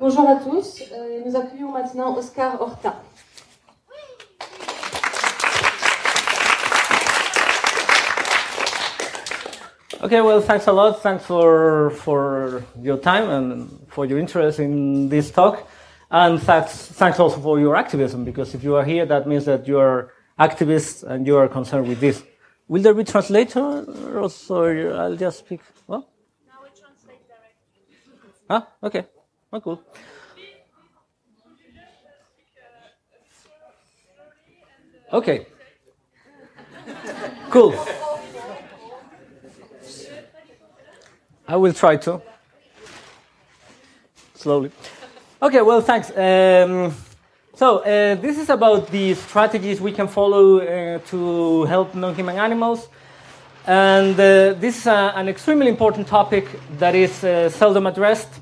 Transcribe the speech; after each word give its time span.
Bonjour 0.00 0.26
à 0.26 0.36
tous, 0.36 0.82
euh, 0.90 1.20
nous 1.26 1.36
accueillons 1.36 1.70
maintenant 1.70 2.16
Oscar 2.16 2.58
Horta. 2.58 2.94
Okay, 10.02 10.20
well, 10.20 10.40
thanks 10.40 10.66
a 10.66 10.72
lot. 10.72 11.02
Thanks 11.02 11.24
for 11.24 11.90
for 11.90 12.62
your 12.82 12.96
time 12.98 13.28
and 13.30 13.68
for 13.88 14.04
your 14.06 14.18
interest 14.18 14.60
in 14.60 15.08
this 15.08 15.30
talk, 15.30 15.66
and 16.10 16.40
thanks 16.40 16.88
thanks 16.92 17.18
also 17.18 17.38
for 17.40 17.58
your 17.58 17.76
activism 17.76 18.24
because 18.24 18.54
if 18.54 18.62
you 18.62 18.76
are 18.76 18.84
here, 18.84 19.06
that 19.06 19.26
means 19.26 19.44
that 19.46 19.66
you 19.66 19.78
are 19.78 20.12
activists 20.38 21.02
and 21.02 21.26
you 21.26 21.36
are 21.36 21.48
concerned 21.48 21.88
with 21.88 22.00
this. 22.00 22.22
Will 22.68 22.82
there 22.82 22.94
be 22.94 23.04
translator, 23.04 23.84
or 24.14 24.28
so 24.28 24.64
I'll 24.64 25.16
just 25.16 25.38
speak? 25.38 25.60
Well, 25.86 26.08
Now 26.46 26.60
we 26.62 26.68
translate 26.78 27.22
directly. 27.26 27.96
ah, 28.50 28.68
okay, 28.82 29.06
oh, 29.52 29.60
cool. 29.60 29.82
Okay. 35.12 35.46
Cool. 37.50 37.74
I 41.48 41.56
will 41.56 41.72
try 41.72 41.96
to. 41.96 42.20
Slowly. 44.34 44.70
Okay, 45.40 45.62
well, 45.62 45.80
thanks. 45.80 46.10
Um, 46.10 46.94
so, 47.54 47.78
uh, 47.78 48.16
this 48.16 48.38
is 48.38 48.50
about 48.50 48.90
the 48.90 49.14
strategies 49.14 49.80
we 49.80 49.92
can 49.92 50.08
follow 50.08 50.58
uh, 50.58 50.98
to 51.10 51.64
help 51.64 51.94
non 51.94 52.14
human 52.14 52.36
animals. 52.36 52.88
And 53.66 54.14
uh, 54.14 54.54
this 54.54 54.78
is 54.78 54.86
a, 54.86 55.12
an 55.16 55.28
extremely 55.28 55.68
important 55.68 56.06
topic 56.06 56.48
that 56.78 56.94
is 56.94 57.24
uh, 57.24 57.48
seldom 57.48 57.86
addressed. 57.86 58.40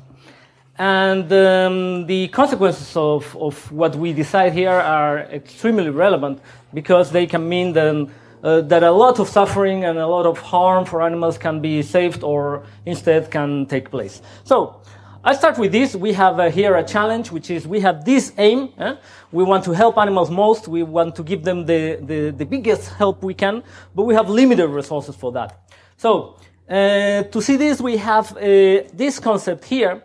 And 0.77 1.33
um, 1.33 2.07
the 2.07 2.29
consequences 2.29 2.97
of, 2.97 3.37
of 3.37 3.71
what 3.71 3.95
we 3.95 4.13
decide 4.13 4.53
here 4.53 4.71
are 4.71 5.19
extremely 5.19 5.91
relevant 5.91 6.41
because 6.73 7.13
they 7.13 7.27
can 7.27 7.49
mean 7.49 7.73
then, 7.73 8.11
uh, 8.43 8.61
that 8.63 8.83
a 8.83 8.91
lot 8.91 9.21
of 9.21 9.29
suffering 9.29 9.85
and 9.85 9.99
a 9.99 10.07
lot 10.07 10.27
of 10.27 10.39
harm 10.39 10.85
for 10.85 11.01
animals 11.01 11.39
can 11.39 11.61
be 11.61 11.81
saved 11.83 12.25
or 12.25 12.65
instead 12.87 13.31
can 13.31 13.67
take 13.67 13.91
place. 13.91 14.21
So, 14.43 14.81
I 15.27 15.35
start 15.35 15.57
with 15.57 15.73
this. 15.73 15.97
We 15.97 16.13
have 16.13 16.39
uh, 16.39 16.51
here 16.51 16.77
a 16.77 16.85
challenge, 16.85 17.33
which 17.33 17.49
is 17.51 17.67
we 17.67 17.81
have 17.81 18.05
this 18.05 18.35
aim. 18.37 18.75
eh? 18.77 18.97
We 19.33 19.43
want 19.43 19.65
to 19.65 19.73
help 19.73 19.97
animals 19.97 20.31
most. 20.31 20.69
We 20.69 20.83
want 20.83 21.17
to 21.17 21.23
give 21.23 21.45
them 21.45 21.65
the, 21.65 21.99
the, 22.03 22.31
the 22.31 22.45
biggest 22.45 22.93
help 22.93 23.23
we 23.23 23.33
can, 23.33 23.63
but 23.95 24.03
we 24.03 24.13
have 24.15 24.29
limited 24.29 24.69
resources 24.69 25.17
for 25.17 25.33
that. 25.33 25.73
So, 25.97 26.37
uh, 26.69 27.23
to 27.23 27.41
see 27.41 27.57
this, 27.57 27.81
we 27.81 27.97
have 27.97 28.37
uh, 28.37 28.41
this 28.93 29.19
concept 29.19 29.65
here, 29.65 30.03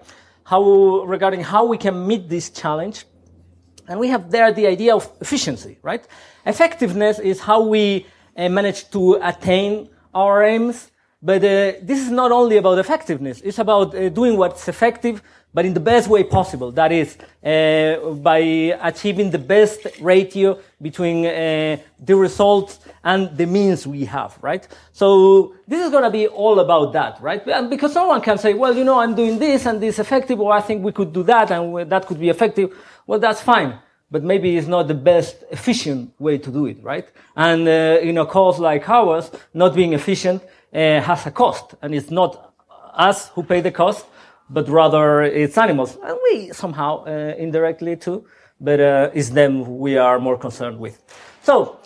how, 0.49 1.03
regarding 1.05 1.41
how 1.41 1.63
we 1.65 1.77
can 1.77 2.07
meet 2.07 2.27
this 2.27 2.49
challenge. 2.49 3.05
And 3.87 3.99
we 3.99 4.07
have 4.07 4.31
there 4.31 4.51
the 4.51 4.65
idea 4.65 4.95
of 4.95 5.07
efficiency, 5.21 5.77
right? 5.83 6.03
Effectiveness 6.43 7.19
is 7.19 7.39
how 7.39 7.61
we 7.61 8.07
uh, 8.35 8.49
manage 8.49 8.89
to 8.89 9.19
attain 9.21 9.89
our 10.11 10.43
aims, 10.43 10.89
but 11.21 11.43
uh, 11.43 11.73
this 11.81 11.99
is 11.99 12.09
not 12.09 12.31
only 12.31 12.57
about 12.57 12.79
effectiveness, 12.79 13.41
it's 13.41 13.59
about 13.59 13.93
uh, 13.93 14.07
doing 14.09 14.37
what's 14.37 14.67
effective, 14.69 15.21
but 15.53 15.65
in 15.65 15.73
the 15.73 15.79
best 15.79 16.07
way 16.07 16.23
possible. 16.23 16.71
That 16.71 16.91
is, 16.91 17.17
uh, 17.43 18.11
by 18.11 18.37
achieving 18.81 19.29
the 19.29 19.39
best 19.39 19.85
ratio 19.99 20.59
between 20.81 21.25
uh, 21.25 21.77
the 21.99 22.15
results 22.15 22.79
and 23.03 23.35
the 23.35 23.45
means 23.45 23.85
we 23.85 24.05
have, 24.05 24.37
right? 24.41 24.65
So 24.93 25.55
this 25.67 25.83
is 25.83 25.91
going 25.91 26.03
to 26.03 26.09
be 26.11 26.27
all 26.27 26.59
about 26.59 26.93
that, 26.93 27.19
right? 27.21 27.45
And 27.47 27.69
because 27.69 27.91
someone 27.91 28.21
can 28.21 28.37
say, 28.37 28.53
well, 28.53 28.75
you 28.75 28.85
know, 28.85 28.99
I'm 28.99 29.15
doing 29.15 29.39
this 29.39 29.65
and 29.65 29.81
this 29.81 29.99
effective, 29.99 30.39
or 30.39 30.53
I 30.53 30.61
think 30.61 30.83
we 30.83 30.93
could 30.93 31.11
do 31.11 31.23
that 31.23 31.51
and 31.51 31.89
that 31.89 32.05
could 32.05 32.19
be 32.19 32.29
effective. 32.29 32.73
Well, 33.05 33.19
that's 33.19 33.41
fine 33.41 33.79
but 34.11 34.23
maybe 34.23 34.57
it's 34.57 34.67
not 34.67 34.87
the 34.87 34.93
best 34.95 35.43
efficient 35.51 36.11
way 36.19 36.37
to 36.37 36.49
do 36.49 36.65
it, 36.65 36.81
right? 36.81 37.07
And 37.35 37.67
uh, 37.67 37.99
in 38.01 38.17
a 38.17 38.25
cause 38.25 38.59
like 38.59 38.89
ours, 38.89 39.29
not 39.53 39.75
being 39.75 39.93
efficient 39.93 40.41
uh, 40.73 41.01
has 41.01 41.25
a 41.25 41.31
cost, 41.31 41.75
and 41.81 41.93
it's 41.93 42.11
not 42.11 42.53
us 42.93 43.29
who 43.29 43.43
pay 43.43 43.61
the 43.61 43.71
cost, 43.71 44.05
but 44.49 44.67
rather 44.67 45.21
it's 45.21 45.57
animals, 45.57 45.97
and 46.03 46.17
we 46.23 46.51
somehow 46.51 47.03
uh, 47.05 47.35
indirectly 47.37 47.95
too, 47.95 48.25
but 48.59 48.79
uh, 48.79 49.09
it's 49.13 49.29
them 49.29 49.79
we 49.79 49.97
are 49.97 50.19
more 50.19 50.37
concerned 50.37 50.79
with. 50.79 51.01
So. 51.43 51.79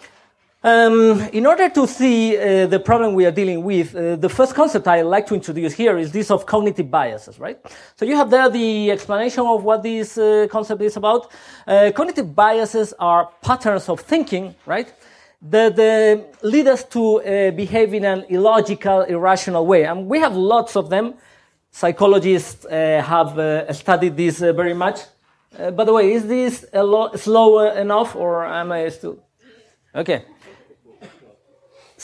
Um, 0.66 1.20
in 1.34 1.46
order 1.46 1.68
to 1.68 1.86
see 1.86 2.38
uh, 2.38 2.68
the 2.68 2.80
problem 2.80 3.16
we 3.16 3.26
are 3.26 3.32
dealing 3.32 3.66
with, 3.66 3.94
uh, 3.94 4.16
the 4.16 4.30
first 4.30 4.56
concept 4.56 4.88
I 4.88 5.02
like 5.02 5.28
to 5.28 5.36
introduce 5.36 5.74
here 5.74 5.98
is 5.98 6.14
this 6.14 6.32
of 6.32 6.46
cognitive 6.46 6.90
biases, 6.90 7.38
right? 7.38 7.60
So 7.98 8.06
you 8.06 8.16
have 8.16 8.30
there 8.30 8.50
the 8.50 8.90
explanation 8.90 9.46
of 9.46 9.66
what 9.66 9.84
this 9.84 10.18
uh, 10.18 10.48
concept 10.50 10.82
is 10.82 10.96
about. 10.96 11.30
Uh, 11.68 11.92
cognitive 11.94 12.34
biases 12.34 12.94
are 12.98 13.30
patterns 13.42 13.90
of 13.90 14.00
thinking, 14.00 14.56
right? 14.66 14.94
That 15.44 15.78
uh, 15.78 16.24
lead 16.48 16.68
us 16.68 16.86
to 16.86 17.22
uh, 17.22 17.52
behave 17.52 17.94
in 17.94 18.06
an 18.06 18.26
illogical, 18.30 19.02
irrational 19.02 19.66
way. 19.66 19.84
And 19.84 20.08
we 20.08 20.20
have 20.20 20.36
lots 20.36 20.78
of 20.78 20.90
them. 20.90 21.16
Psychologists 21.70 22.66
have 22.70 23.76
studied 23.76 24.16
this 24.16 24.40
very 24.40 24.74
much. 24.74 25.00
by 25.76 25.84
the 25.84 25.92
way, 25.92 26.14
is 26.14 26.28
this 26.28 26.66
a 26.72 26.84
lo- 26.84 27.14
slow 27.16 27.60
enough 27.60 28.16
or 28.16 28.46
am 28.46 28.72
I 28.72 28.90
still? 28.90 29.18
Okay. 29.94 30.24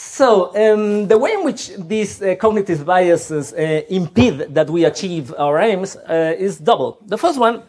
So, 0.01 0.55
um, 0.55 1.07
the 1.07 1.17
way 1.17 1.33
in 1.33 1.43
which 1.43 1.71
these 1.77 2.21
uh, 2.21 2.35
cognitive 2.35 2.85
biases 2.85 3.51
uh, 3.51 3.81
impede 3.89 4.55
that 4.55 4.69
we 4.69 4.85
achieve 4.85 5.33
our 5.37 5.59
aims 5.59 5.97
uh, 5.97 6.35
is 6.37 6.57
double. 6.57 6.99
The 7.05 7.17
first 7.17 7.37
one 7.37 7.63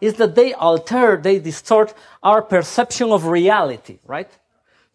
is 0.00 0.14
that 0.14 0.34
they 0.34 0.54
alter, 0.54 1.16
they 1.16 1.38
distort 1.38 1.94
our 2.22 2.42
perception 2.42 3.12
of 3.12 3.26
reality, 3.26 4.00
right? 4.04 4.28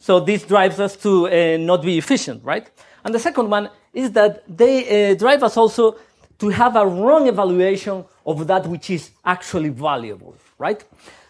So 0.01 0.19
this 0.19 0.41
drives 0.43 0.79
us 0.79 0.95
to 0.97 1.27
uh, 1.27 1.57
not 1.57 1.83
be 1.83 1.99
efficient, 1.99 2.43
right? 2.43 2.67
And 3.05 3.13
the 3.13 3.19
second 3.19 3.51
one 3.51 3.69
is 3.93 4.11
that 4.13 4.43
they 4.47 5.11
uh, 5.11 5.13
drive 5.13 5.43
us 5.43 5.55
also 5.55 5.95
to 6.39 6.49
have 6.49 6.75
a 6.75 6.87
wrong 6.87 7.27
evaluation 7.27 8.03
of 8.25 8.47
that 8.47 8.65
which 8.65 8.89
is 8.89 9.11
actually 9.23 9.69
valuable, 9.69 10.35
right? 10.57 10.83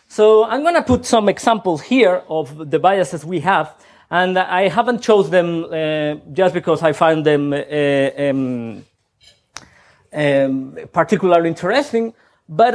So 0.07 0.45
I'm 0.45 0.61
going 0.61 0.75
to 0.75 0.83
put 0.83 1.05
some 1.05 1.27
examples 1.27 1.81
here 1.81 2.23
of 2.29 2.71
the 2.71 2.79
biases 2.79 3.25
we 3.25 3.41
have. 3.41 3.75
And 4.09 4.39
I 4.39 4.69
haven't 4.69 5.01
chose 5.01 5.29
them 5.29 5.65
uh, 5.65 6.15
just 6.31 6.53
because 6.53 6.81
I 6.81 6.93
find 6.93 7.25
them 7.25 7.51
uh, 7.51 8.29
um, 8.29 8.85
um, 10.13 10.77
particularly 10.93 11.49
interesting, 11.49 12.13
but 12.47 12.73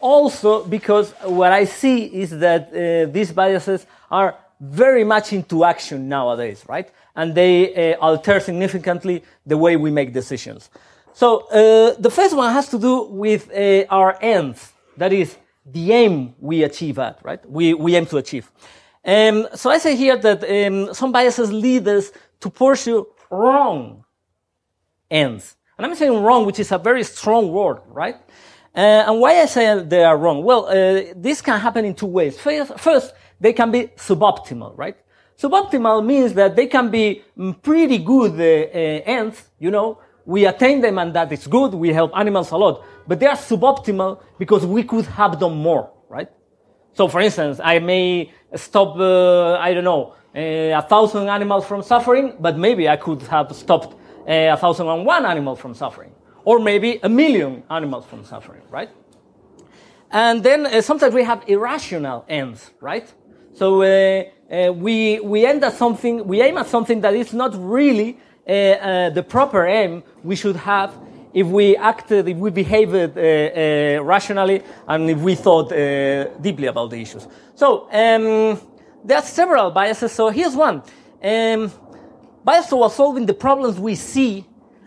also 0.00 0.64
because 0.64 1.12
what 1.24 1.52
I 1.52 1.64
see 1.64 2.04
is 2.04 2.30
that 2.38 2.68
uh, 2.68 3.12
these 3.12 3.32
biases 3.32 3.86
are 4.10 4.34
very 4.60 5.04
much 5.04 5.32
into 5.32 5.64
action 5.64 6.08
nowadays, 6.08 6.64
right? 6.68 6.90
And 7.14 7.34
they 7.34 7.94
uh, 7.94 7.98
alter 7.98 8.40
significantly 8.40 9.22
the 9.44 9.56
way 9.56 9.76
we 9.76 9.90
make 9.90 10.12
decisions. 10.12 10.70
So 11.12 11.46
uh, 11.48 11.94
the 11.98 12.10
first 12.10 12.36
one 12.36 12.52
has 12.52 12.68
to 12.70 12.78
do 12.78 13.04
with 13.04 13.50
uh, 13.50 13.84
our 13.88 14.18
ends, 14.20 14.72
that 14.96 15.12
is 15.12 15.36
the 15.64 15.92
aim 15.92 16.34
we 16.38 16.62
achieve 16.62 16.98
at, 16.98 17.18
right? 17.22 17.40
We, 17.48 17.74
we 17.74 17.96
aim 17.96 18.06
to 18.06 18.18
achieve. 18.18 18.50
Um, 19.04 19.48
so 19.54 19.70
I 19.70 19.78
say 19.78 19.96
here 19.96 20.16
that 20.16 20.44
um, 20.44 20.92
some 20.94 21.12
biases 21.12 21.52
lead 21.52 21.86
us 21.88 22.10
to 22.40 22.50
pursue 22.50 23.06
wrong 23.30 24.04
ends. 25.10 25.56
And 25.76 25.86
I'm 25.86 25.94
saying 25.94 26.22
wrong, 26.22 26.46
which 26.46 26.58
is 26.58 26.72
a 26.72 26.78
very 26.78 27.04
strong 27.04 27.52
word, 27.52 27.80
right? 27.88 28.16
Uh, 28.74 29.04
and 29.08 29.20
why 29.20 29.40
I 29.40 29.46
say 29.46 29.82
they 29.82 30.04
are 30.04 30.16
wrong? 30.16 30.42
Well, 30.42 30.66
uh, 30.66 31.14
this 31.16 31.40
can 31.40 31.58
happen 31.58 31.84
in 31.84 31.94
two 31.94 32.06
ways. 32.06 32.38
First, 32.38 32.78
first, 32.78 33.14
they 33.40 33.52
can 33.52 33.70
be 33.70 33.88
suboptimal, 33.96 34.76
right? 34.76 34.96
Suboptimal 35.38 36.04
means 36.04 36.32
that 36.34 36.56
they 36.56 36.66
can 36.66 36.90
be 36.90 37.22
mm, 37.36 37.60
pretty 37.62 37.98
good 37.98 38.32
uh, 38.32 39.02
ends, 39.04 39.50
you 39.58 39.70
know, 39.70 39.98
we 40.24 40.44
attain 40.46 40.80
them 40.80 40.98
and 40.98 41.14
that 41.14 41.30
is 41.32 41.46
good, 41.46 41.72
we 41.74 41.92
help 41.92 42.10
animals 42.16 42.50
a 42.50 42.56
lot, 42.56 42.84
but 43.06 43.20
they 43.20 43.26
are 43.26 43.36
suboptimal 43.36 44.20
because 44.38 44.66
we 44.66 44.82
could 44.82 45.04
have 45.06 45.38
done 45.38 45.56
more, 45.56 45.90
right? 46.08 46.28
So, 46.94 47.06
for 47.08 47.20
instance, 47.20 47.60
I 47.62 47.78
may 47.78 48.32
stop, 48.54 48.96
uh, 48.96 49.54
I 49.58 49.74
don't 49.74 49.84
know, 49.84 50.14
uh, 50.34 50.78
a 50.78 50.82
thousand 50.82 51.28
animals 51.28 51.66
from 51.66 51.82
suffering, 51.82 52.34
but 52.40 52.58
maybe 52.58 52.88
I 52.88 52.96
could 52.96 53.22
have 53.22 53.54
stopped 53.54 53.94
uh, 53.94 54.54
a 54.54 54.56
thousand 54.56 54.88
and 54.88 55.06
one 55.06 55.24
animal 55.24 55.54
from 55.54 55.74
suffering, 55.74 56.12
or 56.44 56.58
maybe 56.58 56.98
a 57.02 57.08
million 57.08 57.62
animals 57.70 58.06
from 58.06 58.24
suffering, 58.24 58.62
right? 58.70 58.90
And 60.10 60.42
then 60.42 60.66
uh, 60.66 60.80
sometimes 60.80 61.14
we 61.14 61.24
have 61.24 61.44
irrational 61.46 62.24
ends, 62.28 62.70
right? 62.80 63.12
So 63.56 63.82
uh, 63.82 64.72
we 64.72 65.18
we 65.20 65.46
end 65.46 65.64
at 65.64 65.72
something, 65.72 66.26
we 66.28 66.42
aim 66.42 66.58
at 66.58 66.66
something 66.66 67.00
that 67.00 67.14
is 67.14 67.32
not 67.32 67.52
really 67.56 68.18
the 68.46 69.24
proper 69.28 69.66
aim 69.66 70.02
we 70.22 70.36
should 70.36 70.56
have 70.56 70.92
if 71.32 71.46
we 71.46 71.76
acted, 71.76 72.28
if 72.28 72.36
we 72.36 72.50
behaved 72.50 72.94
uh, 72.94 73.20
uh, 73.20 74.02
rationally, 74.02 74.62
and 74.88 75.10
if 75.10 75.18
we 75.18 75.34
thought 75.34 75.72
uh, 75.72 76.24
deeply 76.40 76.66
about 76.66 76.90
the 76.90 76.96
issues. 76.96 77.26
So 77.54 77.88
um, 77.92 78.60
there 79.04 79.18
are 79.18 79.22
several 79.22 79.70
biases. 79.70 80.12
So 80.12 80.28
here's 80.28 80.54
one: 80.54 80.82
um, 81.22 81.72
bias 82.44 82.68
towards 82.68 82.94
solving 82.94 83.26
the 83.26 83.34
problems 83.34 83.78
we 83.78 83.94
see, 83.94 84.44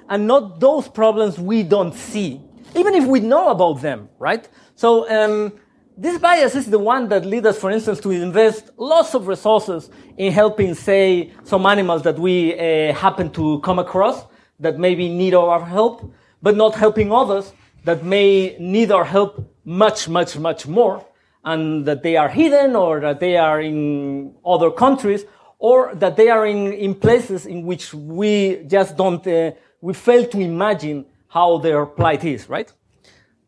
and 0.08 0.28
not 0.28 0.60
those 0.60 0.88
problems 0.88 1.40
we 1.40 1.64
don't 1.64 1.94
see. 1.94 2.42
even 2.76 2.94
if 2.96 3.06
we 3.06 3.20
know 3.20 3.50
about 3.50 3.82
them, 3.82 4.10
right? 4.20 4.48
So 4.76 5.10
um, 5.10 5.54
this 6.02 6.18
bias 6.18 6.56
is 6.56 6.68
the 6.68 6.80
one 6.80 7.10
that 7.10 7.26
leads 7.26 7.46
us, 7.46 7.60
for 7.60 7.70
instance, 7.70 8.00
to 8.00 8.12
invest 8.12 8.70
lots 8.78 9.14
of 9.14 9.28
resources 9.28 9.90
in 10.18 10.32
helping, 10.32 10.74
say, 10.74 11.34
some 11.44 11.66
animals 11.66 12.04
that 12.04 12.18
we 12.18 12.54
uh, 12.54 12.94
happen 12.94 13.30
to 13.32 13.60
come 13.60 13.80
across 13.80 14.24
that 14.62 14.80
maybe 14.80 15.10
need 15.10 15.34
our 15.34 15.66
help, 15.66 16.10
but 16.42 16.56
not 16.56 16.74
helping 16.74 17.12
others 17.12 17.52
that 17.84 18.06
may 18.06 18.56
need 18.60 18.92
our 18.94 19.04
help 19.04 19.54
much, 19.66 20.08
much, 20.08 20.38
much 20.38 20.68
more, 20.68 21.06
and 21.44 21.86
that 21.86 22.02
they 22.02 22.16
are 22.16 22.30
hidden 22.30 22.78
or 22.78 23.02
that 23.02 23.20
they 23.20 23.36
are 23.36 23.60
in 23.60 24.34
other 24.46 24.72
countries 24.72 25.26
or 25.58 25.94
that 25.96 26.16
they 26.16 26.30
are 26.30 26.46
in, 26.46 26.72
in 26.72 26.96
places 26.96 27.46
in 27.46 27.66
which 27.66 27.94
we 27.94 28.64
just 28.68 28.96
don't, 28.96 29.28
uh, 29.28 29.52
we 29.82 29.94
fail 29.94 30.26
to 30.26 30.40
imagine 30.40 31.06
how 31.28 31.58
their 31.58 31.86
plight 31.86 32.24
is, 32.24 32.48
right? 32.48 32.72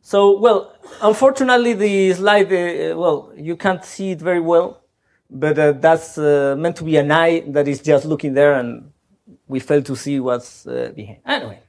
So, 0.01 0.39
well, 0.39 0.75
unfortunately, 1.01 1.74
the 1.74 2.13
slide, 2.13 2.51
uh, 2.51 2.98
well, 2.98 3.31
you 3.36 3.56
can't 3.56 3.83
see 3.86 4.12
it 4.12 4.19
very 4.19 4.39
well, 4.39 4.81
but 5.30 5.57
uh, 5.59 5.74
that's 5.74 6.18
uh, 6.18 6.56
meant 6.57 6.75
to 6.77 6.83
be 6.83 6.98
an 6.98 7.12
eye 7.12 7.44
that 7.48 7.68
is 7.68 7.81
just 7.81 8.06
looking 8.06 8.33
there, 8.33 8.53
and 8.53 8.92
we 9.48 9.59
fail 9.59 9.83
to 9.83 9.95
see 9.95 10.19
what's 10.19 10.65
uh, 10.65 10.92
behind. 10.95 11.19
Anyway, 11.25 11.59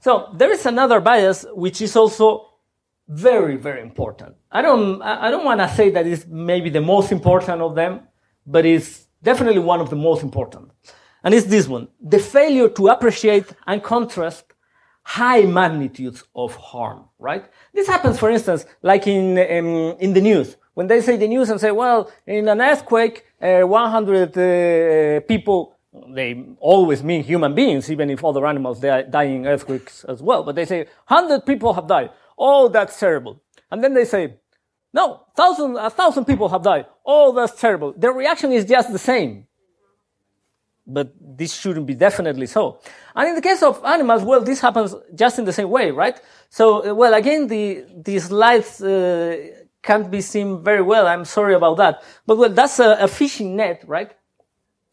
so 0.00 0.28
there 0.34 0.52
is 0.52 0.66
another 0.66 1.00
bias 1.00 1.46
which 1.54 1.80
is 1.80 1.96
also 1.96 2.48
very, 3.08 3.56
very 3.56 3.80
important. 3.80 4.36
I 4.52 4.62
don't, 4.62 5.02
I 5.02 5.30
don't 5.30 5.44
want 5.44 5.60
to 5.60 5.68
say 5.68 5.90
that 5.90 6.06
it's 6.06 6.26
maybe 6.26 6.70
the 6.70 6.80
most 6.80 7.10
important 7.10 7.60
of 7.60 7.74
them, 7.74 8.00
but 8.46 8.64
it's 8.66 9.06
definitely 9.22 9.60
one 9.60 9.80
of 9.80 9.90
the 9.90 9.96
most 9.96 10.22
important. 10.22 10.70
And 11.24 11.34
it's 11.34 11.46
this 11.46 11.66
one. 11.66 11.88
The 12.00 12.18
failure 12.18 12.68
to 12.68 12.88
appreciate 12.88 13.46
and 13.66 13.82
contrast 13.82 14.44
high 15.02 15.42
magnitudes 15.42 16.24
of 16.34 16.54
harm, 16.56 17.04
right? 17.18 17.44
This 17.72 17.88
happens, 17.88 18.18
for 18.18 18.30
instance, 18.30 18.64
like 18.82 19.06
in, 19.06 19.38
um, 19.38 19.96
in 19.98 20.12
the 20.12 20.20
news. 20.20 20.56
When 20.74 20.86
they 20.86 21.00
say 21.00 21.16
the 21.16 21.28
news 21.28 21.50
and 21.50 21.60
say, 21.60 21.72
well, 21.72 22.10
in 22.26 22.48
an 22.48 22.60
earthquake, 22.60 23.24
uh, 23.40 23.62
100 23.62 24.38
uh, 24.38 25.20
people, 25.26 25.76
they 26.14 26.44
always 26.60 27.02
mean 27.02 27.24
human 27.24 27.54
beings, 27.54 27.90
even 27.90 28.10
if 28.10 28.24
other 28.24 28.46
animals, 28.46 28.80
they 28.80 28.90
are 28.90 29.02
dying 29.02 29.36
in 29.42 29.46
earthquakes 29.46 30.04
as 30.04 30.22
well. 30.22 30.42
But 30.44 30.54
they 30.54 30.64
say, 30.64 30.86
100 31.08 31.44
people 31.44 31.74
have 31.74 31.86
died. 31.86 32.10
Oh, 32.38 32.68
that's 32.68 32.98
terrible. 32.98 33.42
And 33.70 33.82
then 33.82 33.94
they 33.94 34.04
say, 34.04 34.34
no, 34.92 35.26
thousand, 35.36 35.76
a 35.76 35.90
thousand 35.90 36.24
people 36.24 36.48
have 36.48 36.62
died. 36.62 36.86
Oh, 37.04 37.32
that's 37.32 37.60
terrible. 37.60 37.92
Their 37.96 38.12
reaction 38.12 38.52
is 38.52 38.64
just 38.64 38.92
the 38.92 38.98
same. 38.98 39.46
But 40.92 41.12
this 41.20 41.52
shouldn't 41.54 41.86
be 41.86 41.94
definitely 41.94 42.46
so. 42.46 42.80
And 43.14 43.28
in 43.28 43.34
the 43.34 43.42
case 43.42 43.62
of 43.62 43.84
animals, 43.84 44.22
well, 44.22 44.40
this 44.40 44.60
happens 44.60 44.94
just 45.14 45.38
in 45.38 45.44
the 45.44 45.52
same 45.52 45.70
way, 45.70 45.90
right? 45.90 46.20
So, 46.48 46.64
uh, 46.90 46.94
well, 46.94 47.14
again, 47.14 47.46
the, 47.46 47.84
the 48.06 48.18
slides, 48.18 48.82
uh, 48.82 49.36
can't 49.82 50.10
be 50.10 50.20
seen 50.20 50.62
very 50.62 50.82
well. 50.82 51.06
I'm 51.06 51.24
sorry 51.24 51.54
about 51.54 51.76
that. 51.78 52.02
But 52.26 52.36
well, 52.38 52.50
that's 52.50 52.78
a, 52.80 52.98
a 53.00 53.08
fishing 53.08 53.56
net, 53.56 53.84
right? 53.86 54.10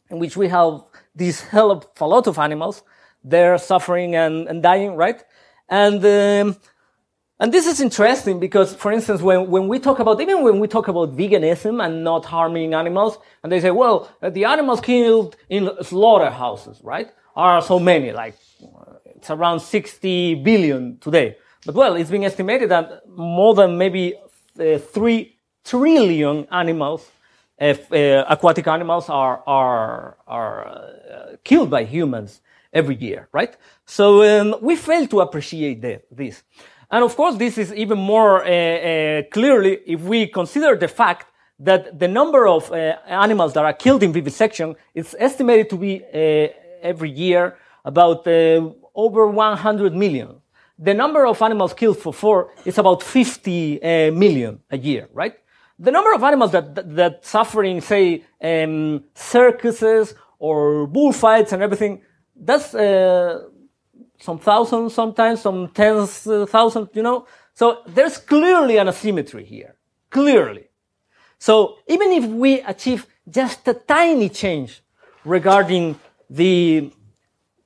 In 0.10 0.20
which 0.20 0.38
we 0.38 0.48
have 0.50 0.84
this 1.16 1.42
help 1.42 2.00
a 2.00 2.08
lot 2.08 2.28
of 2.28 2.38
animals. 2.38 2.84
They're 3.24 3.58
suffering 3.58 4.16
and, 4.16 4.48
and 4.48 4.64
dying, 4.64 4.96
right? 4.96 5.24
And, 5.68 6.06
um, 6.06 6.58
and 7.40 7.54
this 7.54 7.68
is 7.68 7.80
interesting 7.80 8.40
because, 8.40 8.74
for 8.76 8.92
instance, 8.92 9.22
when, 9.22 9.50
when 9.52 9.68
we 9.68 9.78
talk 9.80 10.00
about, 10.00 10.20
even 10.20 10.44
when 10.44 10.60
we 10.60 10.68
talk 10.68 10.88
about 10.88 11.16
veganism 11.16 11.86
and 11.86 12.04
not 12.04 12.26
harming 12.26 12.74
animals, 12.74 13.20
and 13.44 13.52
they 13.52 13.60
say, 13.60 13.70
well, 13.70 14.10
uh, 14.22 14.30
the 14.32 14.46
animals 14.46 14.82
killed 14.82 15.36
in 15.50 15.70
slaughterhouses, 15.84 16.82
right, 16.84 17.12
are 17.36 17.62
so 17.62 17.80
many, 17.80 18.12
like, 18.12 18.36
it's 19.16 19.30
around 19.30 19.60
60 19.60 20.36
billion 20.36 20.98
today. 21.00 21.38
But 21.66 21.76
well, 21.76 21.96
it's 21.96 22.10
been 22.10 22.24
estimated 22.24 22.70
that 22.70 23.08
more 23.08 23.54
than 23.54 23.78
maybe 23.78 24.16
uh, 24.60 24.78
3 24.80 25.38
trillion 25.64 26.48
animals, 26.52 27.12
uh, 27.60 27.76
uh, 27.92 28.26
aquatic 28.30 28.68
animals 28.68 29.10
are, 29.10 29.44
are, 29.46 30.18
are 30.28 30.68
uh, 30.68 31.36
killed 31.44 31.70
by 31.70 31.84
humans 31.84 32.42
every 32.74 32.96
year, 32.96 33.28
right? 33.32 33.56
So 33.86 34.24
um, 34.24 34.56
we 34.62 34.76
fail 34.76 35.08
to 35.08 35.22
appreciate 35.22 35.82
the, 35.82 36.02
this. 36.12 36.44
And 36.90 37.04
of 37.04 37.16
course, 37.16 37.36
this 37.36 37.58
is 37.58 37.74
even 37.74 37.98
more 37.98 38.44
uh, 38.44 38.48
uh, 38.48 39.24
clearly 39.32 39.80
if 39.86 40.02
we 40.02 40.28
consider 40.28 40.76
the 40.76 40.88
fact 40.88 41.28
that 41.60 42.00
the 42.00 42.08
number 42.08 42.48
of 42.48 42.72
uh, 42.72 42.96
animals 43.08 43.54
that 43.54 43.66
are 43.66 43.74
killed 43.74 44.04
in 44.04 44.14
vivisection 44.14 44.76
is 44.94 45.16
estimated 45.20 45.70
to 45.70 45.78
be 45.78 46.04
uh, 46.04 46.48
every 46.82 47.10
year 47.10 47.58
about 47.84 48.26
uh, 48.28 48.70
over 48.96 49.28
100 49.28 49.94
million. 49.94 50.42
The 50.80 50.94
number 50.94 51.26
of 51.26 51.42
animals 51.42 51.74
killed 51.74 51.98
for 51.98 52.14
fur 52.14 52.50
is 52.64 52.78
about 52.78 53.02
50 53.02 53.82
uh, 53.82 54.12
million 54.12 54.60
a 54.70 54.78
year, 54.78 55.10
right? 55.14 55.34
The 55.80 55.92
number 55.92 56.14
of 56.14 56.24
animals 56.24 56.52
that, 56.52 56.76
that, 56.76 56.96
that 56.96 57.26
suffering, 57.26 57.82
say, 57.82 58.24
um, 58.42 59.04
circuses 59.16 60.14
or 60.40 60.88
bullfights 60.88 61.52
and 61.52 61.64
everything, 61.64 62.02
that's 62.36 62.76
some 64.20 64.40
thousands 64.40 64.94
sometimes, 64.94 65.42
some 65.42 65.70
tens 65.70 66.28
of 66.28 66.50
thousands, 66.50 66.90
you 66.94 67.04
know. 67.04 67.28
So 67.54 67.82
there's 67.88 68.18
clearly 68.18 68.78
an 68.78 68.88
asymmetry 68.88 69.46
here. 69.46 69.76
Clearly. 70.10 70.70
So 71.40 71.78
even 71.88 72.12
if 72.12 72.26
we 72.26 72.62
achieve 72.62 73.06
just 73.30 73.68
a 73.68 73.74
tiny 73.74 74.30
change 74.30 74.82
regarding 75.26 76.00
the, 76.30 76.92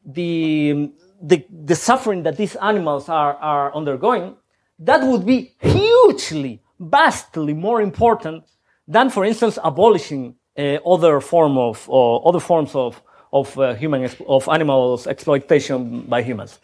the, 0.06 0.92
the, 1.22 1.46
the 1.50 1.76
suffering 1.76 2.24
that 2.24 2.38
these 2.38 2.56
animals 2.56 3.10
are, 3.10 3.36
are 3.36 3.74
undergoing, 3.76 4.36
that 4.80 5.04
would 5.04 5.26
be 5.26 5.54
hugely, 5.60 6.62
vastly 6.80 7.54
more 7.54 7.82
important 7.82 8.44
than, 8.88 9.10
for 9.10 9.24
instance, 9.24 9.58
abolishing 9.64 10.36
uh, 10.58 10.78
other 10.86 11.22
form 11.22 11.58
of, 11.58 11.88
or 11.88 12.28
other 12.28 12.40
forms 12.40 12.76
of, 12.76 13.02
of 13.32 13.58
uh, 13.58 13.74
human, 13.76 14.10
of 14.28 14.48
animals 14.50 15.08
exploitation 15.08 16.02
by 16.02 16.22
humans. 16.22 16.60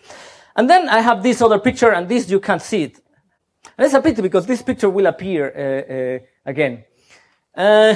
And 0.55 0.69
then 0.69 0.89
I 0.89 1.01
have 1.01 1.23
this 1.23 1.41
other 1.41 1.59
picture, 1.59 1.91
and 1.91 2.09
this 2.09 2.29
you 2.29 2.39
can't 2.39 2.61
see 2.61 2.83
it. 2.83 2.99
And 3.77 3.85
it's 3.85 3.93
a 3.93 4.01
pity 4.01 4.21
because 4.21 4.45
this 4.47 4.61
picture 4.61 4.89
will 4.89 5.05
appear 5.05 5.45
uh, 5.45 5.93
uh, 5.93 6.19
again. 6.45 6.83
Uh, 7.55 7.95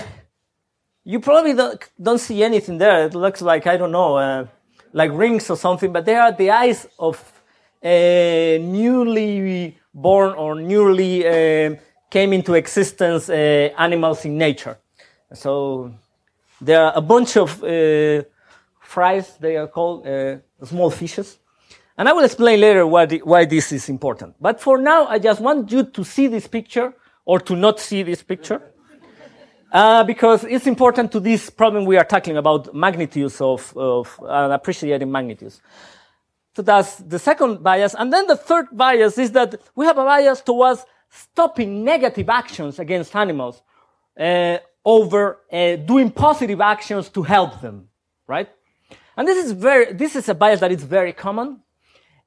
you 1.03 1.19
probably 1.19 1.53
don't, 1.53 1.83
don't, 1.99 2.19
see 2.19 2.43
anything 2.43 2.77
there. 2.77 3.07
It 3.07 3.15
looks 3.15 3.41
like 3.41 3.65
I 3.65 3.77
don't 3.77 3.91
know, 3.91 4.15
uh, 4.15 4.45
like 4.93 5.11
rings 5.11 5.49
or 5.49 5.57
something. 5.57 5.91
But 5.91 6.05
they 6.05 6.15
are 6.15 6.31
the 6.31 6.51
eyes 6.51 6.87
of 6.99 7.17
newly 7.83 9.77
born 9.93 10.33
or 10.35 10.55
newly 10.61 11.25
uh, 11.27 11.75
came 12.11 12.31
into 12.31 12.53
existence 12.53 13.29
animals 13.29 14.23
in 14.25 14.37
nature. 14.37 14.77
So 15.33 15.91
there 16.59 16.85
are 16.85 16.93
a 16.95 17.01
bunch 17.01 17.37
of 17.37 17.63
fries, 18.91 19.37
they 19.39 19.57
are 19.57 19.67
called 19.67 20.05
uh, 20.05 20.37
small 20.63 20.89
fishes. 20.91 21.39
And 21.97 22.09
I 22.09 22.13
will 22.13 22.23
explain 22.23 22.59
later 22.59 22.85
why, 22.87 23.05
the, 23.05 23.19
why 23.23 23.45
this 23.45 23.71
is 23.71 23.89
important. 23.89 24.35
But 24.39 24.59
for 24.59 24.77
now, 24.77 25.05
I 25.07 25.19
just 25.19 25.41
want 25.41 25.71
you 25.71 25.83
to 25.83 26.03
see 26.03 26.27
this 26.27 26.47
picture 26.47 26.93
or 27.25 27.39
to 27.39 27.55
not 27.55 27.79
see 27.79 28.03
this 28.03 28.23
picture. 28.23 28.61
Uh, 29.71 30.03
because 30.03 30.43
it's 30.43 30.67
important 30.67 31.11
to 31.13 31.19
this 31.19 31.49
problem 31.49 31.85
we 31.85 31.95
are 31.95 32.03
tackling 32.03 32.35
about 32.35 32.75
magnitudes 32.75 33.39
of, 33.39 33.71
of 33.77 34.19
uh, 34.21 34.49
appreciating 34.51 35.09
magnitudes. 35.09 35.61
So 36.55 36.61
that's 36.61 36.97
the 36.97 37.19
second 37.19 37.63
bias. 37.63 37.95
And 37.97 38.11
then 38.11 38.27
the 38.27 38.35
third 38.35 38.67
bias 38.73 39.17
is 39.17 39.31
that 39.31 39.61
we 39.75 39.85
have 39.85 39.97
a 39.97 40.03
bias 40.03 40.41
towards 40.41 40.85
stopping 41.09 41.85
negative 41.85 42.29
actions 42.29 42.79
against 42.79 43.15
animals 43.15 43.61
uh, 44.19 44.57
over 44.83 45.39
uh, 45.51 45.77
doing 45.77 46.11
positive 46.11 46.59
actions 46.59 47.07
to 47.09 47.23
help 47.23 47.61
them, 47.61 47.87
right? 48.27 48.49
And 49.17 49.27
this 49.27 49.45
is 49.45 49.51
very, 49.51 49.93
this 49.93 50.15
is 50.15 50.29
a 50.29 50.35
bias 50.35 50.59
that 50.61 50.71
is 50.71 50.83
very 50.83 51.13
common, 51.13 51.59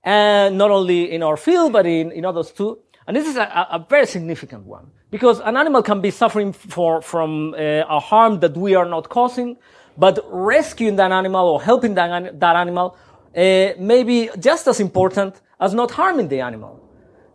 and 0.03 0.59
not 0.59 0.71
only 0.71 1.11
in 1.11 1.23
our 1.23 1.37
field, 1.37 1.73
but 1.73 1.87
in, 1.87 2.13
in 2.13 2.25
others 2.25 2.51
too. 2.51 2.79
And 3.07 3.17
this 3.17 3.29
is 3.29 3.37
a, 3.37 3.43
a 3.43 3.87
very 3.89 4.07
significant 4.07 4.65
one 4.65 4.91
because 5.11 5.41
an 5.41 5.57
animal 5.57 5.83
can 5.83 6.01
be 6.01 6.11
suffering 6.11 6.53
for, 6.53 7.03
from 7.03 7.55
uh, 7.55 7.85
a 7.89 8.01
harm 8.01 8.41
that 8.41 8.57
we 8.57 8.75
are 8.75 8.87
not 8.87 9.09
causing, 9.09 9.57
but 9.97 10.19
rescuing 10.31 10.97
that 10.97 11.13
animal 11.13 11.49
or 11.49 11.63
helping 11.63 11.95
that, 11.95 12.41
that 12.41 12.57
animal 12.57 12.97
uh, 13.37 13.41
may 13.79 14.03
be 14.05 14.31
just 14.39 14.67
as 14.67 14.81
important 14.81 15.41
as 15.61 15.75
not 15.75 15.91
harming 15.91 16.29
the 16.29 16.41
animal. 16.41 16.81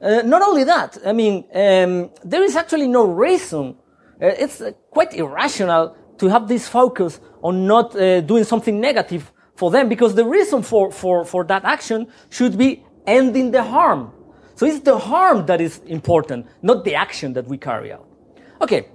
Uh, 0.01 0.21
not 0.23 0.41
only 0.41 0.63
that, 0.63 0.97
I 1.05 1.13
mean, 1.13 1.45
um, 1.53 2.09
there 2.23 2.43
is 2.43 2.55
actually 2.55 2.87
no 2.87 3.05
reason. 3.05 3.75
Uh, 4.21 4.27
it's 4.27 4.61
uh, 4.61 4.71
quite 4.89 5.13
irrational 5.13 5.95
to 6.17 6.27
have 6.27 6.47
this 6.47 6.67
focus 6.67 7.19
on 7.43 7.67
not 7.67 7.95
uh, 7.95 8.21
doing 8.21 8.43
something 8.43 8.79
negative 8.79 9.31
for 9.59 9.69
them 9.69 9.89
because 9.89 10.15
the 10.15 10.23
reason 10.23 10.63
for, 10.63 10.89
for, 10.89 11.25
for 11.25 11.43
that 11.43 11.65
action 11.65 12.07
should 12.29 12.57
be 12.57 12.81
ending 13.05 13.51
the 13.51 13.61
harm. 13.61 14.11
So 14.55 14.65
it's 14.65 14.79
the 14.79 14.97
harm 14.97 15.45
that 15.47 15.59
is 15.59 15.79
important, 15.85 16.47
not 16.61 16.85
the 16.85 16.95
action 16.95 17.33
that 17.33 17.45
we 17.45 17.57
carry 17.57 17.91
out. 17.91 18.07
Okay. 18.61 18.87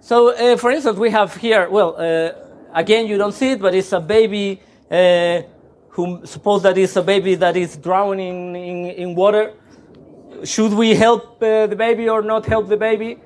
So, 0.00 0.16
uh, 0.28 0.56
for 0.56 0.70
instance, 0.70 0.98
we 0.98 1.10
have 1.10 1.36
here, 1.36 1.68
well, 1.68 1.96
uh, 1.98 2.78
again, 2.82 3.08
you 3.08 3.18
don't 3.18 3.32
see 3.32 3.50
it, 3.52 3.60
but 3.60 3.74
it's 3.74 3.92
a 3.92 4.00
baby, 4.00 4.60
uh, 4.88 5.42
who 5.88 6.24
suppose 6.24 6.62
that 6.62 6.78
it's 6.78 6.94
a 6.94 7.02
baby 7.02 7.34
that 7.34 7.56
is 7.56 7.76
drowning 7.76 8.54
in, 8.54 8.78
in 9.02 9.14
water. 9.16 9.52
should 10.44 10.72
we 10.72 10.94
help 10.94 11.42
uh, 11.42 11.66
the 11.66 11.76
baby 11.76 12.08
or 12.08 12.22
not 12.22 12.46
help 12.46 12.68
the 12.68 12.76
baby? 12.76 13.18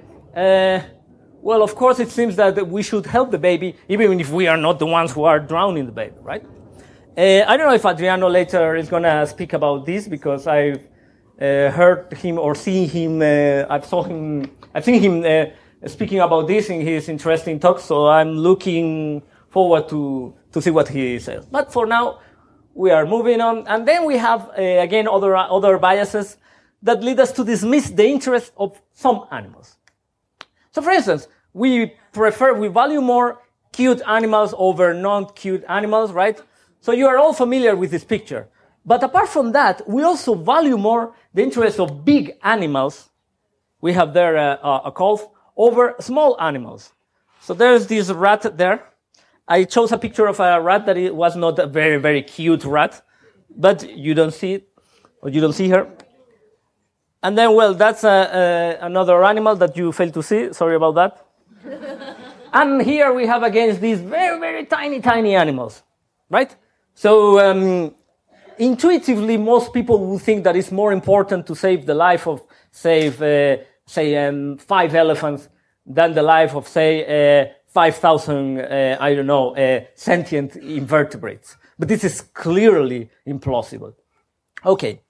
Well, 1.49 1.63
of 1.63 1.75
course, 1.75 1.99
it 1.99 2.11
seems 2.11 2.37
that 2.37 2.69
we 2.69 2.83
should 2.83 3.07
help 3.07 3.31
the 3.31 3.39
baby, 3.39 3.75
even 3.89 4.21
if 4.21 4.31
we 4.31 4.47
are 4.49 4.59
not 4.59 4.79
the 4.79 4.85
ones 4.85 5.13
who 5.13 5.25
are 5.25 5.41
drowning 5.41 5.87
the 5.87 5.93
baby, 5.93 6.15
right? 6.21 6.45
Uh, 7.17 7.43
I 7.51 7.57
don't 7.57 7.67
know 7.69 7.73
if 7.73 7.87
Adriano 7.87 8.29
later 8.29 8.77
is 8.77 8.91
going 8.91 9.05
to 9.05 9.27
speak 9.27 9.55
about 9.55 9.87
this 9.87 10.07
because 10.07 10.47
I've 10.47 10.87
uh, 11.41 11.71
heard 11.71 12.13
him 12.13 12.39
or 12.39 12.55
seen 12.55 12.87
him. 12.87 13.23
Uh, 13.23 13.65
I've 13.73 13.87
saw 13.87 14.03
him. 14.03 14.51
I've 14.75 14.85
seen 14.85 15.01
him 15.01 15.25
uh, 15.25 15.89
speaking 15.89 16.21
about 16.21 16.49
this 16.49 16.69
in 16.69 16.83
his 16.83 17.09
interesting 17.09 17.59
talk. 17.59 17.81
So 17.81 18.09
I'm 18.09 18.33
looking 18.37 19.23
forward 19.49 19.89
to 19.89 20.35
to 20.53 20.61
see 20.61 20.71
what 20.71 20.89
he 20.89 21.19
says. 21.19 21.47
But 21.47 21.73
for 21.73 21.87
now, 21.87 22.19
we 22.75 22.91
are 22.91 23.07
moving 23.07 23.41
on, 23.41 23.67
and 23.69 23.89
then 23.89 24.05
we 24.05 24.19
have 24.19 24.51
uh, 24.51 24.85
again 24.87 25.09
other 25.09 25.35
other 25.35 25.79
biases 25.79 26.37
that 26.83 27.03
lead 27.03 27.19
us 27.19 27.33
to 27.33 27.43
dismiss 27.43 27.89
the 27.89 28.05
interest 28.05 28.53
of 28.59 28.79
some 28.93 29.25
animals. 29.31 29.79
So, 30.73 30.83
for 30.83 30.91
instance, 30.91 31.27
we 31.59 31.93
prefer, 32.13 32.55
we 32.55 32.69
value 32.69 33.01
more 33.01 33.43
cute 33.73 34.01
animals 34.07 34.55
over 34.57 34.95
non-cute 34.95 35.65
animals, 35.69 36.13
right? 36.13 36.41
So 36.81 36.93
you 36.93 37.07
are 37.07 37.19
all 37.19 37.33
familiar 37.33 37.75
with 37.77 37.91
this 37.91 38.05
picture. 38.05 38.49
But 38.87 39.03
apart 39.03 39.29
from 39.29 39.53
that, 39.53 39.87
we 39.89 40.03
also 40.03 40.35
value 40.35 40.79
more 40.79 41.15
the 41.35 41.43
interest 41.43 41.79
of 41.81 42.05
big 42.05 42.37
animals. 42.43 43.11
We 43.81 43.93
have 43.93 44.15
there 44.15 44.37
uh, 44.39 44.81
a 44.85 44.93
calf 44.93 45.27
over 45.57 45.95
small 46.01 46.41
animals. 46.41 46.93
So 47.41 47.55
there's 47.55 47.87
this 47.87 48.11
rat 48.11 48.57
there. 48.57 48.85
I 49.47 49.65
chose 49.65 49.93
a 49.93 49.99
picture 49.99 50.27
of 50.27 50.41
a 50.41 50.61
rat 50.61 50.87
that 50.87 50.97
it 50.97 51.15
was 51.15 51.37
not 51.37 51.59
a 51.59 51.67
very, 51.67 51.99
very 51.99 52.23
cute 52.23 52.65
rat, 52.65 53.03
but 53.51 53.89
you 53.89 54.15
don't 54.15 54.33
see 54.33 54.55
it, 54.55 54.69
or 55.23 55.31
you 55.31 55.41
don't 55.41 55.55
see 55.55 55.69
her. 55.71 55.89
And 57.23 57.37
then, 57.37 57.55
well, 57.55 57.75
that's 57.75 58.05
a, 58.05 58.79
a, 58.81 58.87
another 58.87 59.25
animal 59.25 59.57
that 59.57 59.77
you 59.77 59.91
failed 59.93 60.15
to 60.15 60.23
see. 60.23 60.53
Sorry 60.53 60.77
about 60.77 60.95
that. 60.95 61.28
And 62.53 62.83
here 62.83 63.13
we 63.13 63.27
have 63.27 63.43
against 63.43 63.81
these 63.81 64.01
very, 64.01 64.39
very 64.39 64.65
tiny, 64.65 65.01
tiny 65.01 65.35
animals, 65.35 65.83
right? 66.31 66.55
So, 66.95 67.39
um, 67.39 67.95
intuitively, 68.59 69.37
most 69.37 69.73
people 69.73 69.99
would 70.07 70.23
think 70.23 70.45
that 70.45 70.57
it's 70.57 70.73
more 70.73 70.93
important 70.93 71.47
to 71.47 71.55
save 71.55 71.87
the 71.87 71.95
life 71.95 72.27
of, 72.27 72.43
save, 72.71 73.23
uh, 73.23 73.59
say, 73.87 74.17
um, 74.27 74.59
five 74.59 74.95
elephants 74.95 75.49
than 75.87 76.15
the 76.15 76.23
life 76.23 76.55
of, 76.55 76.69
say, 76.69 77.45
uh, 77.45 77.55
5,000, 77.69 78.61
uh, 78.61 78.97
I 79.01 79.15
don't 79.15 79.27
know, 79.27 79.55
uh, 79.55 79.85
sentient 79.95 80.57
invertebrates. 80.57 81.57
But 81.79 81.89
this 81.89 82.03
is 82.03 82.21
clearly 82.21 83.11
implausible. 83.27 83.95
Okay. 84.65 85.03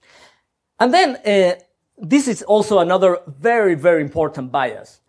And 0.79 0.93
then, 0.93 1.17
uh, 1.17 1.59
this 1.97 2.29
is 2.29 2.43
also 2.43 2.79
another 2.79 3.19
very, 3.27 3.75
very 3.75 4.03
important 4.03 4.53
bias. 4.53 5.01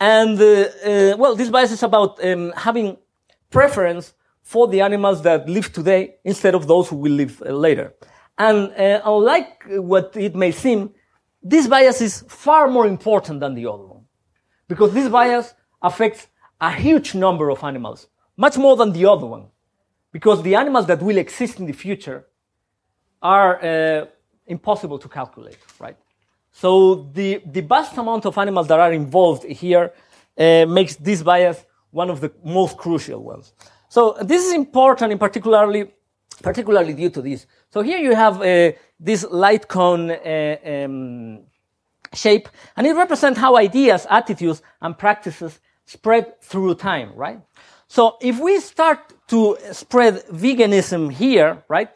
And, 0.00 0.40
uh, 0.40 0.44
uh, 0.44 1.16
well, 1.18 1.36
this 1.36 1.50
bias 1.50 1.72
is 1.72 1.82
about 1.82 2.24
um, 2.24 2.52
having 2.56 2.96
preference 3.50 4.14
for 4.42 4.66
the 4.66 4.80
animals 4.80 5.22
that 5.22 5.46
live 5.46 5.70
today 5.72 6.16
instead 6.24 6.54
of 6.54 6.66
those 6.66 6.88
who 6.88 6.96
will 6.96 7.12
live 7.12 7.42
uh, 7.42 7.52
later. 7.52 7.94
And 8.38 8.72
unlike 9.04 9.64
what 9.68 10.16
it 10.16 10.34
may 10.34 10.50
seem, 10.50 10.94
this 11.42 11.66
bias 11.66 12.00
is 12.00 12.24
far 12.26 12.68
more 12.68 12.86
important 12.86 13.40
than 13.40 13.54
the 13.54 13.66
other 13.66 13.84
one. 13.84 14.04
Because 14.66 14.94
this 14.94 15.10
bias 15.10 15.52
affects 15.82 16.26
a 16.58 16.72
huge 16.72 17.14
number 17.14 17.50
of 17.50 17.62
animals, 17.62 18.08
much 18.38 18.56
more 18.56 18.76
than 18.76 18.92
the 18.92 19.04
other 19.04 19.26
one. 19.26 19.48
Because 20.10 20.42
the 20.42 20.54
animals 20.54 20.86
that 20.86 21.02
will 21.02 21.18
exist 21.18 21.60
in 21.60 21.66
the 21.66 21.74
future 21.74 22.26
are 23.20 23.62
uh, 23.62 24.06
impossible 24.46 24.98
to 24.98 25.08
calculate, 25.08 25.58
right? 25.78 25.98
So 26.60 27.08
the, 27.14 27.40
the 27.46 27.62
vast 27.62 27.96
amount 27.96 28.26
of 28.26 28.36
animals 28.36 28.68
that 28.68 28.78
are 28.78 28.92
involved 28.92 29.44
here 29.44 29.94
uh, 30.36 30.66
makes 30.68 30.94
this 30.96 31.22
bias 31.22 31.64
one 31.90 32.10
of 32.10 32.20
the 32.20 32.30
most 32.44 32.76
crucial 32.76 33.22
ones. 33.22 33.54
So 33.88 34.14
this 34.20 34.44
is 34.44 34.52
important 34.52 35.10
in 35.10 35.18
particularly, 35.18 35.90
particularly 36.42 36.92
due 36.92 37.08
to 37.08 37.22
this. 37.22 37.46
So 37.70 37.80
here 37.80 37.98
you 37.98 38.14
have 38.14 38.42
uh, 38.42 38.72
this 38.98 39.24
light 39.30 39.68
cone 39.68 40.10
uh, 40.10 40.56
um, 40.66 41.40
shape, 42.12 42.50
and 42.76 42.86
it 42.86 42.94
represents 42.94 43.40
how 43.40 43.56
ideas, 43.56 44.06
attitudes, 44.10 44.60
and 44.82 44.98
practices 44.98 45.60
spread 45.86 46.42
through 46.42 46.74
time, 46.74 47.14
right? 47.14 47.40
So 47.88 48.18
if 48.20 48.38
we 48.38 48.60
start 48.60 49.14
to 49.28 49.56
spread 49.72 50.26
veganism 50.26 51.10
here, 51.10 51.64
right? 51.68 51.88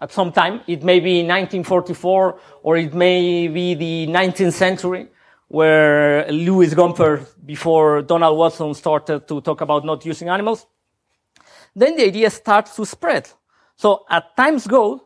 At 0.00 0.12
some 0.12 0.32
time, 0.32 0.62
it 0.66 0.82
may 0.82 0.98
be 0.98 1.22
1944, 1.22 2.40
or 2.62 2.76
it 2.76 2.94
may 2.94 3.48
be 3.48 3.74
the 3.74 4.06
19th 4.06 4.54
century, 4.54 5.08
where 5.48 6.30
Lewis 6.30 6.72
Gompertz, 6.74 7.26
before 7.44 8.02
Donald 8.02 8.38
Watson 8.38 8.72
started 8.74 9.28
to 9.28 9.40
talk 9.40 9.60
about 9.60 9.84
not 9.84 10.06
using 10.06 10.28
animals, 10.28 10.66
then 11.74 11.96
the 11.96 12.04
idea 12.04 12.30
starts 12.30 12.76
to 12.76 12.86
spread. 12.86 13.28
So 13.76 14.06
as 14.08 14.22
times 14.36 14.66
go, 14.66 15.04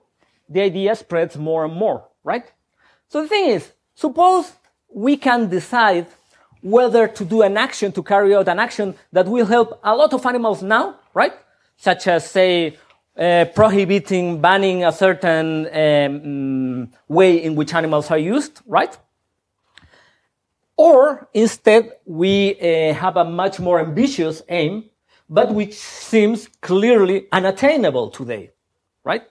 the 0.49 0.61
idea 0.61 0.95
spreads 0.95 1.37
more 1.37 1.65
and 1.65 1.75
more, 1.75 2.09
right? 2.23 2.45
So 3.09 3.23
the 3.23 3.29
thing 3.29 3.51
is, 3.51 3.73
suppose 3.95 4.53
we 4.89 5.17
can 5.17 5.49
decide 5.49 6.07
whether 6.61 7.09
to 7.09 7.25
do 7.25 7.43
an 7.43 7.57
action, 7.57 7.93
to 7.93 8.03
carry 8.03 8.35
out 8.35 8.49
an 8.49 8.59
action 8.59 8.95
that 9.13 9.27
will 9.27 9.47
help 9.47 9.81
a 9.83 9.95
lot 9.95 10.13
of 10.15 10.25
animals 10.25 10.63
now, 10.63 10.97
right? 11.15 11.33
Such 11.77 12.07
as, 12.07 12.31
say, 12.31 12.79
uh, 13.19 13.45
prohibiting, 13.55 14.41
banning 14.41 14.85
a 14.85 14.93
certain 14.93 15.69
um, 15.73 16.91
way 17.09 17.43
in 17.43 17.55
which 17.55 17.75
animals 17.75 18.11
are 18.11 18.19
used, 18.19 18.61
right? 18.67 18.97
Or 20.77 21.29
instead, 21.33 21.93
we 22.05 22.59
uh, 22.61 22.95
have 22.95 23.17
a 23.17 23.25
much 23.25 23.61
more 23.61 23.79
ambitious 23.79 24.43
aim, 24.49 24.91
but 25.29 25.55
which 25.55 25.75
seems 25.75 26.49
clearly 26.61 27.27
unattainable 27.31 28.11
today, 28.11 28.51
right? 29.05 29.23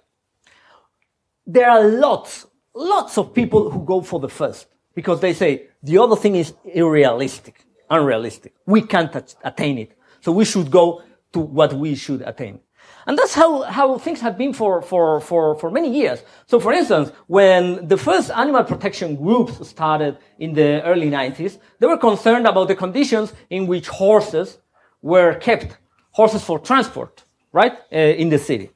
There 1.45 1.69
are 1.69 1.85
lots, 1.85 2.47
lots 2.73 3.17
of 3.17 3.33
people 3.33 3.69
who 3.69 3.83
go 3.83 4.01
for 4.01 4.19
the 4.19 4.29
first 4.29 4.67
because 4.95 5.19
they 5.19 5.33
say 5.33 5.67
the 5.81 5.97
other 5.97 6.15
thing 6.15 6.35
is 6.35 6.53
unrealistic, 6.73 7.65
unrealistic. 7.89 8.53
We 8.65 8.81
can't 8.81 9.35
attain 9.43 9.77
it. 9.77 9.97
So 10.21 10.31
we 10.31 10.45
should 10.45 10.71
go 10.71 11.03
to 11.33 11.39
what 11.39 11.73
we 11.73 11.95
should 11.95 12.21
attain. 12.21 12.61
And 13.05 13.17
that's 13.17 13.33
how, 13.33 13.63
how 13.63 13.97
things 13.97 14.21
have 14.21 14.37
been 14.37 14.53
for, 14.53 14.81
for, 14.81 15.19
for, 15.19 15.55
for 15.55 15.69
many 15.69 15.93
years. 15.93 16.23
So 16.45 16.59
for 16.59 16.71
instance, 16.71 17.11
when 17.27 17.87
the 17.87 17.97
first 17.97 18.31
animal 18.31 18.63
protection 18.63 19.15
groups 19.15 19.67
started 19.67 20.17
in 20.39 20.53
the 20.53 20.81
early 20.83 21.09
90s, 21.09 21.57
they 21.79 21.87
were 21.87 21.97
concerned 21.97 22.47
about 22.47 22.67
the 22.67 22.75
conditions 22.75 23.33
in 23.49 23.67
which 23.67 23.87
horses 23.89 24.59
were 25.01 25.35
kept, 25.35 25.77
horses 26.11 26.43
for 26.43 26.59
transport, 26.59 27.23
right, 27.51 27.73
uh, 27.91 27.97
in 27.97 28.29
the 28.29 28.39
city. 28.39 28.71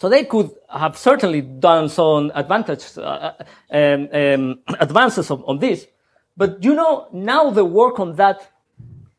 So 0.00 0.08
they 0.08 0.24
could 0.24 0.50
have 0.70 0.96
certainly 0.96 1.42
done 1.42 1.88
some 1.88 2.30
advantage, 2.34 2.84
uh, 2.96 3.32
um, 3.70 4.08
um, 4.12 4.60
advances 4.80 5.30
on, 5.30 5.42
on 5.46 5.58
this. 5.58 5.86
But 6.36 6.62
you 6.62 6.74
know, 6.74 7.08
now 7.12 7.50
the 7.50 7.64
work 7.64 7.98
on 7.98 8.14
that 8.16 8.50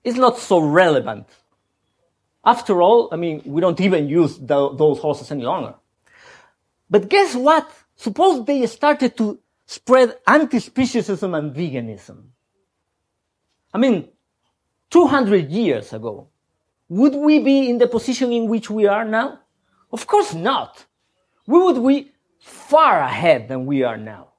is 0.03 0.15
not 0.15 0.39
so 0.39 0.59
relevant 0.59 1.27
after 2.43 2.81
all, 2.81 3.09
I 3.11 3.15
mean, 3.15 3.41
we 3.45 3.61
don't 3.61 3.79
even 3.81 4.07
use 4.07 4.37
the, 4.37 4.73
those 4.73 4.99
horses 4.99 5.31
any 5.31 5.43
longer. 5.43 5.75
But 6.89 7.09
guess 7.09 7.35
what? 7.35 7.71
Suppose 7.95 8.45
they 8.45 8.65
started 8.65 9.17
to 9.17 9.39
spread 9.65 10.17
anti-speciesism 10.25 11.37
and 11.37 11.55
veganism. 11.55 12.23
I 13.73 13.77
mean, 13.77 14.09
200 14.89 15.51
years 15.51 15.93
ago, 15.93 16.29
would 16.87 17.13
we 17.13 17.39
be 17.39 17.69
in 17.69 17.77
the 17.77 17.87
position 17.87 18.31
in 18.31 18.47
which 18.47 18.69
we 18.69 18.87
are 18.87 19.05
now? 19.05 19.39
Of 19.91 20.07
course 20.07 20.33
not. 20.33 20.85
We 21.45 21.59
would 21.59 21.85
be 21.85 22.11
far 22.39 23.01
ahead 23.01 23.47
than 23.47 23.65
we 23.65 23.83
are 23.83 23.97
now. 23.97 24.29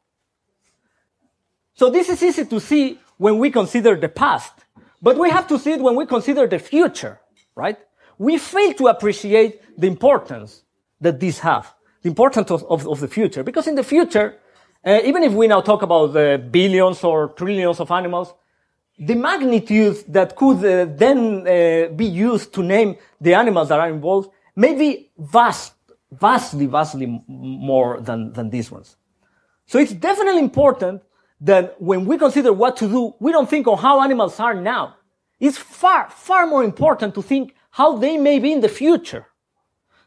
So 1.75 1.90
this 1.90 2.09
is 2.09 2.23
easy 2.23 2.45
to 2.47 2.61
see 2.61 2.99
when 3.19 3.38
we 3.38 3.50
consider 3.50 3.95
the 3.97 4.09
past, 4.09 4.52
but 5.00 5.16
we 5.16 5.30
have 5.30 5.47
to 5.49 5.59
see 5.59 5.73
it 5.73 5.80
when 5.80 5.95
we 5.95 6.07
consider 6.07 6.47
the 6.47 6.59
future, 6.59 7.21
right? 7.54 7.78
We 8.21 8.37
fail 8.37 8.75
to 8.75 8.89
appreciate 8.89 9.62
the 9.79 9.87
importance 9.87 10.62
that 11.00 11.19
these 11.19 11.39
have, 11.39 11.73
the 12.03 12.09
importance 12.11 12.50
of, 12.50 12.62
of, 12.69 12.87
of 12.87 13.00
the 13.00 13.09
future. 13.09 13.43
Because 13.43 13.67
in 13.67 13.75
the 13.75 13.83
future, 13.83 14.37
uh, 14.85 15.00
even 15.03 15.23
if 15.23 15.33
we 15.33 15.49
now 15.49 15.62
talk 15.62 15.81
about 15.81 16.15
uh, 16.15 16.37
billions 16.37 17.03
or 17.03 17.29
trillions 17.29 17.81
of 17.81 17.91
animals, 17.91 18.35
the 18.99 19.15
magnitudes 19.15 20.03
that 20.03 20.37
could 20.37 20.59
uh, 20.59 20.85
then 20.95 21.49
uh, 21.49 21.89
be 21.97 22.05
used 22.05 22.53
to 22.53 22.62
name 22.62 22.97
the 23.23 23.33
animals 23.33 23.71
that 23.71 23.81
are 23.81 23.89
involved 23.89 24.29
may 24.55 24.75
be 24.75 25.11
vast, 25.17 25.73
vastly, 26.12 26.67
vastly 26.67 27.23
more 27.27 28.03
than, 28.03 28.35
than 28.35 28.50
these 28.50 28.71
ones. 28.71 28.97
So 29.65 29.79
it's 29.79 29.95
definitely 29.95 30.43
important 30.43 31.00
that 31.41 31.81
when 31.81 32.05
we 32.05 32.19
consider 32.19 32.53
what 32.53 32.77
to 32.77 32.87
do, 32.87 33.15
we 33.19 33.33
don't 33.33 33.49
think 33.49 33.67
of 33.67 33.81
how 33.81 34.03
animals 34.03 34.39
are 34.39 34.55
now. 34.55 34.97
It's 35.39 35.57
far, 35.57 36.11
far 36.11 36.47
more 36.47 36.62
important 36.62 37.15
to 37.15 37.23
think 37.23 37.55
how 37.71 37.97
they 37.97 38.17
may 38.19 38.39
be 38.39 38.53
in 38.53 38.61
the 38.61 38.69
future. 38.69 39.27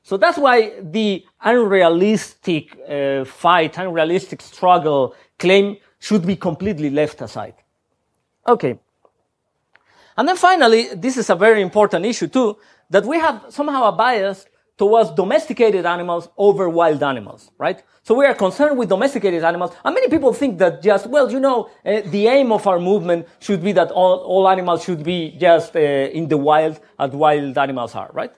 So 0.03 0.17
that's 0.17 0.37
why 0.37 0.73
the 0.81 1.25
unrealistic 1.41 2.77
uh, 2.87 3.23
fight, 3.23 3.77
unrealistic 3.77 4.41
struggle 4.41 5.15
claim 5.39 5.77
should 5.99 6.25
be 6.25 6.35
completely 6.35 6.89
left 6.89 7.21
aside. 7.21 7.55
Okay. 8.45 8.77
And 10.17 10.27
then 10.27 10.35
finally, 10.35 10.89
this 10.93 11.17
is 11.17 11.29
a 11.29 11.35
very 11.35 11.61
important 11.61 12.05
issue 12.05 12.27
too, 12.27 12.57
that 12.89 13.05
we 13.05 13.17
have 13.17 13.45
somehow 13.49 13.85
a 13.85 13.91
bias 13.93 14.45
towards 14.77 15.11
domesticated 15.11 15.85
animals 15.85 16.29
over 16.37 16.67
wild 16.67 17.03
animals, 17.03 17.51
right? 17.57 17.83
So 18.01 18.15
we 18.15 18.25
are 18.25 18.33
concerned 18.33 18.77
with 18.77 18.89
domesticated 18.89 19.43
animals, 19.43 19.71
and 19.85 19.93
many 19.93 20.09
people 20.09 20.33
think 20.33 20.57
that 20.57 20.81
just, 20.81 21.07
well, 21.07 21.31
you 21.31 21.39
know, 21.39 21.69
uh, 21.85 22.01
the 22.05 22.27
aim 22.27 22.51
of 22.51 22.65
our 22.67 22.79
movement 22.79 23.27
should 23.39 23.63
be 23.63 23.71
that 23.73 23.91
all, 23.91 24.17
all 24.19 24.49
animals 24.49 24.83
should 24.83 25.03
be 25.03 25.35
just 25.39 25.75
uh, 25.75 25.79
in 25.79 26.27
the 26.27 26.37
wild 26.37 26.79
as 26.99 27.11
wild 27.11 27.57
animals 27.57 27.95
are, 27.95 28.09
right? 28.13 28.33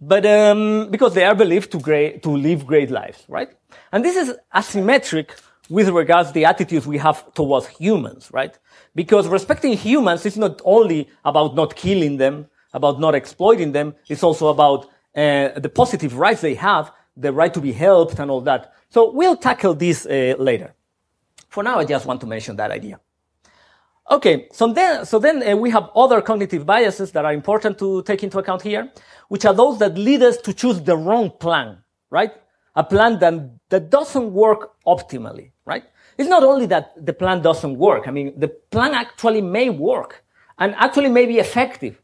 But 0.00 0.24
um, 0.24 0.90
because 0.90 1.14
they 1.14 1.24
are 1.24 1.34
believed 1.34 1.72
to, 1.72 1.78
great, 1.78 2.22
to 2.22 2.30
live 2.30 2.66
great 2.66 2.90
lives, 2.90 3.24
right? 3.28 3.50
And 3.92 4.04
this 4.04 4.16
is 4.16 4.34
asymmetric 4.54 5.30
with 5.68 5.88
regards 5.88 6.30
to 6.30 6.34
the 6.34 6.44
attitudes 6.44 6.86
we 6.86 6.98
have 6.98 7.32
towards 7.34 7.66
humans, 7.68 8.30
right? 8.32 8.58
Because 8.94 9.28
respecting 9.28 9.74
humans 9.74 10.24
is 10.26 10.36
not 10.36 10.60
only 10.64 11.08
about 11.24 11.54
not 11.54 11.76
killing 11.76 12.16
them, 12.16 12.46
about 12.72 12.98
not 12.98 13.14
exploiting 13.14 13.72
them, 13.72 13.94
it's 14.08 14.22
also 14.22 14.48
about 14.48 14.88
uh, 15.16 15.58
the 15.58 15.70
positive 15.74 16.16
rights 16.16 16.40
they 16.40 16.54
have, 16.54 16.92
the 17.16 17.32
right 17.32 17.52
to 17.52 17.60
be 17.60 17.72
helped 17.72 18.18
and 18.18 18.30
all 18.30 18.40
that. 18.42 18.72
So 18.88 19.12
we'll 19.12 19.36
tackle 19.36 19.74
this 19.74 20.06
uh, 20.06 20.34
later. 20.38 20.74
For 21.48 21.62
now, 21.62 21.78
I 21.78 21.84
just 21.84 22.06
want 22.06 22.20
to 22.20 22.26
mention 22.26 22.56
that 22.56 22.70
idea. 22.70 23.00
Okay, 24.10 24.48
so 24.50 24.72
then, 24.72 25.06
so 25.06 25.20
then 25.20 25.42
uh, 25.48 25.56
we 25.56 25.70
have 25.70 25.90
other 25.94 26.20
cognitive 26.20 26.66
biases 26.66 27.12
that 27.12 27.24
are 27.24 27.32
important 27.32 27.78
to 27.78 28.02
take 28.02 28.24
into 28.24 28.38
account 28.38 28.62
here, 28.62 28.90
which 29.28 29.44
are 29.44 29.54
those 29.54 29.78
that 29.78 29.96
lead 29.96 30.22
us 30.22 30.36
to 30.38 30.52
choose 30.52 30.80
the 30.80 30.96
wrong 30.96 31.30
plan, 31.30 31.78
right? 32.10 32.32
A 32.74 32.82
plan 32.82 33.20
that, 33.20 33.34
that 33.68 33.90
doesn't 33.90 34.32
work 34.32 34.72
optimally, 34.84 35.52
right? 35.64 35.84
It's 36.18 36.28
not 36.28 36.42
only 36.42 36.66
that 36.66 37.06
the 37.06 37.12
plan 37.12 37.40
doesn't 37.40 37.78
work. 37.78 38.08
I 38.08 38.10
mean, 38.10 38.38
the 38.38 38.48
plan 38.48 38.94
actually 38.94 39.42
may 39.42 39.70
work 39.70 40.24
and 40.58 40.74
actually 40.76 41.08
may 41.08 41.26
be 41.26 41.38
effective, 41.38 42.00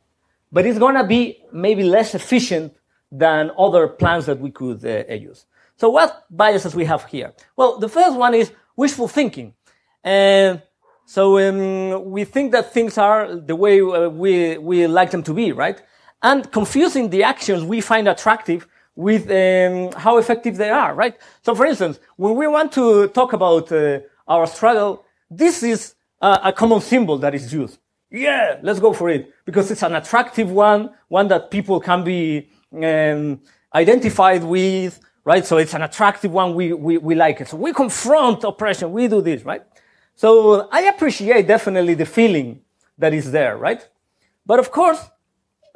but 0.53 0.65
it's 0.65 0.79
gonna 0.79 1.05
be 1.05 1.43
maybe 1.53 1.83
less 1.83 2.15
efficient 2.15 2.73
than 3.11 3.51
other 3.59 3.89
plans 3.89 4.27
that 4.27 4.41
we 4.41 4.51
could 4.51 4.85
uh, 4.85 5.13
use. 5.15 5.47
So 5.77 5.91
what 5.91 6.25
biases 6.31 6.75
we 6.75 6.85
have 6.87 7.05
here? 7.05 7.33
Well, 7.57 7.79
the 7.79 7.89
first 7.89 8.17
one 8.17 8.35
is 8.35 8.53
wishful 8.77 9.09
thinking. 9.09 9.55
And 10.03 10.63
so 11.05 11.39
um, 11.39 12.11
we 12.11 12.25
think 12.25 12.53
that 12.53 12.73
things 12.73 12.99
are 12.99 13.37
the 13.37 13.55
way 13.55 13.81
uh, 13.81 14.09
we, 14.09 14.59
we 14.59 14.87
like 14.87 15.11
them 15.11 15.23
to 15.25 15.35
be, 15.35 15.53
right? 15.53 15.81
And 16.23 16.51
confusing 16.51 17.11
the 17.11 17.23
actions 17.23 17.63
we 17.63 17.81
find 17.81 18.09
attractive 18.09 18.67
with 18.95 19.31
um, 19.31 19.93
how 20.01 20.17
effective 20.17 20.57
they 20.57 20.71
are, 20.71 20.95
right? 20.95 21.17
So 21.43 21.55
for 21.55 21.67
instance, 21.67 22.01
when 22.17 22.35
we 22.35 22.47
want 22.47 22.73
to 22.73 23.09
talk 23.09 23.35
about 23.35 23.71
uh, 23.71 24.01
our 24.27 24.47
struggle, 24.47 25.05
this 25.31 25.63
is 25.63 25.95
a, 26.21 26.41
a 26.45 26.53
common 26.53 26.81
symbol 26.81 27.19
that 27.19 27.35
is 27.35 27.53
used. 27.53 27.79
Yeah, 28.11 28.59
let's 28.63 28.81
go 28.81 28.93
for 28.93 29.11
it 29.11 29.33
because 29.45 29.71
it's 29.71 29.83
an 29.83 29.95
attractive 29.95 30.51
one, 30.51 30.91
one 31.09 31.29
that 31.29 31.51
people 31.51 31.81
can 31.81 32.03
be 32.05 32.49
um, 32.85 33.41
identified 33.75 34.45
with, 34.45 35.01
right? 35.25 35.45
So 35.45 35.59
it's 35.59 35.75
an 35.75 35.83
attractive 35.83 36.33
one. 36.33 36.55
We, 36.55 36.73
we, 36.73 36.99
we 36.99 37.15
like 37.15 37.41
it. 37.41 37.49
So 37.49 37.57
we 37.57 37.73
confront 37.73 38.45
oppression. 38.45 38.93
We 38.93 39.09
do 39.09 39.21
this, 39.21 39.45
right? 39.45 39.63
So 40.15 40.69
I 40.71 40.83
appreciate 40.83 41.47
definitely 41.47 41.95
the 41.95 42.07
feeling 42.07 42.61
that 42.99 43.13
is 43.13 43.31
there, 43.31 43.57
right? 43.57 43.87
But 44.47 44.59
of 44.59 44.71
course, 44.71 45.01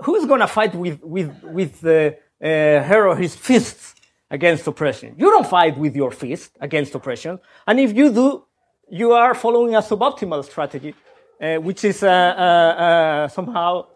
who's 0.02 0.24
going 0.26 0.40
to 0.40 0.46
fight 0.46 0.74
with, 0.74 1.02
with, 1.02 1.42
with 1.42 1.84
uh, 1.84 1.90
uh, 1.90 2.82
her 2.82 3.08
or 3.08 3.16
his 3.16 3.36
fists 3.36 3.94
against 4.30 4.66
oppression? 4.66 5.14
You 5.18 5.30
don't 5.30 5.46
fight 5.46 5.76
with 5.76 5.94
your 5.94 6.10
fist 6.10 6.56
against 6.60 6.94
oppression. 6.94 7.38
And 7.66 7.78
if 7.80 7.94
you 7.94 8.12
do, 8.12 8.44
you 8.88 9.12
are 9.12 9.34
following 9.34 9.74
a 9.74 9.80
suboptimal 9.80 10.44
strategy, 10.44 10.94
uh, 11.40 11.56
which 11.56 11.84
is 11.84 12.02
uh, 12.02 12.08
uh, 12.08 12.10
uh, 12.10 13.28
somehow, 13.28 13.86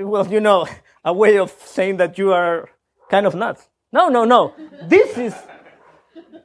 well, 0.00 0.26
you 0.26 0.40
know, 0.40 0.66
a 1.04 1.12
way 1.12 1.38
of 1.38 1.50
saying 1.64 1.98
that 1.98 2.18
you 2.18 2.32
are 2.32 2.70
kind 3.10 3.26
of 3.26 3.34
nuts. 3.34 3.68
No, 3.92 4.08
no, 4.08 4.24
no. 4.24 4.54
This 4.82 5.18
is 5.18 5.34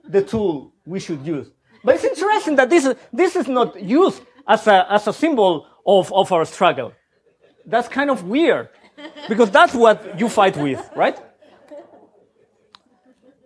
the 0.07 0.21
tool 0.21 0.73
we 0.85 0.99
should 0.99 1.25
use. 1.25 1.47
But 1.83 1.95
it's 1.95 2.03
interesting 2.03 2.55
that 2.57 2.69
this 2.69 2.85
is, 2.85 2.95
this 3.13 3.35
is 3.35 3.47
not 3.47 3.81
used 3.81 4.21
as 4.47 4.67
a, 4.67 4.91
as 4.91 5.07
a 5.07 5.13
symbol 5.13 5.65
of, 5.85 6.11
of 6.11 6.31
our 6.31 6.45
struggle. 6.45 6.93
That's 7.65 7.87
kind 7.87 8.09
of 8.09 8.23
weird 8.23 8.69
because 9.27 9.49
that's 9.51 9.73
what 9.73 10.19
you 10.19 10.27
fight 10.27 10.57
with, 10.57 10.87
right? 10.95 11.17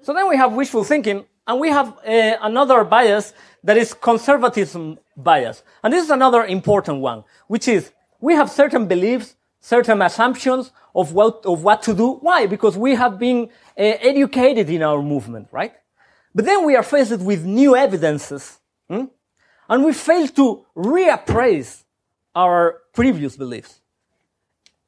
So 0.01 0.13
then 0.13 0.27
we 0.27 0.35
have 0.37 0.53
wishful 0.53 0.83
thinking 0.83 1.25
and 1.47 1.59
we 1.59 1.69
have 1.69 1.97
uh, 2.05 2.37
another 2.41 2.83
bias 2.83 3.33
that 3.63 3.77
is 3.77 3.93
conservatism 3.93 4.99
bias. 5.15 5.63
And 5.83 5.93
this 5.93 6.03
is 6.03 6.09
another 6.09 6.45
important 6.45 6.99
one, 6.99 7.23
which 7.47 7.67
is 7.67 7.91
we 8.19 8.33
have 8.35 8.49
certain 8.49 8.87
beliefs, 8.87 9.35
certain 9.63 10.01
assumptions 10.01 10.71
of 10.93 11.13
what, 11.13 11.45
of 11.45 11.63
what 11.63 11.81
to 11.81 11.93
do. 11.93 12.15
Why? 12.15 12.47
Because 12.47 12.77
we 12.77 12.95
have 12.95 13.17
been 13.17 13.45
uh, 13.45 13.81
educated 13.81 14.69
in 14.69 14.83
our 14.83 15.01
movement, 15.01 15.47
right? 15.51 15.73
But 16.35 16.43
then 16.43 16.65
we 16.65 16.75
are 16.75 16.83
faced 16.83 17.19
with 17.19 17.45
new 17.45 17.73
evidences, 17.75 18.59
hmm? 18.89 19.05
and 19.69 19.85
we 19.85 19.93
fail 19.93 20.27
to 20.27 20.65
reappraise 20.75 21.83
our 22.35 22.81
previous 22.93 23.37
beliefs. 23.37 23.79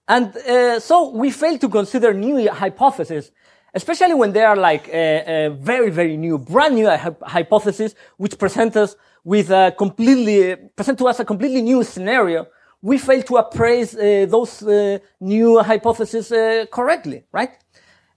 And 0.10 0.36
uh, 0.36 0.80
so 0.82 1.10
we 1.12 1.32
fail 1.32 1.58
to 1.58 1.70
consider 1.70 2.14
new 2.14 2.52
hypotheses, 2.52 3.32
especially 3.74 4.16
when 4.16 4.34
they 4.34 4.44
are 4.44 4.58
like 4.58 4.90
a, 4.90 5.46
a 5.46 5.50
very, 5.52 5.90
very 5.90 6.18
new, 6.18 6.38
brand 6.38 6.76
new 6.76 6.90
hypothesis, 7.24 7.96
which 8.18 8.38
present 8.38 8.76
us 8.76 8.98
with 9.24 9.52
a 9.52 9.74
completely, 9.78 10.58
present 10.76 10.98
to 11.00 11.08
us 11.08 11.22
a 11.22 11.26
completely 11.26 11.62
new 11.62 11.82
scenario. 11.82 12.46
We 12.86 13.00
fail 13.00 13.24
to 13.24 13.38
appraise 13.38 13.96
uh, 13.96 14.28
those 14.30 14.62
uh, 14.62 15.00
new 15.20 15.60
hypotheses 15.64 16.32
uh, 16.32 16.68
correctly, 16.72 17.24
right? 17.32 17.58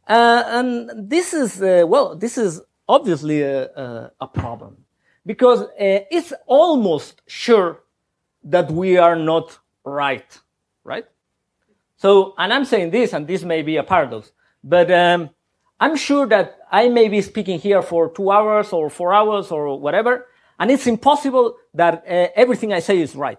And 0.06 1.08
this 1.08 1.32
is, 1.32 1.58
well, 1.60 2.14
this 2.14 2.36
is 2.36 2.60
obviously 2.86 3.40
a, 3.40 4.12
a, 4.20 4.26
problem 4.26 4.76
because 5.24 5.64
it's 5.78 6.34
almost 6.46 7.22
sure 7.26 7.80
that 8.44 8.70
we 8.70 8.98
are 8.98 9.16
not 9.16 9.58
right, 9.84 10.38
right? 10.84 11.06
So, 11.96 12.34
and 12.36 12.52
I'm 12.52 12.66
saying 12.66 12.90
this, 12.90 13.14
and 13.14 13.26
this 13.26 13.44
may 13.44 13.62
be 13.62 13.78
a 13.78 13.82
paradox, 13.82 14.32
but 14.62 14.90
um, 14.90 15.30
I'm 15.80 15.96
sure 15.96 16.26
that 16.26 16.58
I 16.70 16.90
may 16.90 17.08
be 17.08 17.22
speaking 17.22 17.58
here 17.58 17.80
for 17.80 18.10
two 18.10 18.30
hours 18.30 18.74
or 18.74 18.90
four 18.90 19.14
hours 19.14 19.50
or 19.50 19.80
whatever, 19.80 20.26
and 20.58 20.70
it's 20.70 20.86
impossible 20.86 21.56
that 21.72 22.04
uh, 22.06 22.28
everything 22.36 22.74
I 22.74 22.80
say 22.80 22.98
is 23.00 23.16
right. 23.16 23.38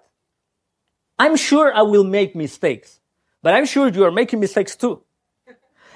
I'm 1.19 1.35
sure 1.35 1.73
I 1.73 1.81
will 1.81 2.05
make 2.05 2.35
mistakes, 2.35 3.01
but 3.43 3.53
I'm 3.53 3.65
sure 3.65 3.89
you 3.89 4.05
are 4.05 4.11
making 4.11 4.39
mistakes 4.39 4.75
too. 4.75 5.03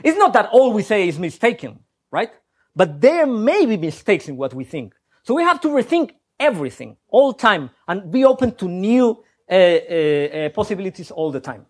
It's 0.04 0.18
not 0.18 0.34
that 0.34 0.50
all 0.52 0.74
we 0.74 0.84
say 0.84 1.08
is 1.08 1.18
mistaken, 1.18 1.80
right? 2.12 2.32
But 2.76 3.00
there 3.00 3.26
may 3.26 3.66
be 3.66 3.78
mistakes 3.78 4.28
in 4.28 4.36
what 4.36 4.54
we 4.54 4.66
think. 4.66 4.94
So 5.24 5.34
we 5.34 5.44
have 5.44 5.62
to 5.62 5.70
rethink 5.70 6.12
everything 6.40 6.98
all 7.08 7.32
the 7.32 7.40
time 7.40 7.70
and 7.88 8.12
be 8.12 8.26
open 8.26 8.54
to 8.56 8.68
new 8.68 9.24
uh, 9.50 9.54
uh, 9.54 9.56
uh, 9.56 10.50
possibilities 10.50 11.12
all 11.12 11.32
the 11.32 11.40
time. 11.40 11.66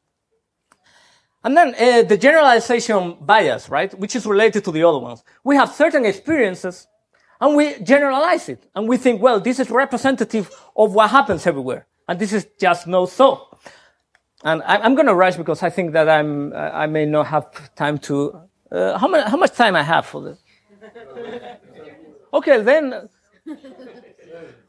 And 1.44 1.58
then 1.58 1.76
uh, 1.76 2.04
the 2.04 2.18
generalization 2.18 3.18
bias, 3.20 3.70
right, 3.70 3.94
which 4.00 4.16
is 4.16 4.26
related 4.26 4.64
to 4.64 4.72
the 4.72 4.84
other 4.84 5.00
ones. 5.00 5.24
We 5.44 5.58
have 5.58 5.70
certain 5.74 6.06
experiences 6.06 6.88
and 7.42 7.56
we 7.56 7.78
generalize 7.84 8.48
it 8.48 8.66
and 8.74 8.88
we 8.88 8.98
think, 8.98 9.22
well, 9.22 9.40
this 9.40 9.60
is 9.60 9.70
representative 9.70 10.50
of 10.76 10.94
what 10.96 11.10
happens 11.10 11.46
everywhere. 11.46 11.86
And 12.08 12.20
this 12.20 12.34
is 12.34 12.48
just 12.60 12.88
no 12.88 13.06
so. 13.06 13.58
And 14.44 14.62
I, 14.64 14.86
am 14.86 14.96
going 14.96 15.08
to 15.08 15.16
rush 15.16 15.38
because 15.38 15.64
I 15.64 15.70
think 15.70 15.94
that 15.94 16.10
I'm, 16.10 16.54
I 16.54 16.86
may 16.86 17.06
not 17.06 17.28
have 17.28 17.74
time 17.76 17.98
to, 18.00 18.42
uh, 18.72 18.98
how, 18.98 19.08
much, 19.08 19.26
how 19.28 19.38
much 19.38 19.54
time 19.54 19.76
I 19.76 19.84
have 19.84 20.06
for 20.06 20.22
this? 20.22 20.40
Okay, 22.34 22.62
then. 22.62 23.10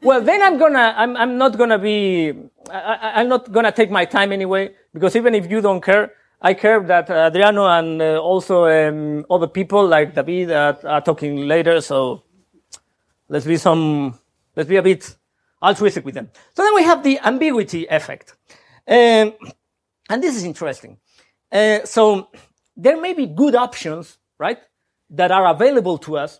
Well, 0.01 0.21
then 0.21 0.41
I'm 0.43 0.57
gonna. 0.59 0.93
I'm. 0.95 1.17
I'm 1.17 1.37
not 1.37 1.57
gonna 1.57 1.79
be. 1.79 2.31
I, 2.69 3.21
am 3.21 3.27
not 3.27 3.51
gonna 3.51 3.71
take 3.71 3.89
my 3.89 4.05
time 4.05 4.31
anyway 4.31 4.75
because 4.93 5.15
even 5.15 5.33
if 5.33 5.49
you 5.49 5.61
don't 5.61 5.81
care, 5.81 6.11
I 6.39 6.53
care 6.53 6.79
that 6.81 7.09
Adriano 7.09 7.65
and 7.65 8.01
uh, 8.01 8.19
also 8.19 8.65
um, 8.65 9.25
other 9.29 9.47
people 9.47 9.87
like 9.87 10.13
David 10.13 10.51
are, 10.51 10.77
are 10.85 11.01
talking 11.01 11.47
later. 11.47 11.81
So 11.81 12.23
let's 13.29 13.45
be 13.45 13.57
some. 13.57 14.19
Let's 14.55 14.69
be 14.69 14.75
a 14.75 14.83
bit 14.83 15.15
altruistic 15.65 16.05
with 16.05 16.15
them. 16.15 16.29
So 16.55 16.63
then 16.63 16.75
we 16.75 16.83
have 16.83 17.03
the 17.03 17.19
ambiguity 17.19 17.87
effect, 17.87 18.35
um, 18.87 19.33
and 20.09 20.23
this 20.23 20.35
is 20.35 20.43
interesting. 20.43 20.97
Uh, 21.51 21.85
so 21.85 22.29
there 22.77 22.99
may 22.99 23.13
be 23.13 23.25
good 23.25 23.55
options, 23.55 24.17
right? 24.37 24.59
that 25.09 25.31
are 25.31 25.47
available 25.47 25.97
to 25.99 26.17
us, 26.17 26.39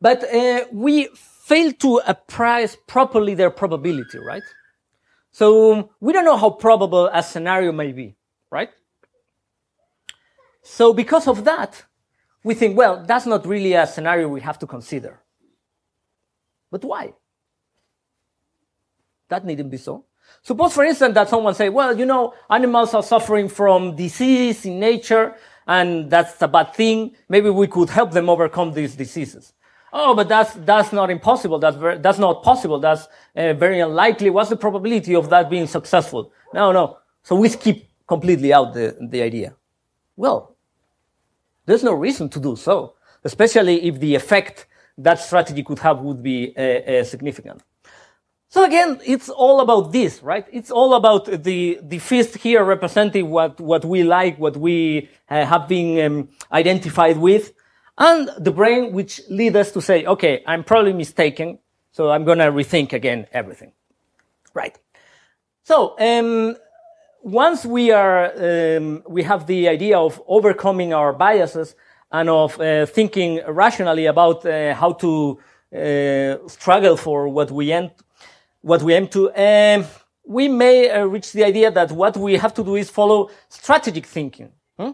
but 0.00 0.22
uh, 0.32 0.64
we 0.72 1.08
fail 1.14 1.72
to 1.72 2.00
appraise 2.06 2.76
properly 2.86 3.34
their 3.34 3.50
probability, 3.50 4.18
right? 4.18 4.42
So 5.32 5.90
we 6.00 6.12
don't 6.12 6.24
know 6.24 6.36
how 6.36 6.50
probable 6.50 7.08
a 7.12 7.22
scenario 7.22 7.72
may 7.72 7.92
be, 7.92 8.14
right? 8.50 8.70
So 10.62 10.92
because 10.92 11.26
of 11.26 11.44
that, 11.44 11.84
we 12.42 12.54
think, 12.54 12.76
well, 12.76 13.02
that's 13.04 13.26
not 13.26 13.46
really 13.46 13.72
a 13.72 13.86
scenario 13.86 14.28
we 14.28 14.42
have 14.42 14.58
to 14.60 14.66
consider. 14.66 15.20
But 16.70 16.84
why? 16.84 17.14
That 19.28 19.44
needn't 19.44 19.70
be 19.70 19.76
so. 19.76 20.04
Suppose, 20.42 20.74
for 20.74 20.84
instance, 20.84 21.14
that 21.14 21.28
someone 21.28 21.54
say, 21.54 21.68
well, 21.68 21.98
you 21.98 22.06
know, 22.06 22.34
animals 22.50 22.94
are 22.94 23.02
suffering 23.02 23.48
from 23.48 23.96
disease 23.96 24.64
in 24.66 24.78
nature, 24.78 25.34
and 25.66 26.10
that's 26.10 26.40
a 26.42 26.48
bad 26.48 26.74
thing. 26.74 27.14
Maybe 27.28 27.50
we 27.50 27.66
could 27.66 27.90
help 27.90 28.12
them 28.12 28.28
overcome 28.28 28.72
these 28.72 28.94
diseases. 28.94 29.52
Oh, 29.92 30.14
but 30.14 30.28
that's, 30.28 30.52
that's 30.54 30.92
not 30.92 31.08
impossible. 31.10 31.58
That's, 31.58 31.76
very, 31.76 31.98
that's 31.98 32.18
not 32.18 32.42
possible. 32.42 32.80
That's 32.80 33.06
uh, 33.36 33.54
very 33.54 33.80
unlikely. 33.80 34.28
What's 34.28 34.50
the 34.50 34.56
probability 34.56 35.14
of 35.14 35.30
that 35.30 35.48
being 35.48 35.66
successful? 35.66 36.32
No, 36.52 36.72
no. 36.72 36.98
So 37.22 37.36
we 37.36 37.48
skip 37.48 37.86
completely 38.06 38.52
out 38.52 38.74
the, 38.74 38.96
the 39.00 39.22
idea. 39.22 39.54
Well, 40.16 40.56
there's 41.64 41.84
no 41.84 41.94
reason 41.94 42.28
to 42.30 42.40
do 42.40 42.56
so, 42.56 42.94
especially 43.22 43.84
if 43.84 44.00
the 44.00 44.14
effect 44.14 44.66
that 44.98 45.20
strategy 45.20 45.62
could 45.62 45.78
have 45.78 46.00
would 46.00 46.22
be 46.22 46.54
uh, 46.56 46.60
uh, 46.60 47.04
significant. 47.04 47.62
So 48.54 48.62
again, 48.62 49.00
it's 49.04 49.28
all 49.28 49.60
about 49.60 49.90
this, 49.90 50.22
right? 50.22 50.46
It's 50.52 50.70
all 50.70 50.94
about 50.94 51.24
the, 51.42 51.80
the 51.82 51.98
fist 51.98 52.36
here 52.36 52.62
representing 52.62 53.28
what, 53.28 53.60
what 53.60 53.84
we 53.84 54.04
like, 54.04 54.38
what 54.38 54.56
we 54.56 55.08
uh, 55.28 55.44
have 55.44 55.66
been 55.66 56.00
um, 56.06 56.28
identified 56.52 57.16
with, 57.18 57.52
and 57.98 58.30
the 58.38 58.52
brain 58.52 58.92
which 58.92 59.20
leads 59.28 59.56
us 59.56 59.72
to 59.72 59.82
say, 59.82 60.04
okay, 60.04 60.44
I'm 60.46 60.62
probably 60.62 60.92
mistaken, 60.92 61.58
so 61.90 62.12
I'm 62.12 62.24
gonna 62.24 62.52
rethink 62.52 62.92
again 62.92 63.26
everything. 63.32 63.72
Right. 64.54 64.78
So, 65.64 65.96
um, 65.98 66.54
once 67.24 67.66
we 67.66 67.90
are, 67.90 68.76
um, 68.76 69.02
we 69.08 69.24
have 69.24 69.48
the 69.48 69.66
idea 69.66 69.98
of 69.98 70.22
overcoming 70.28 70.94
our 70.94 71.12
biases 71.12 71.74
and 72.12 72.30
of 72.30 72.60
uh, 72.60 72.86
thinking 72.86 73.40
rationally 73.48 74.06
about 74.06 74.46
uh, 74.46 74.76
how 74.76 74.92
to 74.92 75.40
uh, 75.74 76.46
struggle 76.46 76.96
for 76.96 77.28
what 77.28 77.50
we 77.50 77.72
aim, 77.72 77.90
what 78.64 78.82
we 78.82 78.94
aim 78.94 79.06
to, 79.08 79.30
um, 79.36 79.84
we 80.26 80.48
may 80.48 80.88
uh, 80.88 81.04
reach 81.04 81.32
the 81.32 81.44
idea 81.44 81.70
that 81.70 81.92
what 81.92 82.16
we 82.16 82.32
have 82.36 82.54
to 82.54 82.64
do 82.64 82.76
is 82.76 82.88
follow 82.88 83.30
strategic 83.50 84.06
thinking. 84.06 84.50
Hmm? 84.78 84.92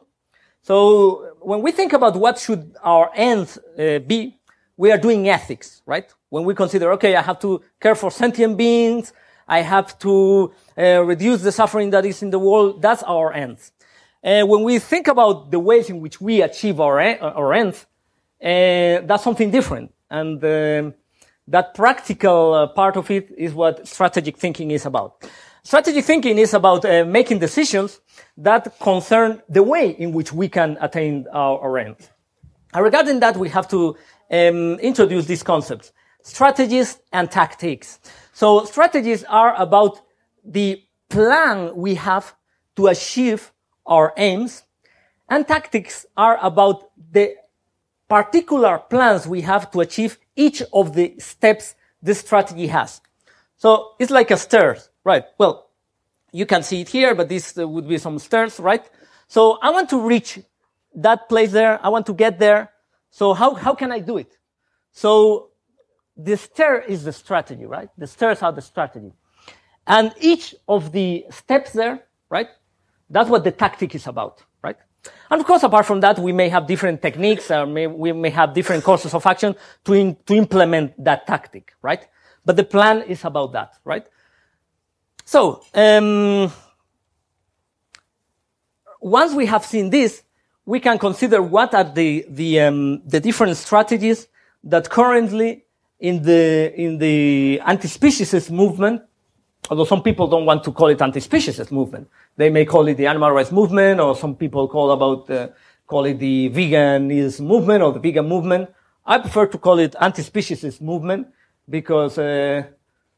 So 0.61 1.37
when 1.41 1.63
we 1.63 1.71
think 1.71 1.93
about 1.93 2.17
what 2.17 2.37
should 2.39 2.75
our 2.83 3.11
ends 3.15 3.59
uh, 3.79 4.01
be, 4.01 4.41
we 4.77 4.91
are 4.91 4.99
doing 4.99 5.29
ethics, 5.29 5.83
right? 5.87 6.13
When 6.31 6.45
we 6.45 6.55
consider, 6.55 6.91
okay, 6.95 7.15
I 7.15 7.23
have 7.23 7.39
to 7.41 7.63
care 7.81 7.95
for 7.95 8.11
sentient 8.11 8.57
beings, 8.57 9.13
I 9.47 9.61
have 9.61 9.97
to 10.01 10.53
uh, 10.77 11.05
reduce 11.05 11.43
the 11.43 11.53
suffering 11.53 11.91
that 11.91 12.05
is 12.05 12.23
in 12.23 12.31
the 12.31 12.39
world. 12.39 12.83
That's 12.83 13.05
our 13.05 13.33
ends. 13.33 13.71
Uh, 14.25 14.43
when 14.43 14.65
we 14.65 14.81
think 14.81 15.07
about 15.07 15.51
the 15.53 15.61
ways 15.61 15.89
in 15.91 16.01
which 16.01 16.21
we 16.21 16.43
achieve 16.43 16.81
our, 16.81 17.01
our 17.01 17.53
ends, 17.53 17.87
uh, 18.43 19.07
that's 19.07 19.23
something 19.23 19.51
different. 19.51 19.93
And 20.11 20.43
um, 20.45 20.95
that 21.51 21.75
practical 21.75 22.55
uh, 22.55 22.67
part 22.69 22.97
of 22.97 23.11
it 23.11 23.31
is 23.37 23.53
what 23.53 23.87
strategic 23.87 24.39
thinking 24.39 24.71
is 24.71 24.87
about. 24.87 25.29
Strategic 25.63 26.05
thinking 26.05 26.39
is 26.39 26.55
about 26.55 26.85
uh, 26.85 27.05
making 27.05 27.41
decisions 27.41 28.01
that 28.39 28.79
concern 28.81 29.43
the 29.49 29.63
way 29.63 29.91
in 29.91 30.13
which 30.13 30.33
we 30.33 30.49
can 30.49 30.79
attain 30.81 31.27
our, 31.33 31.59
our. 31.61 31.79
And 31.79 31.97
regarding 32.75 33.21
that, 33.21 33.37
we 33.37 33.49
have 33.51 33.69
to 33.69 33.97
um, 34.31 34.79
introduce 34.79 35.27
these 35.27 35.43
concepts: 35.43 35.93
strategies 36.23 37.01
and 37.13 37.31
tactics. 37.31 37.99
So 38.33 38.65
strategies 38.65 39.25
are 39.25 39.55
about 39.61 40.01
the 40.45 40.83
plan 41.09 41.77
we 41.77 41.97
have 41.97 42.35
to 42.77 42.87
achieve 42.87 43.53
our 43.85 44.15
aims, 44.17 44.63
and 45.29 45.47
tactics 45.47 46.07
are 46.17 46.39
about 46.41 46.91
the 47.13 47.35
particular 48.11 48.79
plans 48.79 49.27
we 49.29 49.41
have 49.43 49.71
to 49.71 49.81
achieve 49.81 50.19
each 50.35 50.63
of 50.73 50.95
the 50.95 51.15
steps 51.19 51.77
this 52.03 52.19
strategy 52.19 52.67
has. 52.67 53.01
So 53.57 53.93
it's 54.01 54.11
like 54.11 54.33
a 54.33 54.37
stairs, 54.37 54.91
right? 55.05 55.25
Well, 55.39 55.71
you 56.33 56.45
can 56.45 56.65
see 56.65 56.81
it 56.81 56.89
here, 56.89 57.15
but 57.15 57.29
this 57.29 57.57
uh, 57.57 57.69
would 57.69 57.89
be 57.89 57.99
some 57.99 58.19
stairs, 58.19 58.59
right? 58.59 58.85
So 59.29 59.59
I 59.63 59.71
want 59.71 59.89
to 59.91 60.01
reach 60.01 60.41
that 60.97 61.29
place 61.29 61.53
there. 61.53 61.79
I 61.85 61.89
want 61.89 62.07
to 62.07 62.13
get 62.13 62.41
there. 62.41 62.71
So 63.11 63.33
how, 63.33 63.55
how 63.55 63.75
can 63.75 63.93
I 63.93 64.01
do 64.01 64.19
it? 64.19 64.37
So 64.91 65.51
the 66.17 66.37
stair 66.37 66.81
is 66.81 67.05
the 67.05 67.13
strategy, 67.13 67.65
right? 67.65 67.91
The 67.97 68.09
stairs 68.09 68.43
are 68.43 68.53
the 68.53 68.63
strategy. 68.63 69.13
And 69.87 70.13
each 70.21 70.55
of 70.69 70.91
the 70.91 71.27
steps 71.31 71.73
there, 71.73 72.03
right? 72.29 72.49
That's 73.09 73.31
what 73.31 73.45
the 73.45 73.53
tactic 73.53 73.95
is 73.95 74.07
about? 74.09 74.43
And 75.31 75.41
of 75.41 75.47
course, 75.47 75.63
apart 75.63 75.87
from 75.87 76.01
that, 76.01 76.19
we 76.19 76.33
may 76.33 76.49
have 76.49 76.67
different 76.67 77.01
techniques, 77.01 77.51
or 77.51 77.67
may, 77.67 77.87
we 77.87 78.13
may 78.13 78.31
have 78.31 78.53
different 78.53 78.83
courses 78.85 79.15
of 79.15 79.25
action 79.27 79.55
to, 79.85 79.93
in, 79.93 80.17
to 80.27 80.35
implement 80.35 81.03
that 81.03 81.27
tactic, 81.27 81.75
right? 81.83 82.07
But 82.45 82.57
the 82.57 82.65
plan 82.65 83.03
is 83.03 83.25
about 83.25 83.53
that, 83.53 83.75
right? 83.85 84.07
So, 85.25 85.63
um, 85.75 86.53
once 89.01 89.33
we 89.35 89.47
have 89.47 89.65
seen 89.65 89.91
this, 89.91 90.23
we 90.67 90.81
can 90.81 90.99
consider 90.99 91.41
what 91.43 91.75
are 91.75 91.85
the, 91.85 92.27
the, 92.29 92.61
um, 92.61 93.03
the 93.07 93.21
different 93.21 93.57
strategies 93.57 94.29
that 94.65 94.91
currently 94.91 95.65
in 95.99 96.23
the, 96.23 96.73
in 96.77 96.99
the 96.99 97.61
anti-speciesist 97.65 98.51
movement, 98.51 99.03
although 99.71 99.85
some 99.85 100.03
people 100.03 100.27
don't 100.27 100.47
want 100.47 100.65
to 100.65 100.73
call 100.73 100.89
it 100.89 101.01
anti-speciesist 101.01 101.71
movement. 101.71 102.09
They 102.37 102.51
may 102.51 102.65
call 102.65 102.89
it 102.89 102.97
the 102.97 103.07
animal 103.07 103.31
rights 103.31 103.53
movement, 103.53 104.01
or 104.01 104.17
some 104.17 104.35
people 104.35 104.69
call 104.69 104.91
about, 104.93 105.31
uh, 105.31 105.49
call 105.87 106.05
it 106.07 106.19
the 106.19 106.51
veganism 106.51 107.47
movement 107.47 107.83
or 107.83 107.93
the 107.93 108.01
vegan 108.01 108.27
movement. 108.27 108.71
I 109.05 109.19
prefer 109.19 109.47
to 109.47 109.59
call 109.59 109.79
it 109.79 109.95
anti-speciesist 110.01 110.81
movement 110.81 111.29
because, 111.69 112.19
uh, 112.19 112.63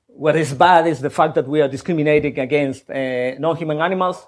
what 0.06 0.36
is 0.36 0.52
bad 0.54 0.86
is 0.86 1.00
the 1.00 1.10
fact 1.10 1.34
that 1.34 1.48
we 1.48 1.60
are 1.60 1.68
discriminating 1.68 2.38
against 2.38 2.90
uh, 2.90 3.34
non-human 3.38 3.80
animals, 3.80 4.26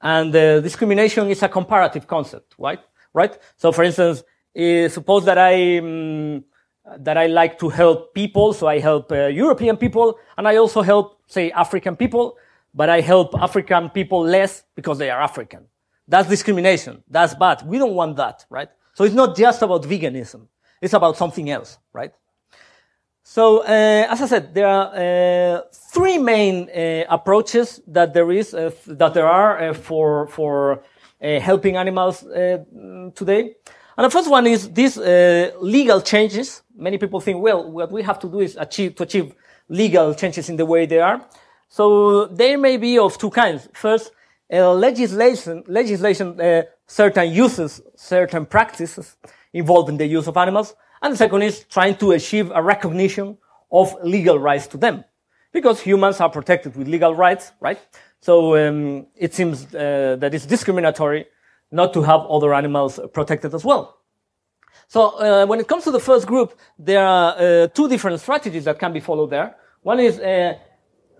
and 0.00 0.34
uh, 0.34 0.60
discrimination 0.60 1.28
is 1.28 1.42
a 1.42 1.48
comparative 1.48 2.06
concept, 2.06 2.54
right? 2.58 2.80
Right. 3.12 3.38
So, 3.56 3.72
for 3.72 3.84
instance, 3.84 4.22
uh, 4.58 4.88
suppose 4.88 5.24
that 5.24 5.38
I 5.38 5.78
um, 5.78 6.44
that 6.98 7.16
I 7.16 7.26
like 7.26 7.58
to 7.58 7.68
help 7.68 8.14
people, 8.14 8.52
so 8.52 8.66
I 8.66 8.78
help 8.78 9.10
uh, 9.10 9.26
European 9.26 9.76
people, 9.76 10.18
and 10.36 10.46
I 10.46 10.56
also 10.56 10.82
help, 10.82 11.20
say, 11.26 11.50
African 11.50 11.96
people, 11.96 12.36
but 12.76 12.90
I 12.90 13.00
help 13.00 13.34
African 13.34 13.88
people 13.88 14.20
less 14.20 14.62
because 14.76 14.98
they 14.98 15.10
are 15.10 15.20
African. 15.20 15.66
That's 16.06 16.28
discrimination. 16.28 17.02
That's 17.08 17.34
bad. 17.34 17.66
We 17.66 17.78
don't 17.78 17.94
want 17.94 18.16
that, 18.16 18.44
right? 18.50 18.68
So 18.94 19.04
it's 19.04 19.14
not 19.14 19.36
just 19.36 19.62
about 19.62 19.82
veganism. 19.82 20.46
It's 20.80 20.92
about 20.92 21.16
something 21.16 21.50
else, 21.50 21.78
right? 21.92 22.12
So, 23.28 23.62
uh, 23.62 24.06
as 24.08 24.22
I 24.22 24.26
said, 24.26 24.54
there 24.54 24.68
are 24.68 24.86
uh, 24.94 25.62
three 25.92 26.16
main 26.18 26.70
uh, 26.70 27.04
approaches 27.08 27.80
that 27.88 28.14
there 28.14 28.30
is, 28.30 28.54
uh, 28.54 28.70
that 28.86 29.14
there 29.14 29.26
are 29.26 29.70
uh, 29.70 29.74
for 29.74 30.28
for 30.28 30.84
uh, 31.20 31.40
helping 31.40 31.76
animals 31.76 32.20
today. 33.14 33.56
And 33.96 34.04
the 34.04 34.10
first 34.10 34.30
one 34.30 34.46
is 34.46 34.70
these 34.70 34.96
legal 35.60 36.02
changes. 36.02 36.62
Many 36.76 36.98
people 36.98 37.18
think, 37.20 37.42
well, 37.42 37.68
what 37.68 37.90
we 37.90 38.02
have 38.02 38.18
to 38.20 38.28
do 38.28 38.40
is 38.40 38.56
achieve 38.56 38.94
to 38.96 39.02
achieve 39.02 39.34
legal 39.68 40.14
changes 40.14 40.48
in 40.48 40.56
the 40.56 40.66
way 40.66 40.86
they 40.86 41.00
are. 41.00 41.20
So 41.68 42.26
they 42.26 42.56
may 42.56 42.76
be 42.76 42.98
of 42.98 43.18
two 43.18 43.30
kinds. 43.30 43.68
First, 43.72 44.12
legislation, 44.50 45.64
legislation, 45.66 46.38
certain 46.86 47.32
uses, 47.32 47.80
certain 47.96 48.46
practices 48.46 49.16
involving 49.52 49.96
the 49.96 50.06
use 50.06 50.26
of 50.28 50.36
animals. 50.36 50.74
And 51.02 51.12
the 51.12 51.16
second 51.16 51.42
is 51.42 51.64
trying 51.64 51.96
to 51.96 52.12
achieve 52.12 52.50
a 52.54 52.62
recognition 52.62 53.38
of 53.70 53.94
legal 54.02 54.38
rights 54.38 54.66
to 54.68 54.76
them. 54.76 55.04
Because 55.52 55.80
humans 55.80 56.20
are 56.20 56.30
protected 56.30 56.76
with 56.76 56.88
legal 56.88 57.14
rights, 57.14 57.52
right? 57.60 57.78
So 58.20 58.56
um, 58.56 59.06
it 59.16 59.34
seems 59.34 59.74
uh, 59.74 60.16
that 60.18 60.34
it's 60.34 60.46
discriminatory 60.46 61.26
not 61.70 61.92
to 61.94 62.02
have 62.02 62.20
other 62.28 62.54
animals 62.54 63.00
protected 63.12 63.54
as 63.54 63.64
well. 63.64 63.98
So 64.88 65.18
uh, 65.18 65.46
when 65.46 65.58
it 65.60 65.66
comes 65.66 65.84
to 65.84 65.90
the 65.90 66.00
first 66.00 66.26
group, 66.26 66.58
there 66.78 67.04
are 67.04 67.34
uh, 67.36 67.66
two 67.68 67.88
different 67.88 68.20
strategies 68.20 68.64
that 68.64 68.78
can 68.78 68.92
be 68.92 69.00
followed 69.00 69.30
there. 69.30 69.56
One 69.82 70.00
is 70.00 70.18
uh, 70.18 70.54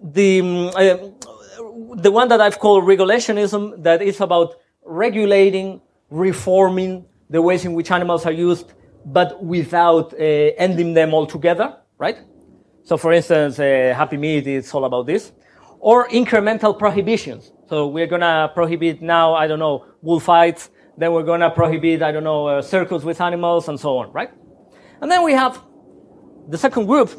the 0.03 0.41
um, 0.41 0.69
uh, 0.77 0.97
the 1.97 2.11
one 2.11 2.29
that 2.29 2.41
I've 2.41 2.59
called 2.59 2.85
regulationism, 2.85 3.83
that 3.83 4.03
is 4.03 4.21
about 4.21 4.55
regulating, 4.85 5.81
reforming 6.11 7.07
the 7.31 7.43
ways 7.43 7.65
in 7.65 7.73
which 7.73 7.91
animals 7.91 8.27
are 8.27 8.33
used 8.33 8.73
but 9.07 9.43
without 9.43 10.13
uh, 10.15 10.17
ending 10.17 10.93
them 10.93 11.15
altogether, 11.15 11.77
right? 11.97 12.19
So 12.83 12.97
for 12.97 13.13
instance, 13.13 13.59
uh, 13.59 13.95
Happy 13.97 14.17
Meat 14.17 14.47
is 14.47 14.73
all 14.75 14.85
about 14.85 15.07
this. 15.07 15.33
Or 15.79 16.09
incremental 16.09 16.77
prohibitions. 16.77 17.53
So 17.69 17.87
we're 17.87 18.09
gonna 18.09 18.51
prohibit 18.53 19.03
now, 19.03 19.35
I 19.35 19.47
don't 19.47 19.61
know, 19.61 19.87
bullfights, 20.03 20.71
then 20.99 21.13
we're 21.13 21.23
gonna 21.23 21.51
prohibit, 21.51 22.03
I 22.03 22.11
don't 22.11 22.25
know, 22.25 22.47
uh, 22.49 22.63
circus 22.63 23.05
with 23.05 23.21
animals 23.21 23.69
and 23.69 23.79
so 23.79 23.99
on, 23.99 24.13
right? 24.13 24.31
And 25.01 25.11
then 25.11 25.23
we 25.23 25.33
have 25.33 25.63
the 26.49 26.59
second 26.59 26.87
group, 26.87 27.11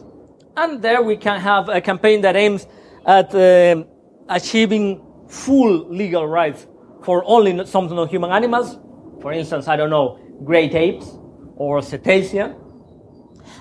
and 0.57 0.81
there 0.81 1.01
we 1.01 1.15
can 1.15 1.39
have 1.39 1.69
a 1.69 1.79
campaign 1.79 2.21
that 2.21 2.35
aims 2.35 2.67
at 3.05 3.33
uh, 3.33 3.83
achieving 4.27 5.01
full 5.29 5.87
legal 5.89 6.27
rights 6.27 6.67
for 7.03 7.23
only 7.25 7.65
some 7.65 7.87
non-human 7.87 8.31
animals. 8.31 8.79
For 9.21 9.31
instance, 9.31 9.67
I 9.67 9.75
don't 9.75 9.91
know, 9.91 10.19
great 10.43 10.73
apes 10.73 11.07
or 11.55 11.79
cetacea. 11.79 12.55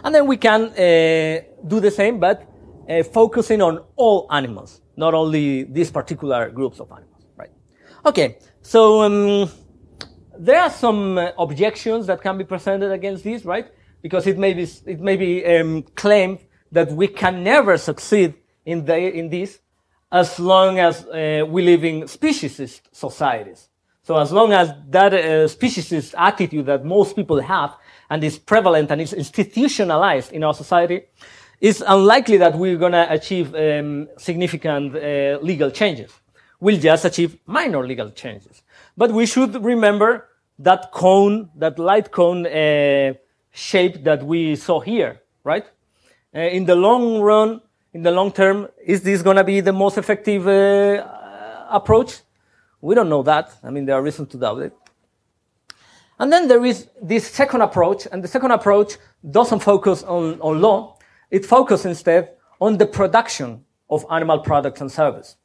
And 0.02 0.14
then 0.14 0.26
we 0.26 0.36
can 0.36 0.62
uh, 0.70 1.42
do 1.66 1.80
the 1.80 1.90
same, 1.90 2.18
but 2.18 2.48
uh, 2.88 3.02
focusing 3.02 3.60
on 3.60 3.84
all 3.96 4.26
animals, 4.30 4.80
not 4.96 5.14
only 5.14 5.64
these 5.64 5.90
particular 5.90 6.50
groups 6.50 6.80
of 6.80 6.90
animals, 6.90 7.26
right? 7.36 7.50
Okay, 8.04 8.38
so 8.62 9.02
um, 9.02 9.50
there 10.38 10.60
are 10.60 10.70
some 10.70 11.18
uh, 11.18 11.30
objections 11.38 12.06
that 12.06 12.22
can 12.22 12.38
be 12.38 12.44
presented 12.44 12.90
against 12.90 13.24
this, 13.24 13.44
right? 13.44 13.66
Because 14.02 14.26
it 14.26 14.38
may 14.38 14.54
be, 14.54 14.62
it 14.86 15.00
may 15.00 15.16
be 15.16 15.44
um, 15.44 15.82
claimed 15.94 16.38
that 16.72 16.90
we 16.92 17.08
can 17.08 17.42
never 17.42 17.76
succeed 17.78 18.34
in, 18.64 18.84
the, 18.84 18.96
in 18.96 19.30
this 19.30 19.60
as 20.10 20.38
long 20.38 20.78
as 20.78 21.04
uh, 21.06 21.44
we 21.48 21.62
live 21.62 21.84
in 21.84 22.02
speciesist 22.02 22.82
societies. 22.92 23.68
So 24.02 24.16
as 24.16 24.30
long 24.30 24.52
as 24.52 24.72
that 24.90 25.12
uh, 25.12 25.18
speciesist 25.48 26.14
attitude 26.16 26.66
that 26.66 26.84
most 26.84 27.16
people 27.16 27.40
have 27.40 27.76
and 28.08 28.22
is 28.22 28.38
prevalent 28.38 28.90
and 28.90 29.00
is 29.00 29.12
institutionalized 29.12 30.32
in 30.32 30.44
our 30.44 30.54
society, 30.54 31.02
it's 31.60 31.82
unlikely 31.86 32.36
that 32.36 32.54
we're 32.54 32.76
going 32.76 32.92
to 32.92 33.12
achieve 33.12 33.54
um, 33.54 34.08
significant 34.16 34.94
uh, 34.94 35.38
legal 35.42 35.70
changes. 35.70 36.12
We'll 36.60 36.78
just 36.78 37.04
achieve 37.04 37.38
minor 37.46 37.84
legal 37.84 38.10
changes. 38.10 38.62
But 38.96 39.10
we 39.12 39.26
should 39.26 39.62
remember 39.64 40.28
that 40.58 40.92
cone, 40.92 41.50
that 41.56 41.78
light 41.78 42.10
cone 42.12 42.46
uh, 42.46 43.14
shape 43.50 44.04
that 44.04 44.22
we 44.22 44.56
saw 44.56 44.80
here, 44.80 45.22
right? 45.44 45.66
Uh, 46.36 46.40
in 46.40 46.66
the 46.66 46.74
long 46.74 47.20
run, 47.22 47.62
in 47.94 48.02
the 48.02 48.10
long 48.10 48.30
term, 48.30 48.68
is 48.84 49.00
this 49.00 49.22
going 49.22 49.38
to 49.38 49.44
be 49.44 49.62
the 49.62 49.72
most 49.72 49.96
effective 49.96 50.46
uh, 50.46 51.64
approach? 51.70 52.20
We 52.82 52.94
don't 52.94 53.08
know 53.08 53.22
that. 53.22 53.54
I 53.64 53.70
mean, 53.70 53.86
there 53.86 53.96
are 53.96 54.02
reasons 54.02 54.28
to 54.32 54.36
doubt 54.36 54.60
it. 54.60 54.74
And 56.18 56.30
then 56.30 56.46
there 56.46 56.62
is 56.66 56.88
this 57.00 57.26
second 57.26 57.62
approach, 57.62 58.06
and 58.12 58.22
the 58.22 58.28
second 58.28 58.50
approach 58.50 58.98
doesn't 59.30 59.60
focus 59.60 60.02
on, 60.02 60.38
on 60.42 60.60
law. 60.60 60.98
It 61.30 61.46
focuses 61.46 61.86
instead 61.86 62.32
on 62.60 62.76
the 62.76 62.86
production 62.86 63.64
of 63.88 64.04
animal 64.10 64.40
products 64.40 64.82
and 64.82 64.92
service, 64.92 65.36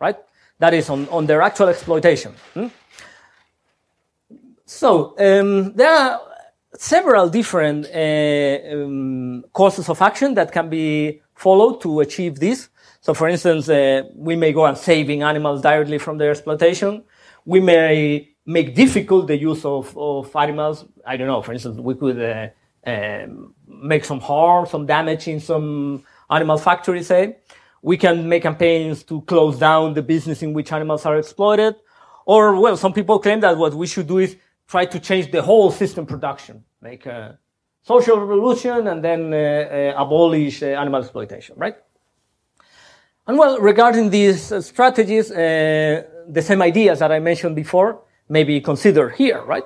right? 0.00 0.16
That 0.60 0.72
is 0.72 0.88
on, 0.88 1.08
on 1.10 1.26
their 1.26 1.42
actual 1.42 1.68
exploitation. 1.68 2.32
Hmm? 2.54 2.68
So, 4.64 5.14
um, 5.18 5.74
there 5.74 5.90
are 5.90 6.20
several 6.76 7.28
different 7.28 7.86
uh, 7.86 8.74
um, 8.74 9.44
courses 9.52 9.88
of 9.88 10.00
action 10.02 10.34
that 10.34 10.52
can 10.52 10.68
be 10.68 11.20
followed 11.34 11.80
to 11.82 12.00
achieve 12.00 12.38
this. 12.38 12.68
So, 13.00 13.14
for 13.14 13.28
instance, 13.28 13.68
uh, 13.68 14.02
we 14.14 14.36
may 14.36 14.52
go 14.52 14.64
on 14.64 14.76
saving 14.76 15.22
animals 15.22 15.62
directly 15.62 15.98
from 15.98 16.18
their 16.18 16.30
exploitation. 16.30 17.04
We 17.44 17.60
may 17.60 18.28
make 18.44 18.74
difficult 18.74 19.28
the 19.28 19.36
use 19.36 19.64
of, 19.64 19.96
of 19.96 20.34
animals. 20.34 20.84
I 21.06 21.16
don't 21.16 21.28
know. 21.28 21.42
For 21.42 21.52
instance, 21.52 21.78
we 21.78 21.94
could 21.94 22.20
uh, 22.20 22.48
um, 22.84 23.54
make 23.66 24.04
some 24.04 24.20
harm, 24.20 24.66
some 24.66 24.86
damage 24.86 25.28
in 25.28 25.40
some 25.40 26.04
animal 26.30 26.58
factory, 26.58 27.02
say. 27.02 27.36
We 27.82 27.96
can 27.96 28.28
make 28.28 28.42
campaigns 28.42 29.04
to 29.04 29.20
close 29.22 29.58
down 29.58 29.94
the 29.94 30.02
business 30.02 30.42
in 30.42 30.52
which 30.52 30.72
animals 30.72 31.06
are 31.06 31.16
exploited. 31.16 31.76
Or, 32.26 32.60
well, 32.60 32.76
some 32.76 32.92
people 32.92 33.18
claim 33.20 33.40
that 33.40 33.56
what 33.56 33.74
we 33.74 33.86
should 33.86 34.08
do 34.08 34.18
is 34.18 34.36
try 34.68 34.84
to 34.84 35.00
change 35.00 35.30
the 35.30 35.42
whole 35.42 35.70
system 35.70 36.06
production, 36.06 36.62
make 36.80 37.06
a 37.06 37.38
social 37.82 38.20
revolution 38.20 38.86
and 38.86 39.02
then 39.02 39.32
uh, 39.32 39.36
uh, 39.36 40.04
abolish 40.04 40.62
uh, 40.62 40.66
animal 40.66 41.00
exploitation, 41.00 41.56
right? 41.56 41.76
And 43.26 43.38
well, 43.38 43.58
regarding 43.58 44.10
these 44.10 44.52
uh, 44.52 44.60
strategies, 44.60 45.30
uh, 45.30 46.02
the 46.28 46.42
same 46.42 46.62
ideas 46.62 46.98
that 46.98 47.10
I 47.10 47.18
mentioned 47.18 47.56
before 47.56 48.00
may 48.28 48.44
be 48.44 48.60
considered 48.60 49.14
here, 49.16 49.42
right? 49.44 49.64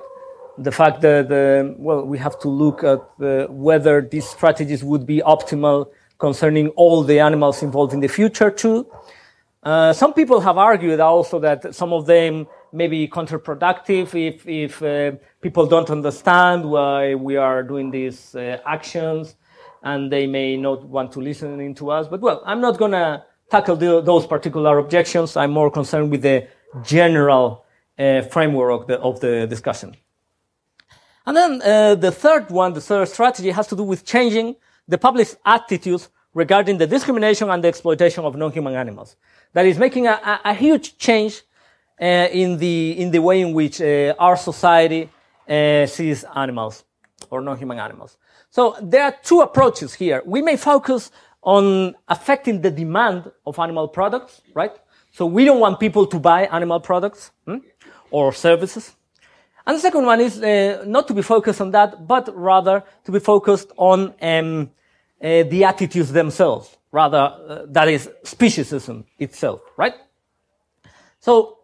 The 0.57 0.71
fact 0.71 1.01
that, 1.01 1.31
uh, 1.31 1.73
well, 1.77 2.05
we 2.05 2.17
have 2.17 2.39
to 2.39 2.49
look 2.49 2.83
at 2.83 3.01
whether 3.49 4.01
these 4.01 4.27
strategies 4.27 4.83
would 4.83 5.05
be 5.05 5.21
optimal 5.35 5.87
concerning 6.17 6.69
all 6.69 7.03
the 7.03 7.19
animals 7.19 7.63
involved 7.63 7.93
in 7.93 7.99
the 7.99 8.07
future 8.07 8.51
too. 8.51 8.87
some 9.93 10.13
people 10.13 10.39
have 10.41 10.57
argued 10.57 10.99
also 10.99 11.39
that 11.39 11.73
some 11.73 11.91
of 11.91 12.05
them 12.05 12.47
maybe 12.73 13.07
counterproductive 13.07 14.15
if, 14.15 14.47
if 14.47 14.81
uh, 14.81 15.11
people 15.41 15.65
don't 15.67 15.89
understand 15.89 16.65
why 16.69 17.15
we 17.15 17.37
are 17.37 17.61
doing 17.63 17.91
these 17.91 18.35
uh, 18.35 18.57
actions 18.65 19.35
and 19.83 20.11
they 20.11 20.25
may 20.25 20.57
not 20.57 20.83
want 20.85 21.11
to 21.11 21.19
listen 21.19 21.59
in 21.59 21.75
to 21.75 21.91
us. 21.91 22.07
But 22.07 22.21
well, 22.21 22.41
I'm 22.45 22.61
not 22.61 22.77
going 22.77 22.93
to 22.93 23.23
tackle 23.49 23.75
the, 23.75 24.01
those 24.01 24.25
particular 24.25 24.79
objections. 24.79 25.37
I'm 25.37 25.51
more 25.51 25.69
concerned 25.69 26.09
with 26.09 26.23
the 26.23 26.47
general 26.83 27.65
uh, 27.99 28.23
framework 28.23 28.81
of 28.81 28.87
the, 28.87 28.99
of 28.99 29.19
the, 29.19 29.45
discussion. 29.45 29.95
And 31.27 31.37
then 31.37 31.61
uh, 31.61 31.95
the 31.95 32.11
third 32.11 32.49
one, 32.49 32.73
the 32.73 32.81
third 32.81 33.07
strategy 33.07 33.51
has 33.51 33.67
to 33.67 33.75
do 33.75 33.83
with 33.83 34.03
changing 34.03 34.55
the 34.87 34.97
public's 34.97 35.37
attitudes 35.45 36.09
regarding 36.33 36.79
the 36.79 36.87
discrimination 36.87 37.49
and 37.49 37.63
the 37.63 37.67
exploitation 37.67 38.25
of 38.25 38.35
non-human 38.35 38.75
animals. 38.75 39.15
That 39.53 39.65
is 39.67 39.77
making 39.77 40.07
a, 40.07 40.11
a, 40.11 40.39
a 40.45 40.53
huge 40.53 40.97
change 40.97 41.43
in 41.99 42.57
the 42.57 42.91
in 42.99 43.11
the 43.11 43.19
way 43.19 43.41
in 43.41 43.53
which 43.53 43.81
uh, 43.81 44.15
our 44.19 44.35
society 44.35 45.09
uh, 45.47 45.85
sees 45.85 46.23
animals 46.35 46.83
or 47.29 47.41
non-human 47.41 47.79
animals. 47.79 48.17
So 48.49 48.75
there 48.81 49.03
are 49.03 49.15
two 49.23 49.41
approaches 49.41 49.93
here. 49.93 50.21
We 50.25 50.41
may 50.41 50.57
focus 50.57 51.11
on 51.41 51.95
affecting 52.07 52.61
the 52.61 52.71
demand 52.71 53.31
of 53.45 53.59
animal 53.59 53.87
products, 53.87 54.41
right? 54.53 54.71
So 55.11 55.25
we 55.25 55.45
don't 55.45 55.59
want 55.59 55.79
people 55.79 56.05
to 56.07 56.19
buy 56.19 56.45
animal 56.45 56.79
products 56.79 57.31
hmm, 57.45 57.57
or 58.11 58.33
services. 58.33 58.95
And 59.65 59.77
the 59.77 59.81
second 59.81 60.05
one 60.05 60.19
is 60.19 60.41
uh, 60.41 60.83
not 60.85 61.07
to 61.07 61.13
be 61.13 61.21
focused 61.21 61.61
on 61.61 61.71
that, 61.71 62.07
but 62.07 62.35
rather 62.35 62.83
to 63.05 63.11
be 63.11 63.19
focused 63.19 63.71
on 63.77 64.13
um, 64.21 64.71
uh, 65.21 65.43
the 65.43 65.63
attitudes 65.63 66.11
themselves, 66.11 66.77
rather 66.91 67.17
uh, 67.17 67.65
that 67.69 67.87
is 67.87 68.09
speciesism 68.23 69.05
itself, 69.19 69.61
right? 69.77 69.93
So 71.19 71.59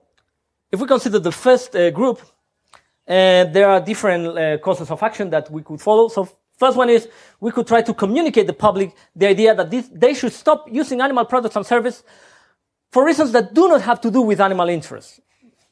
if 0.72 0.80
we 0.80 0.88
consider 0.88 1.20
the 1.20 1.32
first 1.32 1.76
uh, 1.76 1.90
group, 1.92 2.22
uh, 3.08 3.46
there 3.46 3.68
are 3.68 3.82
different 3.82 4.38
uh, 4.38 4.58
courses 4.60 4.92
of 4.92 5.02
action 5.02 5.30
that 5.32 5.50
we 5.52 5.64
could 5.64 5.82
follow. 5.82 6.10
So 6.10 6.30
first 6.58 6.78
one 6.78 6.90
is 6.90 7.08
we 7.40 7.52
could 7.52 7.66
try 7.66 7.82
to 7.82 7.94
communicate 7.94 8.46
the 8.46 8.54
public 8.54 8.96
the 9.16 9.28
idea 9.28 9.56
that 9.56 9.72
this, 9.72 9.90
they 9.92 10.14
should 10.14 10.34
stop 10.34 10.68
using 10.72 11.02
animal 11.02 11.26
products 11.26 11.56
and 11.56 11.66
service 11.66 12.04
for 12.92 13.06
reasons 13.06 13.32
that 13.32 13.54
do 13.54 13.68
not 13.68 13.82
have 13.82 14.02
to 14.02 14.12
do 14.12 14.22
with 14.22 14.40
animal 14.42 14.68
interests, 14.70 15.20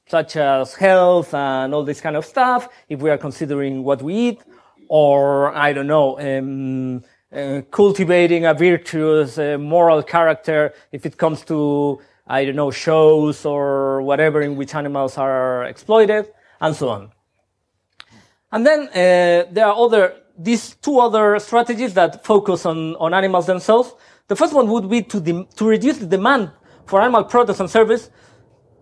such 0.07 0.35
as 0.35 0.75
health 0.75 1.33
and 1.33 1.73
all 1.73 1.83
this 1.83 1.99
kind 1.99 2.15
of 2.15 2.25
stuff, 2.25 2.69
if 2.89 2.99
we 2.99 3.09
are 3.09 3.17
considering 3.17 3.83
what 3.83 4.01
we 4.01 4.13
eat, 4.13 4.43
or 4.87 5.55
I 5.55 5.73
don't 5.73 5.87
know, 5.87 6.19
um, 6.19 7.03
uh, 7.31 7.61
cultivating 7.71 8.45
a 8.45 8.53
virtuous 8.53 9.37
uh, 9.37 9.57
moral 9.59 10.01
character 10.03 10.73
if 10.91 11.05
it 11.05 11.17
comes 11.17 11.43
to 11.45 11.99
I 12.27 12.45
don't 12.45 12.55
know, 12.55 12.71
shows 12.71 13.45
or 13.45 14.01
whatever 14.01 14.41
in 14.41 14.55
which 14.55 14.75
animals 14.75 15.17
are 15.17 15.63
exploited, 15.65 16.31
and 16.59 16.75
so 16.75 16.89
on. 16.89 17.11
And 18.51 18.65
then 18.65 18.87
uh, 18.89 19.51
there 19.51 19.65
are 19.65 19.75
other 19.75 20.15
these 20.37 20.75
two 20.75 20.99
other 20.99 21.39
strategies 21.39 21.93
that 21.95 22.23
focus 22.23 22.65
on, 22.65 22.95
on 22.97 23.13
animals 23.13 23.47
themselves. 23.47 23.93
The 24.27 24.35
first 24.35 24.53
one 24.53 24.67
would 24.67 24.89
be 24.89 25.01
to, 25.01 25.19
de- 25.19 25.47
to 25.55 25.65
reduce 25.65 25.97
the 25.97 26.05
demand 26.05 26.51
for 26.85 27.01
animal 27.01 27.23
products 27.23 27.59
and 27.59 27.69
service 27.69 28.11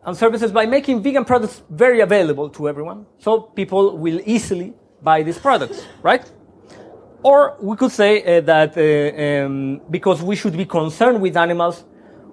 and 0.06 0.16
services 0.16 0.52
by 0.52 0.66
making 0.66 1.02
vegan 1.02 1.26
products 1.26 1.64
very 1.70 2.02
available 2.02 2.50
to 2.50 2.68
everyone. 2.68 3.06
So 3.20 3.40
people 3.42 3.98
will 3.98 4.20
easily 4.26 4.74
buy 5.02 5.24
these 5.24 5.38
products, 5.38 5.86
right? 6.02 6.30
Or 7.24 7.58
we 7.62 7.76
could 7.78 7.92
say 7.92 8.38
uh, 8.38 8.42
that 8.42 8.78
uh, 8.78 9.46
um, 9.46 9.82
because 9.90 10.22
we 10.22 10.36
should 10.36 10.56
be 10.58 10.66
concerned 10.66 11.22
with 11.22 11.38
animals, 11.38 11.86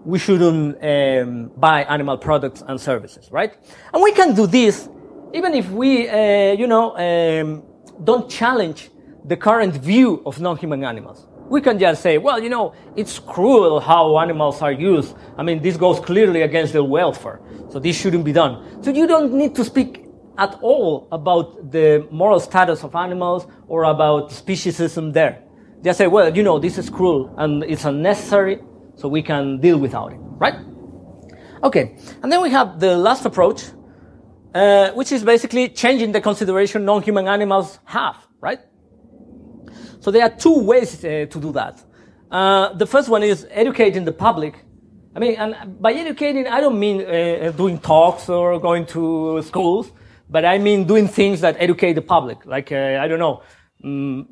we 0.05 0.19
shouldn't 0.19 0.83
um, 0.83 1.51
buy 1.57 1.85
animal 1.85 2.19
products 2.19 2.63
and 2.67 2.81
services, 2.81 3.31
right? 3.31 3.57
And 3.93 4.03
we 4.03 4.13
can 4.13 4.35
do 4.35 4.47
this 4.47 4.89
even 5.35 5.55
if 5.55 5.69
we, 5.71 6.09
uh, 6.09 6.53
you 6.53 6.67
know, 6.67 6.97
um, 6.97 7.63
don't 8.05 8.31
challenge 8.31 8.91
the 9.25 9.37
current 9.37 9.75
view 9.75 10.23
of 10.27 10.41
non-human 10.41 10.85
animals. 10.85 11.27
We 11.49 11.61
can 11.61 11.79
just 11.79 12.03
say, 12.03 12.19
well, 12.19 12.43
you 12.43 12.49
know, 12.49 12.75
it's 12.97 13.19
cruel 13.19 13.81
how 13.81 14.19
animals 14.19 14.63
are 14.63 14.73
used. 14.73 15.15
I 15.37 15.43
mean, 15.43 15.63
this 15.63 15.77
goes 15.77 16.01
clearly 16.01 16.43
against 16.43 16.73
their 16.73 16.85
welfare. 16.85 17.41
So 17.71 17.79
this 17.79 17.99
shouldn't 17.99 18.25
be 18.25 18.33
done. 18.33 18.83
So 18.83 18.91
you 18.91 19.07
don't 19.07 19.33
need 19.33 19.55
to 19.57 19.65
speak 19.65 20.07
at 20.39 20.59
all 20.63 21.09
about 21.13 21.71
the 21.71 22.07
moral 22.11 22.41
status 22.41 22.85
of 22.85 22.95
animals 22.95 23.47
or 23.69 23.85
about 23.85 24.31
speciesism 24.31 25.13
there. 25.13 25.43
Just 25.83 25.99
say, 25.99 26.07
well, 26.07 26.35
you 26.35 26.43
know, 26.43 26.59
this 26.59 26.79
is 26.79 26.89
cruel 26.89 27.35
and 27.37 27.65
it's 27.65 27.85
unnecessary 27.85 28.61
so 29.03 29.09
we 29.09 29.21
can 29.21 29.59
deal 29.59 29.79
without 29.79 30.13
it, 30.13 30.21
right? 30.45 30.55
Okay, 31.65 31.97
and 32.23 32.31
then 32.31 32.41
we 32.41 32.51
have 32.51 32.79
the 32.79 32.97
last 32.97 33.25
approach, 33.27 33.65
uh, 34.55 34.93
which 34.93 35.11
is 35.11 35.25
basically 35.25 35.69
changing 35.69 36.13
the 36.13 36.21
consideration 36.21 36.85
non-human 36.85 37.27
animals 37.27 37.81
have, 37.85 38.17
right? 38.41 38.61
So 39.99 40.13
there 40.13 40.23
are 40.23 40.31
two 40.31 40.57
ways 40.61 41.05
uh, 41.05 41.27
to 41.29 41.41
do 41.41 41.51
that. 41.53 41.83
Uh, 42.31 42.73
the 42.75 42.87
first 42.87 43.09
one 43.09 43.25
is 43.25 43.45
educating 43.51 44.05
the 44.05 44.13
public. 44.13 44.55
I 45.17 45.19
mean, 45.19 45.35
and 45.37 45.81
by 45.81 45.93
educating, 45.93 46.47
I 46.47 46.61
don't 46.61 46.79
mean 46.79 47.01
uh, 47.01 47.53
doing 47.57 47.79
talks 47.81 48.29
or 48.29 48.61
going 48.61 48.87
to 48.87 49.43
schools, 49.43 49.91
but 50.31 50.45
I 50.45 50.59
mean 50.59 50.87
doing 50.87 51.09
things 51.09 51.41
that 51.41 51.57
educate 51.59 51.95
the 51.95 52.03
public, 52.03 52.47
like 52.47 52.71
uh, 52.71 53.01
I 53.03 53.09
don't 53.09 53.19
know, 53.19 53.43
mm, 53.85 54.27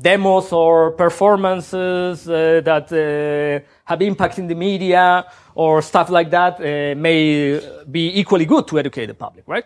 demos 0.00 0.52
or 0.52 0.92
performances 0.92 2.28
uh, 2.28 2.60
that 2.64 2.92
uh, 2.92 3.66
have 3.84 4.02
impact 4.02 4.38
in 4.38 4.46
the 4.46 4.54
media 4.54 5.26
or 5.54 5.82
stuff 5.82 6.08
like 6.10 6.30
that 6.30 6.60
uh, 6.60 6.94
may 6.96 7.60
be 7.90 8.18
equally 8.20 8.44
good 8.44 8.66
to 8.68 8.78
educate 8.78 9.06
the 9.06 9.14
public, 9.14 9.44
right? 9.46 9.64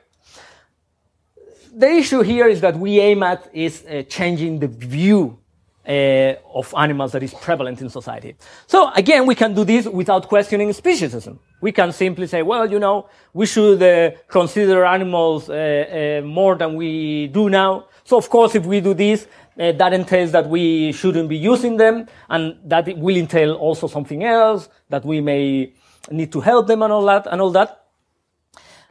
The 1.75 1.89
issue 1.89 2.23
here 2.23 2.49
is 2.49 2.61
that 2.61 2.77
we 2.77 3.01
aim 3.01 3.23
at 3.23 3.49
is 3.53 3.85
changing 4.09 4.59
the 4.59 4.69
view 4.69 5.39
uh, 5.87 6.35
of 6.55 6.73
animals 6.77 7.13
that 7.13 7.23
is 7.23 7.35
prevalent 7.35 7.81
in 7.81 7.89
society. 7.89 8.37
So 8.67 8.91
again, 8.93 9.27
we 9.27 9.35
can 9.35 9.55
do 9.55 9.65
this 9.65 9.87
without 9.87 10.29
questioning 10.29 10.69
speciesism. 10.69 11.39
We 11.61 11.73
can 11.73 11.93
simply 11.93 12.27
say, 12.27 12.43
well, 12.43 12.71
you 12.71 12.79
know, 12.79 13.09
we 13.33 13.47
should 13.47 13.83
uh, 13.83 14.13
consider 14.29 14.85
animals 14.85 15.51
uh 15.51 16.23
more 16.25 16.57
than 16.57 16.77
we 16.77 17.29
do 17.29 17.51
now. 17.51 17.87
So 18.05 18.17
of 18.17 18.29
course, 18.29 18.55
if 18.55 18.67
we 18.67 18.81
do 18.81 18.95
this, 18.95 19.27
uh, 19.59 19.73
that 19.73 19.93
entails 19.93 20.33
that 20.33 20.49
we 20.49 20.93
shouldn't 20.93 21.29
be 21.29 21.37
using 21.37 21.77
them, 21.77 22.07
and 22.29 22.57
that 22.65 22.89
it 22.89 22.99
will 22.99 23.17
entail 23.17 23.55
also 23.55 23.87
something 23.87 24.25
else 24.25 24.69
that 24.89 25.05
we 25.05 25.21
may 25.21 25.73
need 26.11 26.33
to 26.33 26.41
help 26.41 26.67
them 26.67 26.83
and 26.83 26.93
all 26.93 27.05
that 27.05 27.27
and 27.31 27.41
all 27.41 27.51
that, 27.51 27.85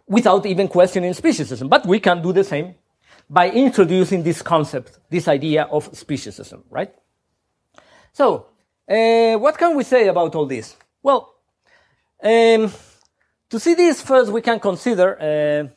without 0.08 0.46
even 0.46 0.68
questioning 0.68 1.14
speciesism. 1.14 1.70
But 1.70 1.86
we 1.86 2.00
can 2.00 2.22
do 2.22 2.32
the 2.32 2.44
same 2.44 2.76
by 3.30 3.50
introducing 3.50 4.24
this 4.24 4.42
concept, 4.42 5.00
this 5.10 5.28
idea 5.28 5.64
of 5.64 5.92
speciesism, 5.92 6.64
right? 6.70 6.94
So, 8.14 8.48
uh, 8.90 9.38
what 9.38 9.58
can 9.58 9.76
we 9.76 9.84
say 9.84 10.08
about 10.08 10.36
all 10.36 10.46
this? 10.46 10.76
Well, 11.02 11.34
um, 12.22 12.72
to 13.50 13.60
see 13.60 13.74
this 13.74 14.02
first, 14.02 14.32
we 14.32 14.42
can 14.42 14.60
consider 14.60 15.18
uh, 15.20 15.74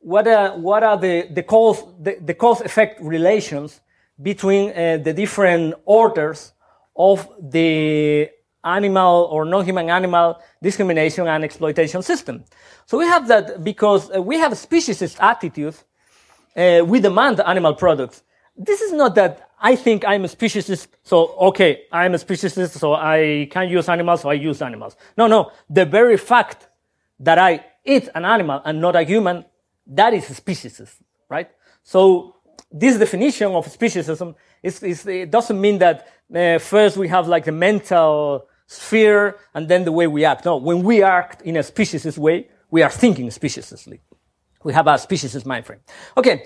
what 0.00 0.26
are, 0.26 0.58
what 0.58 0.82
are 0.82 0.96
the, 0.96 1.28
the 1.30 1.42
cause 1.42 1.82
the, 2.00 2.16
the 2.20 2.34
cause 2.34 2.60
effect 2.62 3.00
relations 3.02 3.80
between 4.20 4.70
uh, 4.70 4.98
the 4.98 5.12
different 5.12 5.74
orders 5.84 6.52
of 6.96 7.28
the 7.40 8.28
animal 8.64 9.28
or 9.30 9.44
non-human 9.44 9.88
animal 9.88 10.40
discrimination 10.62 11.26
and 11.28 11.44
exploitation 11.44 12.02
system. 12.02 12.44
So 12.86 12.98
we 12.98 13.06
have 13.06 13.28
that 13.28 13.62
because 13.62 14.10
uh, 14.10 14.20
we 14.20 14.36
have 14.38 14.52
speciesist 14.52 15.16
attitudes 15.20 15.84
uh, 16.58 16.84
we 16.84 17.00
demand 17.00 17.40
animal 17.40 17.74
products. 17.74 18.22
This 18.56 18.80
is 18.80 18.92
not 18.92 19.14
that 19.14 19.50
I 19.60 19.76
think 19.76 20.04
I'm 20.04 20.24
a 20.24 20.28
speciesist, 20.28 20.88
so 21.04 21.34
okay, 21.50 21.82
I'm 21.92 22.14
a 22.14 22.18
speciesist, 22.18 22.78
so 22.78 22.94
I 22.94 23.48
can 23.50 23.68
use 23.68 23.88
animals, 23.88 24.22
so 24.22 24.30
I 24.30 24.34
use 24.34 24.60
animals. 24.62 24.96
No, 25.16 25.26
no. 25.28 25.52
The 25.70 25.84
very 25.84 26.16
fact 26.16 26.68
that 27.20 27.38
I 27.38 27.64
eat 27.84 28.08
an 28.14 28.24
animal 28.24 28.60
and 28.64 28.80
not 28.80 28.96
a 28.96 29.02
human, 29.02 29.44
that 29.86 30.14
is 30.14 30.24
speciesist, 30.24 30.96
right? 31.28 31.50
So 31.84 32.36
this 32.70 32.98
definition 32.98 33.52
of 33.52 33.66
speciesism 33.66 34.34
is, 34.62 34.82
is 34.82 35.06
it 35.06 35.30
doesn't 35.30 35.60
mean 35.60 35.78
that 35.78 36.06
uh, 36.34 36.58
first 36.58 36.96
we 36.96 37.08
have 37.08 37.26
like 37.28 37.44
the 37.44 37.52
mental 37.52 38.46
sphere 38.66 39.38
and 39.54 39.68
then 39.68 39.84
the 39.84 39.92
way 39.92 40.06
we 40.06 40.24
act. 40.24 40.44
No, 40.44 40.56
when 40.56 40.82
we 40.82 41.02
act 41.02 41.42
in 41.42 41.56
a 41.56 41.60
speciesist 41.60 42.18
way, 42.18 42.48
we 42.70 42.82
are 42.82 42.90
thinking 42.90 43.28
speciesistly. 43.28 44.00
We 44.62 44.72
have 44.74 44.86
a 44.86 44.94
speciesist 44.94 45.46
mind 45.46 45.64
frame. 45.64 45.80
Okay, 46.16 46.44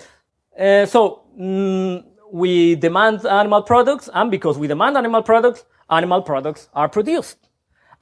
uh, 0.59 0.87
so 0.87 1.25
mm, 1.39 2.05
we 2.33 2.77
demand 2.77 3.27
animal 3.27 3.63
products, 3.63 4.09
and 4.13 4.31
because 4.31 4.59
we 4.59 4.69
demand 4.69 4.97
animal 4.97 5.23
products, 5.23 5.65
animal 5.91 6.23
products 6.23 6.69
are 6.75 6.89
produced. 6.89 7.39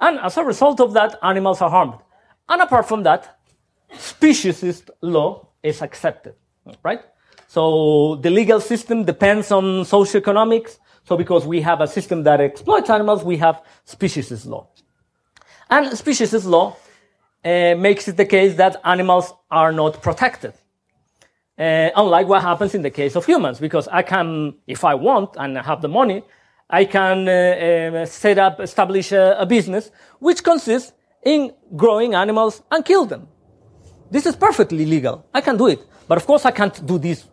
And 0.00 0.18
as 0.18 0.36
a 0.36 0.44
result 0.44 0.80
of 0.80 0.92
that, 0.94 1.18
animals 1.22 1.60
are 1.60 1.70
harmed. 1.70 1.98
And 2.48 2.60
apart 2.60 2.88
from 2.88 3.02
that, 3.04 3.38
speciesist 3.94 4.90
law 5.00 5.48
is 5.62 5.82
accepted, 5.82 6.34
right? 6.82 7.00
So 7.50 8.14
the 8.14 8.30
legal 8.30 8.60
system 8.60 9.02
depends 9.04 9.50
on 9.50 9.64
socioeconomics. 9.82 10.78
So 11.02 11.16
because 11.16 11.44
we 11.48 11.60
have 11.62 11.80
a 11.80 11.88
system 11.88 12.22
that 12.22 12.40
exploits 12.40 12.88
animals, 12.88 13.24
we 13.24 13.38
have 13.38 13.60
speciesist 13.84 14.46
law. 14.46 14.68
And 15.68 15.86
speciesist 15.86 16.46
law 16.46 16.76
uh, 17.44 17.74
makes 17.74 18.06
it 18.06 18.16
the 18.16 18.24
case 18.24 18.54
that 18.54 18.80
animals 18.84 19.34
are 19.50 19.72
not 19.72 20.00
protected. 20.00 20.52
Uh, 21.58 21.90
unlike 21.96 22.28
what 22.28 22.42
happens 22.42 22.76
in 22.76 22.82
the 22.82 22.90
case 22.90 23.16
of 23.16 23.26
humans, 23.26 23.58
because 23.58 23.88
I 23.88 24.02
can, 24.02 24.54
if 24.68 24.84
I 24.84 24.94
want 24.94 25.30
and 25.36 25.58
I 25.58 25.62
have 25.64 25.82
the 25.82 25.88
money, 25.88 26.22
I 26.70 26.84
can 26.84 27.28
uh, 27.28 27.32
uh, 27.32 28.06
set 28.06 28.38
up, 28.38 28.60
establish 28.60 29.10
a, 29.10 29.36
a, 29.40 29.44
business 29.44 29.90
which 30.20 30.44
consists 30.44 30.92
in 31.24 31.52
growing 31.74 32.14
animals 32.14 32.62
and 32.70 32.84
kill 32.84 33.06
them. 33.06 33.26
This 34.08 34.24
is 34.24 34.36
perfectly 34.36 34.86
legal. 34.86 35.26
I 35.34 35.40
can 35.40 35.56
do 35.56 35.66
it. 35.66 35.80
But 36.06 36.16
of 36.16 36.26
course 36.26 36.44
I 36.44 36.52
can't 36.52 36.86
do 36.86 36.98
this 36.98 37.24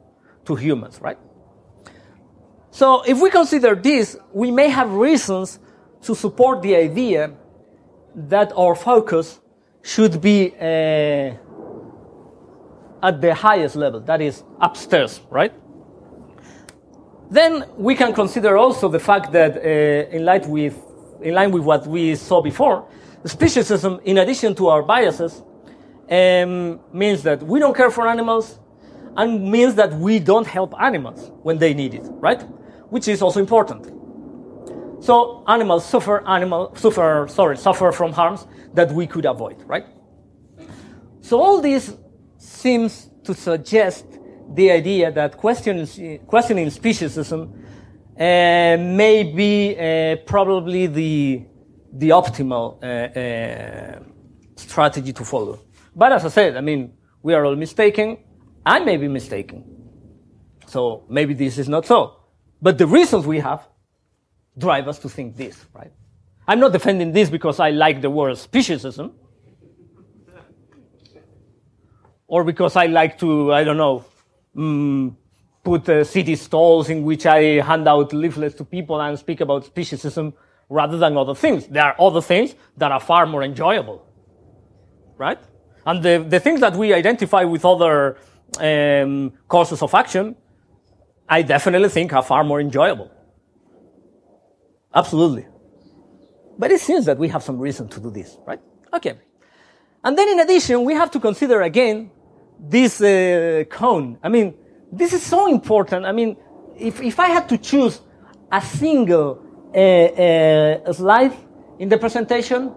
to 0.47 0.55
humans, 0.55 0.99
right? 1.01 1.19
So 2.71 3.03
if 3.03 3.21
we 3.21 3.29
consider 3.29 3.75
this, 3.75 4.17
we 4.33 4.51
may 4.51 4.69
have 4.69 4.91
reasons 4.91 5.59
to 6.03 6.15
support 6.15 6.61
the 6.61 6.75
idea 6.75 7.31
that 8.15 8.51
our 8.55 8.75
focus 8.75 9.39
should 9.81 10.21
be 10.21 10.53
uh, 10.59 11.33
at 13.01 13.21
the 13.21 13.33
highest 13.33 13.75
level, 13.75 13.99
that 14.01 14.21
is 14.21 14.43
upstairs, 14.59 15.21
right? 15.29 15.53
Then 17.29 17.65
we 17.77 17.95
can 17.95 18.13
consider 18.13 18.57
also 18.57 18.89
the 18.89 18.99
fact 18.99 19.31
that, 19.33 19.57
uh, 19.57 20.15
in, 20.15 20.25
line 20.25 20.49
with, 20.49 20.75
in 21.21 21.33
line 21.33 21.51
with 21.51 21.63
what 21.63 21.85
we 21.85 22.15
saw 22.15 22.41
before, 22.41 22.87
speciesism, 23.23 24.01
in 24.03 24.17
addition 24.17 24.55
to 24.55 24.67
our 24.67 24.81
biases, 24.83 25.43
um, 26.09 26.79
means 26.93 27.23
that 27.23 27.43
we 27.43 27.59
don't 27.59 27.75
care 27.75 27.91
for 27.91 28.07
animals 28.07 28.59
and 29.17 29.51
means 29.51 29.75
that 29.75 29.93
we 29.93 30.19
don't 30.19 30.47
help 30.47 30.73
animals 30.79 31.31
when 31.41 31.57
they 31.57 31.73
need 31.73 31.93
it, 31.95 32.05
right? 32.19 32.41
Which 32.89 33.07
is 33.07 33.21
also 33.21 33.39
important. 33.39 33.91
So 35.03 35.43
animals 35.47 35.85
suffer, 35.85 36.25
animal, 36.27 36.73
suffer, 36.75 37.27
sorry, 37.29 37.57
suffer 37.57 37.91
from 37.91 38.13
harms 38.13 38.47
that 38.73 38.91
we 38.91 39.07
could 39.07 39.25
avoid, 39.25 39.63
right? 39.65 39.85
So 41.21 41.41
all 41.41 41.61
this 41.61 41.95
seems 42.37 43.09
to 43.23 43.33
suggest 43.33 44.05
the 44.53 44.71
idea 44.71 45.11
that 45.11 45.37
questioning, 45.37 46.19
questioning 46.25 46.67
speciesism 46.67 47.53
uh, 48.19 48.77
may 48.77 49.23
be 49.23 49.75
uh, 49.77 50.15
probably 50.25 50.87
the, 50.87 51.45
the 51.93 52.09
optimal 52.09 52.81
uh, 52.81 52.85
uh, 52.85 53.99
strategy 54.55 55.11
to 55.13 55.23
follow. 55.25 55.59
But 55.95 56.11
as 56.13 56.25
I 56.25 56.29
said, 56.29 56.55
I 56.55 56.61
mean, 56.61 56.93
we 57.23 57.33
are 57.33 57.45
all 57.45 57.55
mistaken. 57.55 58.17
I 58.67 58.79
may 58.79 58.97
be 58.97 59.07
mistaken. 59.07 59.63
So 60.67 61.05
maybe 61.09 61.33
this 61.33 61.57
is 61.57 61.69
not 61.69 61.85
so. 61.85 62.17
But 62.61 62.77
the 62.77 62.85
reasons 62.85 63.25
we 63.25 63.39
have 63.39 63.65
drive 64.57 64.87
us 64.87 64.99
to 64.99 65.09
think 65.09 65.37
this, 65.37 65.65
right? 65.73 65.91
I'm 66.47 66.59
not 66.59 66.73
defending 66.73 67.13
this 67.13 67.29
because 67.29 67.59
I 67.59 67.69
like 67.69 68.01
the 68.01 68.09
word 68.09 68.35
speciesism 68.35 69.13
or 72.27 72.43
because 72.43 72.75
I 72.75 72.87
like 72.87 73.17
to, 73.19 73.53
I 73.53 73.63
don't 73.63 73.77
know, 73.77 74.05
mm, 74.55 75.15
put 75.63 75.87
uh, 75.87 76.03
city 76.03 76.35
stalls 76.35 76.89
in 76.89 77.03
which 77.03 77.25
I 77.25 77.61
hand 77.61 77.87
out 77.87 78.11
leaflets 78.11 78.55
to 78.55 78.65
people 78.65 78.99
and 78.99 79.17
speak 79.17 79.39
about 79.39 79.63
speciesism 79.73 80.33
rather 80.69 80.97
than 80.97 81.15
other 81.15 81.35
things. 81.35 81.67
There 81.67 81.83
are 81.83 81.95
other 81.99 82.21
things 82.21 82.55
that 82.75 82.91
are 82.91 82.99
far 82.99 83.25
more 83.25 83.43
enjoyable, 83.43 84.05
right? 85.17 85.39
And 85.85 86.03
the, 86.03 86.25
the 86.27 86.41
things 86.41 86.59
that 86.59 86.75
we 86.75 86.93
identify 86.93 87.45
with 87.45 87.63
other 87.63 88.17
um, 88.59 89.33
courses 89.47 89.81
of 89.81 89.93
action, 89.93 90.35
I 91.29 91.41
definitely 91.41 91.89
think 91.89 92.13
are 92.13 92.23
far 92.23 92.43
more 92.43 92.59
enjoyable. 92.59 93.11
Absolutely. 94.93 95.47
But 96.57 96.71
it 96.71 96.81
seems 96.81 97.05
that 97.05 97.17
we 97.17 97.27
have 97.29 97.43
some 97.43 97.59
reason 97.59 97.87
to 97.89 97.99
do 97.99 98.09
this, 98.09 98.37
right? 98.47 98.59
Okay. 98.93 99.19
And 100.03 100.17
then 100.17 100.29
in 100.29 100.39
addition, 100.39 100.85
we 100.85 100.93
have 100.93 101.11
to 101.11 101.19
consider 101.19 101.61
again 101.61 102.11
this 102.59 103.01
uh, 103.01 103.63
cone. 103.69 104.17
I 104.23 104.29
mean, 104.29 104.55
this 104.91 105.13
is 105.13 105.21
so 105.21 105.47
important. 105.47 106.05
I 106.05 106.11
mean, 106.11 106.37
if, 106.77 107.01
if 107.01 107.19
I 107.19 107.27
had 107.27 107.49
to 107.49 107.57
choose 107.57 108.01
a 108.51 108.61
single 108.61 109.43
uh, 109.75 109.79
uh, 109.79 110.93
slide 110.93 111.33
in 111.77 111.89
the 111.89 111.97
presentation, 111.97 112.73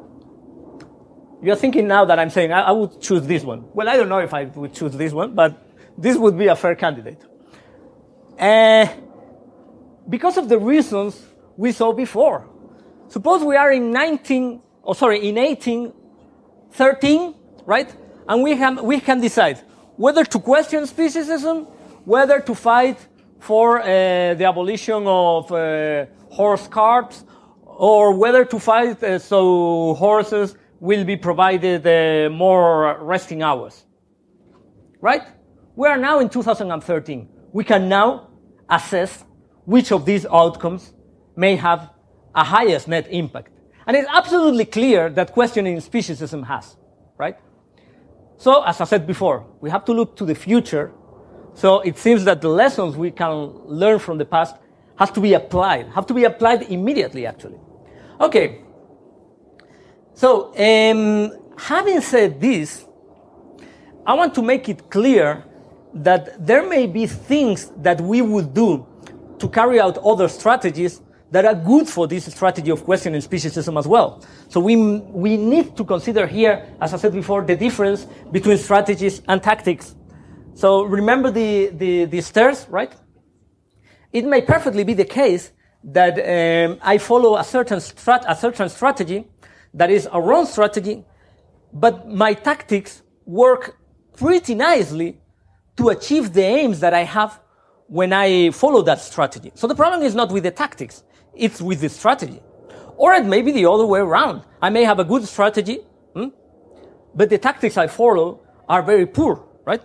you're 1.43 1.57
thinking 1.57 1.89
now 1.89 2.05
that 2.05 2.19
I'm 2.19 2.31
saying 2.31 2.53
I, 2.53 2.61
I, 2.63 2.71
would 2.73 3.01
choose 3.01 3.27
this 3.27 3.43
one. 3.45 3.65
Well, 3.73 3.89
I 3.89 3.97
don't 3.97 4.09
know 4.09 4.19
if 4.19 4.35
I 4.35 4.45
would 4.45 4.75
choose 4.75 4.93
this 4.93 5.13
one, 5.13 5.35
but 5.35 5.67
this 5.97 6.17
would 6.17 6.37
be 6.37 6.47
a 6.49 6.57
fair 6.57 6.75
candidate. 6.75 7.23
Uh, 8.39 8.87
because 10.09 10.37
of 10.37 10.49
the 10.49 10.59
reasons 10.59 11.21
we 11.57 11.73
saw 11.73 11.93
before. 11.93 12.47
Suppose 13.09 13.43
we 13.45 13.57
are 13.57 13.73
in 13.73 13.91
19, 13.91 14.61
oh 14.85 14.93
sorry, 14.93 15.29
in 15.29 15.37
1813, 15.37 17.35
right? 17.67 17.95
And 18.29 18.43
we 18.43 18.57
can, 18.57 18.83
we 18.85 19.01
can 19.01 19.21
decide 19.21 19.59
whether 19.97 20.25
to 20.25 20.39
question 20.39 20.85
speciesism, 20.85 21.67
whether 22.05 22.41
to 22.41 22.55
fight 22.55 22.99
for 23.39 23.81
uh, 23.81 23.85
the 24.35 24.45
abolition 24.45 25.07
of 25.07 25.51
uh, 25.53 26.07
horse 26.31 26.69
carts, 26.69 27.25
or 27.65 28.15
whether 28.15 28.45
to 28.45 28.59
fight 28.59 29.03
uh, 29.03 29.19
so 29.19 29.95
horses 29.95 30.55
will 30.81 31.05
be 31.05 31.17
provided 31.17 31.87
uh, 31.87 32.31
more 32.31 32.99
resting 33.01 33.43
hours. 33.43 33.85
Right? 35.01 35.23
We 35.77 35.89
are 35.89 35.99
now 35.99 36.19
in 36.21 36.29
2013. 36.29 37.29
We 37.53 37.65
can 37.65 37.89
now 37.89 38.31
assess 38.69 39.25
which 39.65 39.93
of 39.93 40.05
these 40.05 40.27
outcomes 40.27 40.93
may 41.37 41.57
have 41.57 41.91
a 42.35 42.45
highest 42.45 42.89
net 42.89 43.07
impact. 43.11 43.53
And 43.87 43.97
it's 43.97 44.09
absolutely 44.13 44.65
clear 44.65 45.11
that 45.11 45.33
questioning 45.33 45.77
speciesism 45.79 46.47
has, 46.47 46.77
right? 47.19 47.37
So, 48.37 48.63
as 48.63 48.81
I 48.81 48.85
said 48.85 49.07
before, 49.07 49.47
we 49.61 49.69
have 49.71 49.85
to 49.87 49.93
look 49.93 50.17
to 50.17 50.25
the 50.25 50.35
future. 50.35 50.93
So 51.55 51.81
it 51.81 51.99
seems 51.99 52.25
that 52.25 52.41
the 52.41 52.49
lessons 52.49 52.97
we 52.97 53.11
can 53.11 53.33
learn 53.67 53.99
from 53.99 54.19
the 54.19 54.25
past 54.25 54.57
has 54.97 55.11
to 55.13 55.21
be 55.21 55.35
applied, 55.35 55.89
have 55.89 56.07
to 56.07 56.15
be 56.15 56.25
applied 56.25 56.63
immediately, 56.71 57.27
actually. 57.27 57.59
Okay. 58.21 58.63
So, 60.15 60.53
um, 60.57 61.33
having 61.57 62.01
said 62.01 62.41
this, 62.41 62.85
I 64.07 64.15
want 64.15 64.35
to 64.35 64.43
make 64.43 64.69
it 64.69 64.91
clear 64.91 65.45
that 65.95 66.47
there 66.47 66.69
may 66.69 66.87
be 66.87 67.07
things 67.07 67.73
that 67.79 68.01
we 68.01 68.23
would 68.23 68.55
do 68.55 68.87
to 69.39 69.49
carry 69.49 69.81
out 69.81 69.99
other 69.99 70.29
strategies 70.29 71.01
that 71.31 71.45
are 71.45 71.55
good 71.55 71.89
for 71.89 72.07
this 72.07 72.27
strategy 72.27 72.71
of 72.71 72.85
questioning 72.85 73.21
speciesism 73.21 73.79
as 73.79 73.87
well. 73.87 74.23
So 74.49 74.61
we, 74.61 74.77
we 74.77 75.37
need 75.37 75.77
to 75.77 75.85
consider 75.85 76.27
here, 76.27 76.75
as 76.81 76.93
I 76.93 76.97
said 76.97 77.13
before, 77.13 77.43
the 77.43 77.57
difference 77.57 78.07
between 78.33 78.59
strategies 78.59 79.23
and 79.29 79.43
tactics. 79.43 79.95
So 80.55 80.83
remember 80.83 81.31
the, 81.31 81.69
the, 81.69 82.05
the 82.07 82.21
stairs, 82.21 82.67
right? 82.69 82.93
It 84.13 84.25
may 84.25 84.43
perfectly 84.43 84.83
be 84.83 84.95
the 84.95 85.05
case 85.05 85.53
that 85.85 86.19
um, 86.19 86.79
I 86.83 86.99
follow 86.99 87.37
a 87.37 87.45
certain, 87.45 87.79
strat- 87.79 88.25
a 88.27 88.35
certain 88.35 88.69
strategy 88.69 89.29
that 89.75 89.91
is 89.91 90.09
a 90.13 90.21
wrong 90.21 90.47
strategy, 90.47 91.05
but 91.73 92.09
my 92.09 92.35
tactics 92.35 93.03
work 93.25 93.77
pretty 94.17 94.55
nicely 94.55 95.21
to 95.77 95.89
achieve 95.89 96.33
the 96.33 96.43
aims 96.43 96.81
that 96.81 96.95
I 96.95 97.05
have 97.05 97.41
when 97.87 98.13
I 98.13 98.51
follow 98.51 98.83
that 98.83 99.01
strategy. 99.01 99.51
So 99.55 99.67
the 99.67 99.75
problem 99.75 100.03
is 100.03 100.15
not 100.15 100.31
with 100.31 100.45
the 100.45 100.51
tactics, 100.51 101.03
it's 101.35 101.61
with 101.61 101.81
the 101.81 101.89
strategy. 101.89 102.41
Or 102.97 103.15
it 103.15 103.25
may 103.25 103.43
be 103.43 103.53
the 103.53 103.67
other 103.67 103.87
way 103.87 104.01
around. 104.01 104.43
I 104.61 104.71
may 104.71 104.85
have 104.85 104.99
a 104.99 105.05
good 105.05 105.27
strategy, 105.27 105.79
hmm, 106.15 106.29
but 107.15 107.31
the 107.31 107.39
tactics 107.39 107.77
I 107.77 107.87
follow 107.87 108.41
are 108.69 108.83
very 108.83 109.07
poor, 109.07 109.45
right? 109.65 109.83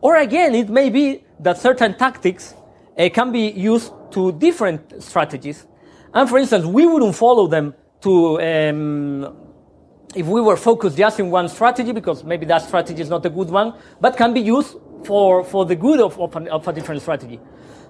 Or 0.00 0.16
again, 0.16 0.54
it 0.54 0.68
may 0.68 0.90
be 0.90 1.24
that 1.40 1.58
certain 1.58 1.96
tactics 1.96 2.54
uh, 2.98 3.08
can 3.12 3.32
be 3.32 3.48
used 3.50 3.92
to 4.12 4.32
different 4.32 5.02
strategies. 5.02 5.66
And 6.12 6.28
for 6.28 6.38
instance, 6.38 6.64
we 6.64 6.86
wouldn't 6.86 7.16
follow 7.16 7.46
them 7.48 7.74
to, 8.04 8.40
um, 8.40 9.36
if 10.14 10.26
we 10.26 10.40
were 10.40 10.56
focused 10.56 10.96
just 10.96 11.18
in 11.18 11.30
one 11.30 11.48
strategy, 11.48 11.92
because 11.92 12.22
maybe 12.22 12.46
that 12.46 12.62
strategy 12.62 13.00
is 13.00 13.08
not 13.08 13.24
a 13.26 13.30
good 13.30 13.48
one, 13.48 13.74
but 14.00 14.16
can 14.16 14.32
be 14.32 14.40
used 14.40 14.76
for, 15.04 15.42
for 15.42 15.64
the 15.64 15.74
good 15.74 16.00
of, 16.00 16.18
of, 16.20 16.36
an, 16.36 16.48
of 16.48 16.68
a 16.68 16.72
different 16.72 17.02
strategy. 17.02 17.40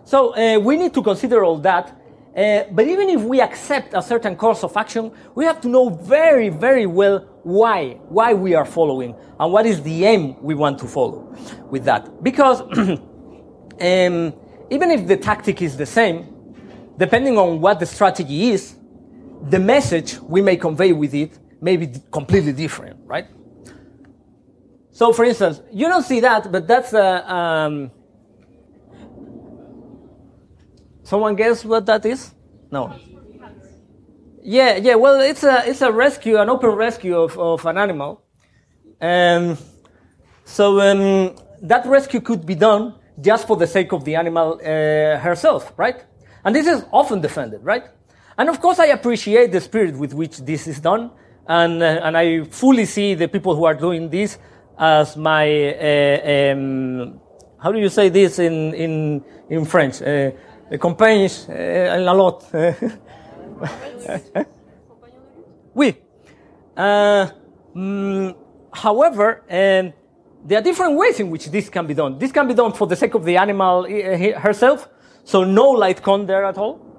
So 0.04 0.34
uh, 0.36 0.58
we 0.60 0.76
need 0.76 0.94
to 0.94 1.02
consider 1.02 1.44
all 1.44 1.58
that. 1.58 2.00
Uh, 2.36 2.64
but 2.72 2.86
even 2.86 3.08
if 3.08 3.22
we 3.22 3.40
accept 3.40 3.94
a 3.94 4.02
certain 4.02 4.36
course 4.36 4.64
of 4.64 4.76
action, 4.76 5.12
we 5.34 5.44
have 5.44 5.60
to 5.60 5.68
know 5.68 5.88
very, 5.88 6.48
very 6.48 6.86
well 6.86 7.20
why, 7.42 7.98
why 8.08 8.34
we 8.34 8.54
are 8.54 8.64
following, 8.64 9.14
and 9.38 9.52
what 9.52 9.66
is 9.66 9.82
the 9.82 10.04
aim 10.04 10.40
we 10.42 10.54
want 10.54 10.78
to 10.78 10.86
follow 10.86 11.32
with 11.70 11.84
that. 11.84 12.22
Because 12.22 12.60
um, 12.60 14.34
even 14.70 14.90
if 14.90 15.06
the 15.06 15.16
tactic 15.16 15.62
is 15.62 15.76
the 15.76 15.86
same, 15.86 16.26
depending 16.98 17.36
on 17.38 17.60
what 17.60 17.78
the 17.78 17.86
strategy 17.86 18.50
is, 18.50 18.76
the 19.48 19.58
message 19.58 20.18
we 20.20 20.42
may 20.42 20.56
convey 20.56 20.92
with 20.92 21.14
it 21.14 21.38
may 21.60 21.76
be 21.76 21.88
completely 22.10 22.52
different, 22.52 22.98
right? 23.06 23.26
So, 24.90 25.12
for 25.12 25.24
instance, 25.24 25.60
you 25.72 25.88
don't 25.88 26.04
see 26.04 26.20
that, 26.20 26.50
but 26.52 26.68
that's 26.68 26.92
a. 26.92 27.32
Um, 27.32 27.90
someone 31.02 31.34
guess 31.34 31.64
what 31.64 31.84
that 31.86 32.06
is? 32.06 32.32
No. 32.70 32.94
Yeah, 34.42 34.76
yeah. 34.76 34.94
Well, 34.94 35.20
it's 35.20 35.42
a 35.42 35.68
it's 35.68 35.82
a 35.82 35.90
rescue, 35.90 36.38
an 36.38 36.48
open 36.48 36.70
rescue 36.70 37.16
of, 37.16 37.38
of 37.38 37.66
an 37.66 37.78
animal. 37.78 38.22
Um, 39.00 39.58
so 40.44 40.80
um, 40.80 41.34
that 41.62 41.86
rescue 41.86 42.20
could 42.20 42.46
be 42.46 42.54
done 42.54 42.94
just 43.20 43.46
for 43.46 43.56
the 43.56 43.66
sake 43.66 43.92
of 43.92 44.04
the 44.04 44.14
animal 44.14 44.60
uh, 44.60 45.18
herself, 45.18 45.72
right? 45.76 46.04
And 46.44 46.54
this 46.54 46.66
is 46.66 46.84
often 46.92 47.20
defended, 47.20 47.64
right? 47.64 47.84
And 48.36 48.48
of 48.48 48.60
course, 48.60 48.78
I 48.80 48.86
appreciate 48.86 49.52
the 49.52 49.60
spirit 49.60 49.96
with 49.96 50.12
which 50.12 50.38
this 50.38 50.66
is 50.66 50.80
done, 50.80 51.10
and 51.46 51.82
uh, 51.82 52.00
and 52.02 52.16
I 52.16 52.44
fully 52.44 52.84
see 52.84 53.14
the 53.14 53.28
people 53.28 53.54
who 53.54 53.64
are 53.64 53.74
doing 53.74 54.10
this 54.10 54.38
as 54.78 55.16
my 55.16 55.46
uh, 55.74 56.52
um, 56.52 57.20
how 57.58 57.70
do 57.72 57.78
you 57.78 57.88
say 57.88 58.08
this 58.08 58.38
in 58.38 58.74
in 58.74 59.24
in 59.48 59.64
French? 59.64 60.02
Uh, 60.02 60.32
compagnes 60.78 61.48
uh, 61.48 61.98
la 62.00 62.12
lot. 62.12 62.44
oui. 65.74 65.96
Uh, 66.76 67.28
mm, 67.74 68.34
however, 68.72 69.42
um, 69.48 69.92
there 70.44 70.58
are 70.58 70.62
different 70.62 70.96
ways 70.96 71.20
in 71.20 71.30
which 71.30 71.50
this 71.50 71.68
can 71.68 71.86
be 71.86 71.94
done. 71.94 72.18
This 72.18 72.32
can 72.32 72.48
be 72.48 72.54
done 72.54 72.72
for 72.72 72.88
the 72.88 72.96
sake 72.96 73.14
of 73.14 73.24
the 73.24 73.36
animal 73.36 73.84
uh, 73.84 74.40
herself, 74.40 74.88
so 75.22 75.44
no 75.44 75.70
light 75.70 76.02
cone 76.02 76.26
there 76.26 76.44
at 76.44 76.58
all. 76.58 76.93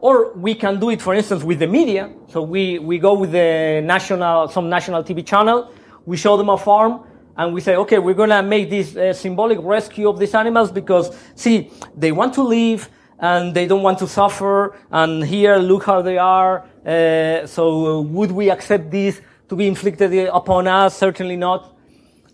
Or 0.00 0.32
we 0.34 0.54
can 0.54 0.78
do 0.78 0.90
it, 0.90 1.02
for 1.02 1.14
instance, 1.14 1.42
with 1.42 1.58
the 1.58 1.66
media. 1.66 2.12
So 2.28 2.42
we, 2.42 2.78
we 2.78 2.98
go 2.98 3.14
with 3.14 3.32
the 3.32 3.82
national, 3.84 4.48
some 4.48 4.68
national 4.68 5.02
TV 5.02 5.26
channel, 5.26 5.72
we 6.06 6.16
show 6.16 6.36
them 6.36 6.48
a 6.48 6.56
farm, 6.56 7.04
and 7.36 7.52
we 7.52 7.60
say, 7.60 7.76
okay, 7.76 7.98
we're 7.98 8.14
gonna 8.14 8.42
make 8.42 8.70
this 8.70 8.96
uh, 8.96 9.12
symbolic 9.12 9.58
rescue 9.60 10.08
of 10.08 10.18
these 10.18 10.34
animals 10.34 10.70
because, 10.72 11.16
see, 11.34 11.70
they 11.96 12.12
want 12.12 12.34
to 12.34 12.42
live, 12.42 12.88
and 13.20 13.54
they 13.54 13.66
don't 13.66 13.82
want 13.82 13.98
to 13.98 14.06
suffer, 14.06 14.76
and 14.90 15.24
here, 15.24 15.56
look 15.56 15.84
how 15.84 16.00
they 16.00 16.18
are, 16.18 16.64
uh, 16.86 17.46
so 17.46 18.00
would 18.02 18.30
we 18.30 18.50
accept 18.50 18.90
this 18.90 19.20
to 19.48 19.56
be 19.56 19.66
inflicted 19.66 20.12
upon 20.32 20.68
us? 20.68 20.96
Certainly 20.96 21.36
not. 21.36 21.76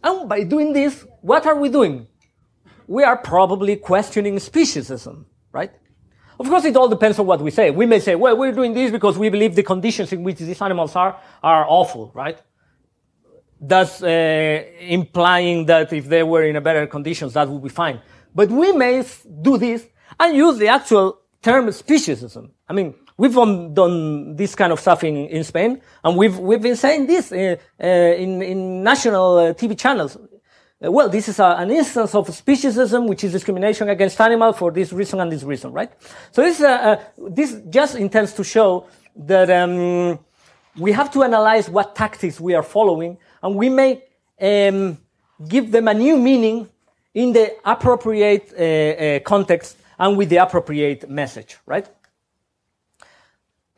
And 0.02 0.28
by 0.28 0.44
doing 0.44 0.72
this, 0.72 1.06
what 1.22 1.46
are 1.46 1.56
we 1.56 1.70
doing? 1.70 2.06
We 2.86 3.02
are 3.02 3.16
probably 3.16 3.76
questioning 3.76 4.36
speciesism, 4.36 5.24
right? 5.52 5.72
Of 6.38 6.48
course, 6.48 6.64
it 6.64 6.76
all 6.76 6.88
depends 6.88 7.18
on 7.18 7.26
what 7.26 7.40
we 7.40 7.50
say. 7.50 7.70
We 7.70 7.86
may 7.86 8.00
say, 8.00 8.14
well, 8.14 8.36
we're 8.36 8.52
doing 8.52 8.74
this 8.74 8.90
because 8.90 9.16
we 9.16 9.28
believe 9.28 9.54
the 9.54 9.62
conditions 9.62 10.12
in 10.12 10.22
which 10.22 10.38
these 10.38 10.60
animals 10.60 10.96
are 10.96 11.18
are 11.42 11.64
awful, 11.68 12.10
right? 12.14 12.38
That's 13.60 14.02
uh, 14.02 14.64
implying 14.80 15.66
that 15.66 15.92
if 15.92 16.06
they 16.08 16.22
were 16.22 16.42
in 16.42 16.56
a 16.56 16.60
better 16.60 16.86
conditions, 16.86 17.34
that 17.34 17.48
would 17.48 17.62
be 17.62 17.68
fine. 17.68 18.00
But 18.34 18.50
we 18.50 18.72
may 18.72 19.04
do 19.42 19.56
this 19.58 19.86
and 20.18 20.36
use 20.36 20.58
the 20.58 20.68
actual 20.68 21.20
term 21.40 21.66
speciesism. 21.68 22.50
I 22.68 22.72
mean, 22.72 22.94
we've 23.16 23.34
done 23.34 24.34
this 24.34 24.54
kind 24.54 24.72
of 24.72 24.80
stuff 24.80 25.04
in, 25.04 25.16
in 25.16 25.44
Spain, 25.44 25.80
and 26.02 26.16
we've, 26.16 26.38
we've 26.38 26.62
been 26.62 26.76
saying 26.76 27.06
this 27.06 27.30
uh, 27.32 27.56
uh, 27.82 27.86
in, 27.86 28.42
in 28.42 28.82
national 28.82 29.38
uh, 29.38 29.52
TV 29.54 29.78
channels. 29.78 30.16
Uh, 30.84 30.90
well, 30.90 31.08
this 31.08 31.28
is 31.28 31.38
a, 31.38 31.56
an 31.58 31.70
instance 31.70 32.14
of 32.14 32.26
speciesism, 32.28 33.08
which 33.08 33.24
is 33.24 33.32
discrimination 33.32 33.88
against 33.88 34.20
animal 34.20 34.52
for 34.52 34.70
this 34.70 34.92
reason 34.92 35.20
and 35.20 35.30
this 35.30 35.42
reason, 35.42 35.72
right? 35.72 35.90
So 36.32 36.42
this, 36.42 36.58
this 37.18 37.60
just 37.70 37.96
intends 37.96 38.32
to 38.34 38.44
show 38.44 38.86
that 39.16 39.50
um, 39.50 40.18
we 40.76 40.92
have 40.92 41.10
to 41.12 41.22
analyze 41.22 41.70
what 41.70 41.94
tactics 41.94 42.40
we 42.40 42.54
are 42.54 42.62
following, 42.62 43.16
and 43.42 43.54
we 43.54 43.68
may 43.68 44.02
um, 44.40 44.98
give 45.48 45.70
them 45.70 45.88
a 45.88 45.94
new 45.94 46.16
meaning 46.16 46.68
in 47.14 47.32
the 47.32 47.56
appropriate 47.64 48.52
uh, 48.52 48.62
uh, 48.62 49.20
context 49.20 49.78
and 49.98 50.18
with 50.18 50.28
the 50.28 50.36
appropriate 50.36 51.08
message, 51.08 51.56
right? 51.64 51.88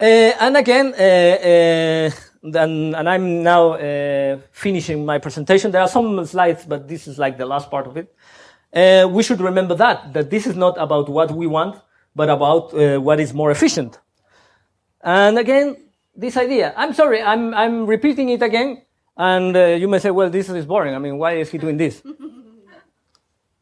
Uh, 0.00 0.32
and 0.40 0.56
again, 0.56 0.94
uh, 2.54 2.58
uh, 2.58 2.62
and, 2.62 3.08
I'm 3.08 3.42
now 3.42 3.72
uh, 3.72 4.38
finishing 4.52 5.04
my 5.04 5.18
presentation. 5.18 5.70
There 5.70 5.80
are 5.80 5.88
some 5.88 6.24
slides, 6.24 6.64
but 6.66 6.88
this 6.88 7.06
is 7.06 7.18
like 7.18 7.38
the 7.38 7.46
last 7.46 7.70
part 7.70 7.86
of 7.86 7.96
it. 7.96 8.14
Uh, 8.72 9.08
we 9.08 9.22
should 9.22 9.40
remember 9.40 9.74
that, 9.74 10.12
that 10.12 10.30
this 10.30 10.46
is 10.46 10.56
not 10.56 10.76
about 10.78 11.08
what 11.08 11.30
we 11.30 11.46
want, 11.46 11.80
but 12.14 12.28
about 12.28 12.74
uh, 12.74 13.00
what 13.00 13.20
is 13.20 13.32
more 13.32 13.50
efficient. 13.50 13.98
And 15.00 15.38
again, 15.38 15.76
this 16.14 16.36
idea. 16.36 16.74
I'm 16.76 16.92
sorry, 16.92 17.22
I'm, 17.22 17.54
I'm 17.54 17.86
repeating 17.86 18.28
it 18.30 18.42
again. 18.42 18.82
And 19.16 19.56
you 19.80 19.88
may 19.88 19.98
say, 19.98 20.10
well, 20.10 20.28
this 20.28 20.50
is 20.50 20.66
boring. 20.66 20.94
I 20.94 20.98
mean, 20.98 21.16
why 21.16 21.32
is 21.38 21.50
he 21.50 21.56
doing 21.56 21.78
this? 21.78 22.02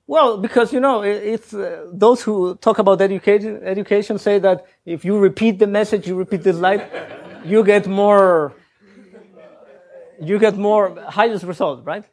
Well, 0.06 0.36
because 0.36 0.72
you 0.72 0.80
know, 0.80 1.02
it's 1.02 1.54
uh, 1.54 1.86
those 1.90 2.22
who 2.22 2.56
talk 2.56 2.78
about 2.78 3.00
education. 3.00 3.60
Education 3.64 4.18
say 4.18 4.38
that 4.38 4.66
if 4.84 5.02
you 5.04 5.18
repeat 5.18 5.58
the 5.58 5.66
message, 5.66 6.06
you 6.06 6.14
repeat 6.14 6.42
the 6.42 6.52
slide, 6.52 6.86
you 7.44 7.64
get 7.64 7.86
more. 7.86 8.52
You 10.20 10.38
get 10.38 10.56
more 10.56 11.00
highest 11.08 11.44
result, 11.44 11.84
right? 11.84 12.04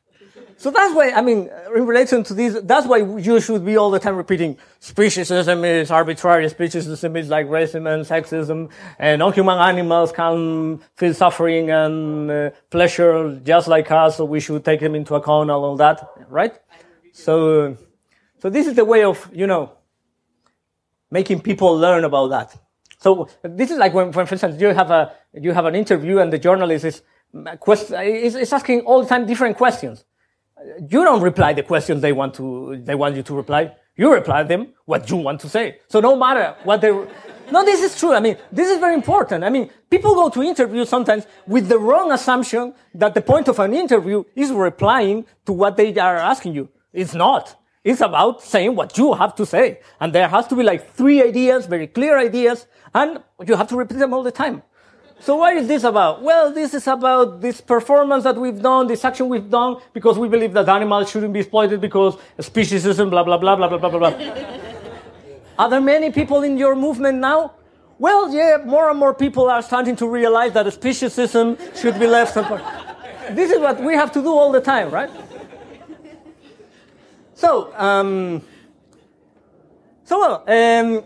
So 0.57 0.69
that's 0.69 0.93
why 0.93 1.11
I 1.11 1.21
mean, 1.21 1.49
in 1.75 1.85
relation 1.87 2.23
to 2.23 2.33
this, 2.33 2.57
that's 2.63 2.85
why 2.85 2.97
you 2.97 3.39
should 3.39 3.65
be 3.65 3.77
all 3.77 3.89
the 3.89 3.99
time 3.99 4.15
repeating 4.15 4.57
speciesism 4.79 5.65
is 5.65 5.89
arbitrary. 5.89 6.45
Speciesism 6.47 7.17
is 7.17 7.29
like 7.29 7.47
racism 7.47 7.91
and 7.91 8.05
sexism, 8.05 8.69
and 8.99 9.19
non-human 9.19 9.57
animals 9.57 10.11
can 10.11 10.79
feel 10.95 11.13
suffering 11.13 11.71
and 11.71 12.29
uh, 12.29 12.49
pleasure 12.69 13.39
just 13.43 13.67
like 13.67 13.89
us, 13.89 14.17
so 14.17 14.25
we 14.25 14.39
should 14.39 14.63
take 14.63 14.79
them 14.79 14.93
into 14.93 15.15
account 15.15 15.49
and 15.49 15.51
all 15.51 15.75
that, 15.77 16.07
right? 16.29 16.53
So, 17.11 17.75
So 18.41 18.49
this 18.49 18.65
is 18.65 18.73
the 18.73 18.85
way 18.85 19.03
of, 19.03 19.29
you 19.31 19.45
know, 19.45 19.71
making 21.11 21.41
people 21.41 21.77
learn 21.77 22.03
about 22.03 22.29
that. 22.29 22.57
So 22.97 23.29
this 23.43 23.69
is 23.69 23.77
like 23.77 23.93
when, 23.93 24.11
for 24.11 24.21
instance, 24.21 24.59
you 24.59 24.69
have 24.69 24.89
a, 24.89 25.13
you 25.33 25.51
have 25.53 25.65
an 25.65 25.75
interview 25.75 26.17
and 26.17 26.33
the 26.33 26.39
journalist 26.39 26.85
is, 26.85 27.03
is 27.33 28.53
asking 28.53 28.81
all 28.81 29.01
the 29.01 29.07
time 29.07 29.25
different 29.25 29.57
questions. 29.57 30.05
You 30.79 31.03
don't 31.03 31.21
reply 31.21 31.53
the 31.53 31.63
questions 31.63 32.01
they 32.01 32.11
want 32.11 32.35
to, 32.35 32.81
they 32.83 32.95
want 32.95 33.15
you 33.15 33.23
to 33.23 33.35
reply. 33.35 33.75
You 33.95 34.13
reply 34.13 34.43
them 34.43 34.69
what 34.85 35.09
you 35.09 35.17
want 35.17 35.41
to 35.41 35.49
say. 35.49 35.79
So 35.87 35.99
no 35.99 36.15
matter 36.15 36.55
what 36.63 36.81
they, 36.81 36.91
no, 37.51 37.65
this 37.65 37.81
is 37.81 37.99
true. 37.99 38.13
I 38.13 38.19
mean, 38.19 38.37
this 38.51 38.69
is 38.69 38.79
very 38.79 38.93
important. 38.93 39.43
I 39.43 39.49
mean, 39.49 39.69
people 39.89 40.15
go 40.15 40.29
to 40.29 40.41
interviews 40.41 40.87
sometimes 40.87 41.25
with 41.45 41.67
the 41.67 41.77
wrong 41.77 42.11
assumption 42.11 42.73
that 42.95 43.13
the 43.13 43.21
point 43.21 43.47
of 43.47 43.59
an 43.59 43.73
interview 43.73 44.23
is 44.35 44.51
replying 44.51 45.25
to 45.45 45.51
what 45.51 45.77
they 45.77 45.93
are 45.95 46.17
asking 46.17 46.55
you. 46.55 46.69
It's 46.93 47.13
not. 47.13 47.57
It's 47.83 48.01
about 48.01 48.41
saying 48.41 48.75
what 48.75 48.97
you 48.97 49.13
have 49.13 49.35
to 49.35 49.45
say. 49.45 49.81
And 49.99 50.13
there 50.13 50.27
has 50.27 50.47
to 50.47 50.55
be 50.55 50.63
like 50.63 50.93
three 50.93 51.21
ideas, 51.21 51.65
very 51.65 51.87
clear 51.87 52.17
ideas, 52.17 52.67
and 52.93 53.21
you 53.45 53.55
have 53.55 53.67
to 53.69 53.75
repeat 53.75 53.97
them 53.97 54.13
all 54.13 54.23
the 54.23 54.31
time. 54.31 54.61
So 55.21 55.35
what 55.35 55.55
is 55.55 55.67
this 55.67 55.83
about? 55.83 56.23
Well, 56.23 56.51
this 56.51 56.73
is 56.73 56.87
about 56.87 57.41
this 57.41 57.61
performance 57.61 58.23
that 58.23 58.35
we've 58.35 58.59
done, 58.59 58.87
this 58.87 59.05
action 59.05 59.29
we've 59.29 59.51
done, 59.51 59.77
because 59.93 60.17
we 60.17 60.27
believe 60.27 60.51
that 60.53 60.67
animals 60.67 61.11
shouldn't 61.11 61.31
be 61.31 61.41
exploited 61.41 61.79
because 61.79 62.17
speciesism, 62.39 63.11
blah, 63.11 63.23
blah, 63.23 63.37
blah, 63.37 63.55
blah, 63.55 63.67
blah, 63.67 63.77
blah, 63.77 63.89
blah, 63.89 64.09
blah. 64.09 64.45
Are 65.59 65.69
there 65.69 65.79
many 65.79 66.11
people 66.11 66.41
in 66.41 66.57
your 66.57 66.75
movement 66.75 67.19
now? 67.19 67.53
Well, 67.99 68.33
yeah, 68.33 68.63
more 68.65 68.89
and 68.89 68.97
more 68.97 69.13
people 69.13 69.47
are 69.47 69.61
starting 69.61 69.95
to 69.97 70.07
realize 70.07 70.53
that 70.53 70.65
speciesism 70.65 71.79
should 71.79 71.99
be 71.99 72.07
left. 72.07 72.33
This 73.35 73.51
is 73.51 73.59
what 73.59 73.79
we 73.79 73.93
have 73.93 74.11
to 74.13 74.23
do 74.23 74.29
all 74.29 74.51
the 74.51 74.61
time, 74.61 74.89
right? 74.89 75.11
So, 77.35 77.71
um, 77.77 78.41
so 80.03 80.19
well, 80.19 80.43
um, 80.47 81.03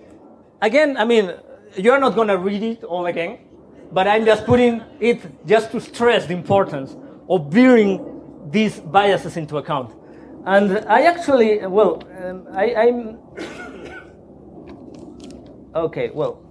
again, 0.61 0.95
I 0.95 1.03
mean, 1.03 1.33
you're 1.75 1.99
not 1.99 2.15
going 2.15 2.29
to 2.29 2.37
read 2.37 2.63
it 2.63 2.83
all 2.85 3.07
again, 3.07 3.39
but 3.91 4.07
I'm 4.07 4.25
just 4.25 4.45
putting 4.45 4.81
it 4.99 5.21
just 5.45 5.71
to 5.71 5.79
stress 5.79 6.25
the 6.25 6.33
importance 6.33 6.95
of 7.29 7.49
bearing 7.49 8.49
these 8.51 8.79
biases 8.79 9.37
into 9.37 9.57
account. 9.57 9.93
And 10.45 10.79
I 10.87 11.03
actually, 11.03 11.65
well, 11.65 12.03
um, 12.23 12.47
I, 12.53 12.75
I'm 12.75 13.17
okay. 15.75 16.11
Well, 16.11 16.41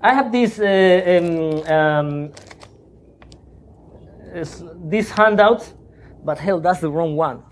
I 0.00 0.14
have 0.14 0.32
this 0.32 0.58
uh, 0.58 1.02
um, 1.16 1.62
um, 1.76 2.32
but 6.24 6.38
hell, 6.38 6.60
that's 6.60 6.80
the 6.80 6.90
wrong 6.90 7.16
one. 7.16 7.42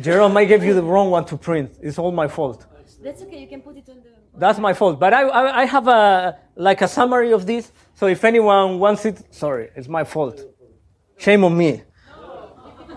Jerome, 0.00 0.36
I 0.36 0.44
gave 0.44 0.64
you 0.64 0.74
the 0.74 0.82
wrong 0.82 1.10
one 1.10 1.24
to 1.26 1.36
print. 1.36 1.78
It's 1.80 1.98
all 1.98 2.10
my 2.12 2.28
fault. 2.28 2.66
That's 3.02 3.22
okay. 3.22 3.40
You 3.40 3.46
can 3.46 3.60
put 3.60 3.76
it 3.76 3.88
on 3.88 4.02
the. 4.02 4.13
That's 4.36 4.58
my 4.58 4.74
fault. 4.74 4.98
But 4.98 5.12
I, 5.14 5.22
I, 5.22 5.60
I 5.62 5.64
have 5.64 5.88
a 5.88 6.38
like 6.56 6.82
a 6.82 6.88
summary 6.88 7.32
of 7.32 7.46
this. 7.46 7.72
So 7.94 8.06
if 8.06 8.24
anyone 8.24 8.78
wants 8.78 9.04
it, 9.04 9.22
sorry, 9.32 9.70
it's 9.76 9.88
my 9.88 10.04
fault. 10.04 10.40
Shame 11.16 11.44
on 11.44 11.56
me. 11.56 11.82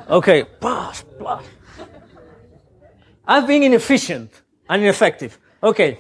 Okay. 0.09 0.43
Pass, 0.59 1.03
pass. 1.19 1.43
I've 3.27 3.45
been 3.45 3.63
inefficient 3.63 4.31
and 4.69 4.81
ineffective. 4.81 5.37
Okay. 5.61 5.99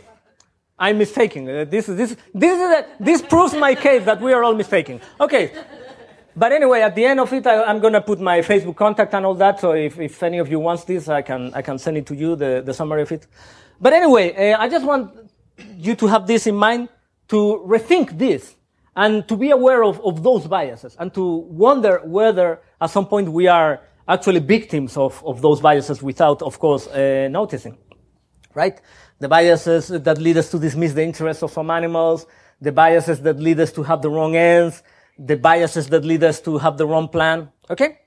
I'm 0.79 0.97
mistaken. 0.97 1.49
Uh, 1.49 1.65
This, 1.65 1.87
this, 1.87 2.15
this, 2.33 2.53
is 2.53 2.61
a, 2.61 2.85
this 2.99 3.21
proves 3.21 3.53
my 3.53 3.75
case 3.75 4.05
that 4.05 4.21
we 4.21 4.31
are 4.33 4.43
all 4.43 4.53
mistaken. 4.53 5.01
Okay. 5.19 5.51
But 6.35 6.51
anyway, 6.51 6.81
at 6.81 6.93
the 6.93 7.03
end 7.03 7.19
of 7.19 7.33
it, 7.33 7.47
I, 7.47 7.63
I'm 7.63 7.79
going 7.79 7.93
to 7.93 8.01
put 8.01 8.19
my 8.19 8.39
Facebook 8.41 8.75
contact 8.75 9.13
and 9.15 9.25
all 9.25 9.33
that. 9.35 9.59
So 9.59 9.71
if, 9.71 9.99
if 9.99 10.21
any 10.21 10.37
of 10.37 10.49
you 10.49 10.59
wants 10.59 10.83
this, 10.83 11.09
I 11.09 11.23
can, 11.23 11.51
I 11.53 11.63
can 11.63 11.79
send 11.79 11.97
it 11.97 12.05
to 12.07 12.15
you, 12.15 12.35
the, 12.35 12.61
the 12.63 12.73
summary 12.73 13.01
of 13.01 13.11
it. 13.11 13.25
But 13.81 13.93
anyway, 13.93 14.51
uh, 14.51 14.61
I 14.61 14.69
just 14.69 14.85
want 14.85 15.26
you 15.75 15.95
to 15.95 16.07
have 16.07 16.27
this 16.27 16.47
in 16.47 16.55
mind, 16.55 16.89
to 17.29 17.63
rethink 17.65 18.17
this, 18.17 18.55
and 18.95 19.27
to 19.27 19.35
be 19.35 19.51
aware 19.51 19.83
of, 19.83 19.99
of 20.03 20.23
those 20.23 20.47
biases, 20.47 20.95
and 20.99 21.13
to 21.13 21.23
wonder 21.23 22.01
whether 22.03 22.61
at 22.81 22.89
some 22.89 23.05
point 23.05 23.29
we 23.29 23.47
are 23.47 23.81
actually 24.07 24.39
victims 24.39 24.97
of, 24.97 25.23
of 25.25 25.41
those 25.41 25.61
biases 25.61 26.01
without, 26.01 26.41
of 26.41 26.57
course, 26.59 26.87
uh, 26.87 27.27
noticing 27.29 27.77
right? 28.57 28.81
The 29.19 29.29
biases 29.29 29.87
that 29.89 30.17
lead 30.17 30.37
us 30.37 30.49
to 30.51 30.59
dismiss 30.59 30.93
the 30.93 31.03
interests 31.03 31.43
of 31.43 31.51
some 31.51 31.69
animals, 31.69 32.25
the 32.59 32.71
biases 32.71 33.21
that 33.21 33.39
lead 33.39 33.59
us 33.59 33.71
to 33.73 33.83
have 33.83 34.01
the 34.01 34.09
wrong 34.09 34.35
ends, 34.35 34.81
the 35.17 35.37
biases 35.37 35.87
that 35.89 36.03
lead 36.03 36.23
us 36.23 36.41
to 36.41 36.57
have 36.57 36.75
the 36.77 36.85
wrong 36.85 37.07
plan. 37.07 37.49
Okay? 37.69 37.99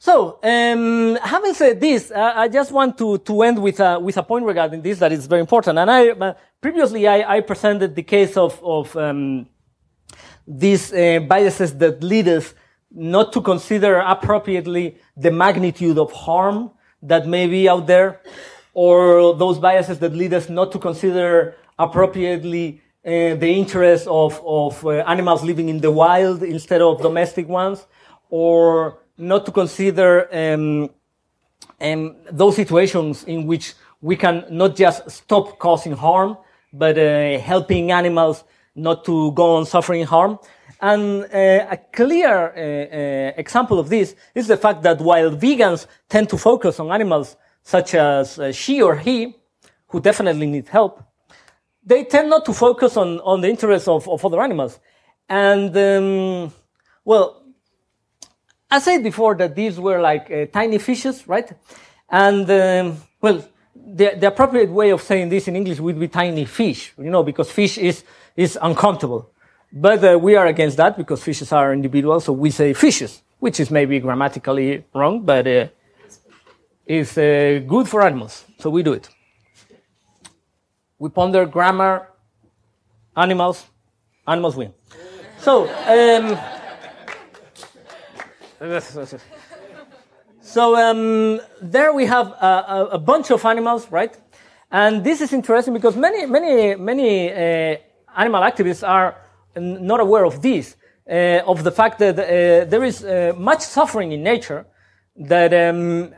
So, 0.00 0.38
um, 0.44 1.16
having 1.16 1.54
said 1.54 1.80
this, 1.80 2.12
uh, 2.12 2.32
I 2.36 2.48
just 2.48 2.70
want 2.70 2.96
to, 2.98 3.18
to 3.18 3.42
end 3.42 3.60
with 3.60 3.80
a, 3.80 3.98
with 3.98 4.16
a 4.16 4.22
point 4.22 4.44
regarding 4.44 4.80
this 4.80 5.00
that 5.00 5.10
is 5.12 5.26
very 5.26 5.40
important. 5.40 5.76
And 5.76 5.90
I, 5.90 6.10
uh, 6.10 6.34
previously 6.60 7.08
I, 7.08 7.36
I 7.36 7.40
presented 7.40 7.96
the 7.96 8.04
case 8.04 8.36
of, 8.36 8.62
of, 8.62 8.96
um, 8.96 9.48
these 10.46 10.92
uh, 10.92 11.20
biases 11.28 11.76
that 11.78 12.02
lead 12.02 12.28
us 12.28 12.54
not 12.90 13.32
to 13.32 13.42
consider 13.42 13.98
appropriately 13.98 14.96
the 15.16 15.30
magnitude 15.30 15.98
of 15.98 16.12
harm 16.12 16.70
that 17.02 17.26
may 17.26 17.46
be 17.46 17.68
out 17.68 17.86
there, 17.86 18.22
or 18.72 19.34
those 19.36 19.58
biases 19.58 19.98
that 19.98 20.14
lead 20.14 20.32
us 20.32 20.48
not 20.48 20.72
to 20.72 20.78
consider 20.78 21.56
appropriately 21.78 22.80
uh, 23.04 23.34
the 23.34 23.48
interests 23.48 24.06
of, 24.06 24.40
of 24.44 24.84
uh, 24.86 24.90
animals 25.06 25.42
living 25.42 25.68
in 25.68 25.80
the 25.80 25.90
wild 25.90 26.42
instead 26.42 26.80
of 26.80 27.02
domestic 27.02 27.48
ones, 27.48 27.86
or 28.30 29.00
not 29.18 29.44
to 29.46 29.52
consider 29.52 30.28
um, 30.32 30.90
um, 31.80 32.16
those 32.30 32.56
situations 32.56 33.24
in 33.24 33.46
which 33.46 33.74
we 34.00 34.16
can 34.16 34.44
not 34.50 34.76
just 34.76 35.10
stop 35.10 35.58
causing 35.58 35.92
harm, 35.92 36.38
but 36.72 36.96
uh, 36.96 37.38
helping 37.38 37.90
animals 37.90 38.44
not 38.74 39.04
to 39.04 39.32
go 39.32 39.56
on 39.56 39.66
suffering 39.66 40.04
harm. 40.04 40.38
And 40.80 41.24
uh, 41.24 41.66
a 41.70 41.78
clear 41.92 42.52
uh, 42.54 42.60
uh, 42.60 43.32
example 43.36 43.80
of 43.80 43.88
this 43.88 44.14
is 44.34 44.46
the 44.46 44.56
fact 44.56 44.82
that 44.82 45.00
while 45.00 45.30
vegans 45.30 45.86
tend 46.08 46.28
to 46.30 46.38
focus 46.38 46.78
on 46.78 46.92
animals 46.92 47.36
such 47.64 47.94
as 47.94 48.38
uh, 48.38 48.52
she 48.52 48.80
or 48.80 48.96
he, 48.96 49.34
who 49.88 50.00
definitely 50.00 50.46
need 50.46 50.68
help, 50.68 51.02
they 51.84 52.04
tend 52.04 52.30
not 52.30 52.44
to 52.44 52.52
focus 52.52 52.96
on, 52.96 53.18
on 53.20 53.40
the 53.40 53.48
interests 53.48 53.88
of, 53.88 54.08
of 54.08 54.24
other 54.24 54.40
animals. 54.40 54.78
And, 55.28 55.76
um, 55.76 56.52
well, 57.04 57.37
I 58.70 58.80
said 58.80 59.02
before 59.02 59.34
that 59.36 59.54
these 59.54 59.80
were 59.80 60.00
like 60.00 60.30
uh, 60.30 60.46
tiny 60.46 60.78
fishes, 60.78 61.26
right? 61.26 61.50
And, 62.10 62.50
um, 62.50 62.96
well, 63.20 63.42
the, 63.74 64.16
the 64.18 64.26
appropriate 64.26 64.70
way 64.70 64.90
of 64.90 65.00
saying 65.00 65.30
this 65.30 65.48
in 65.48 65.56
English 65.56 65.80
would 65.80 65.98
be 65.98 66.08
tiny 66.08 66.44
fish, 66.44 66.92
you 66.98 67.10
know, 67.10 67.22
because 67.22 67.50
fish 67.50 67.78
is, 67.78 68.04
is 68.36 68.56
uncountable. 68.58 69.30
But 69.72 70.04
uh, 70.04 70.18
we 70.18 70.36
are 70.36 70.46
against 70.46 70.76
that 70.76 70.96
because 70.96 71.22
fishes 71.22 71.52
are 71.52 71.72
individuals, 71.72 72.24
so 72.24 72.32
we 72.32 72.50
say 72.50 72.74
fishes, 72.74 73.22
which 73.38 73.60
is 73.60 73.70
maybe 73.70 74.00
grammatically 74.00 74.84
wrong, 74.94 75.22
but 75.22 75.46
uh, 75.46 75.68
is 76.86 77.16
uh, 77.18 77.60
good 77.66 77.88
for 77.88 78.02
animals, 78.02 78.44
so 78.58 78.70
we 78.70 78.82
do 78.82 78.94
it. 78.94 79.08
We 80.98 81.10
ponder 81.10 81.46
grammar, 81.46 82.08
animals, 83.16 83.66
animals 84.26 84.56
win. 84.56 84.72
So, 85.38 85.68
um, 85.68 86.57
so 90.40 90.76
um, 90.76 91.40
there 91.62 91.92
we 91.92 92.06
have 92.06 92.28
a, 92.28 92.88
a, 92.92 92.98
bunch 92.98 93.30
of 93.30 93.44
animals, 93.44 93.88
right? 93.90 94.16
And 94.70 95.04
this 95.04 95.20
is 95.20 95.32
interesting 95.32 95.74
because 95.74 95.96
many, 95.96 96.26
many, 96.26 96.74
many 96.74 97.30
uh, 97.30 97.76
animal 98.16 98.42
activists 98.42 98.86
are 98.86 99.16
not 99.54 100.00
aware 100.00 100.24
of 100.24 100.42
this, 100.42 100.76
uh, 101.08 101.40
of 101.46 101.62
the 101.62 101.70
fact 101.70 102.00
that 102.00 102.18
uh, 102.18 102.68
there 102.68 102.82
is 102.82 103.04
uh, 103.04 103.32
much 103.36 103.60
suffering 103.60 104.10
in 104.10 104.24
nature 104.24 104.66
that 105.16 105.54
um, 105.54 106.12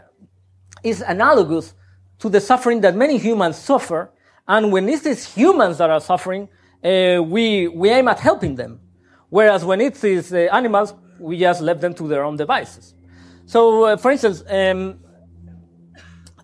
is 0.82 1.02
analogous 1.02 1.74
to 2.20 2.30
the 2.30 2.40
suffering 2.40 2.80
that 2.80 2.96
many 2.96 3.18
humans 3.18 3.56
suffer. 3.56 4.10
And 4.48 4.72
when 4.72 4.88
it 4.88 5.04
is 5.04 5.34
humans 5.34 5.76
that 5.76 5.90
are 5.90 6.00
suffering, 6.00 6.48
uh, 6.82 7.22
we, 7.22 7.68
we 7.68 7.90
aim 7.90 8.08
at 8.08 8.20
helping 8.20 8.54
them. 8.54 8.80
Whereas 9.28 9.62
when 9.62 9.82
it 9.82 10.02
is 10.02 10.32
uh, 10.32 10.48
animals, 10.52 10.94
we 11.20 11.38
just 11.38 11.60
left 11.60 11.80
them 11.80 11.94
to 11.94 12.08
their 12.08 12.24
own 12.24 12.36
devices. 12.36 12.94
So, 13.46 13.84
uh, 13.84 13.96
for 13.96 14.10
instance, 14.10 14.42
um, 14.48 15.00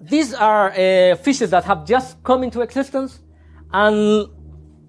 these 0.01 0.35
are 0.35 0.70
uh, 0.70 1.16
fishes 1.16 1.51
that 1.51 1.64
have 1.64 1.87
just 1.87 2.22
come 2.22 2.45
into 2.45 2.61
existence, 2.61 3.20
and 3.72 4.29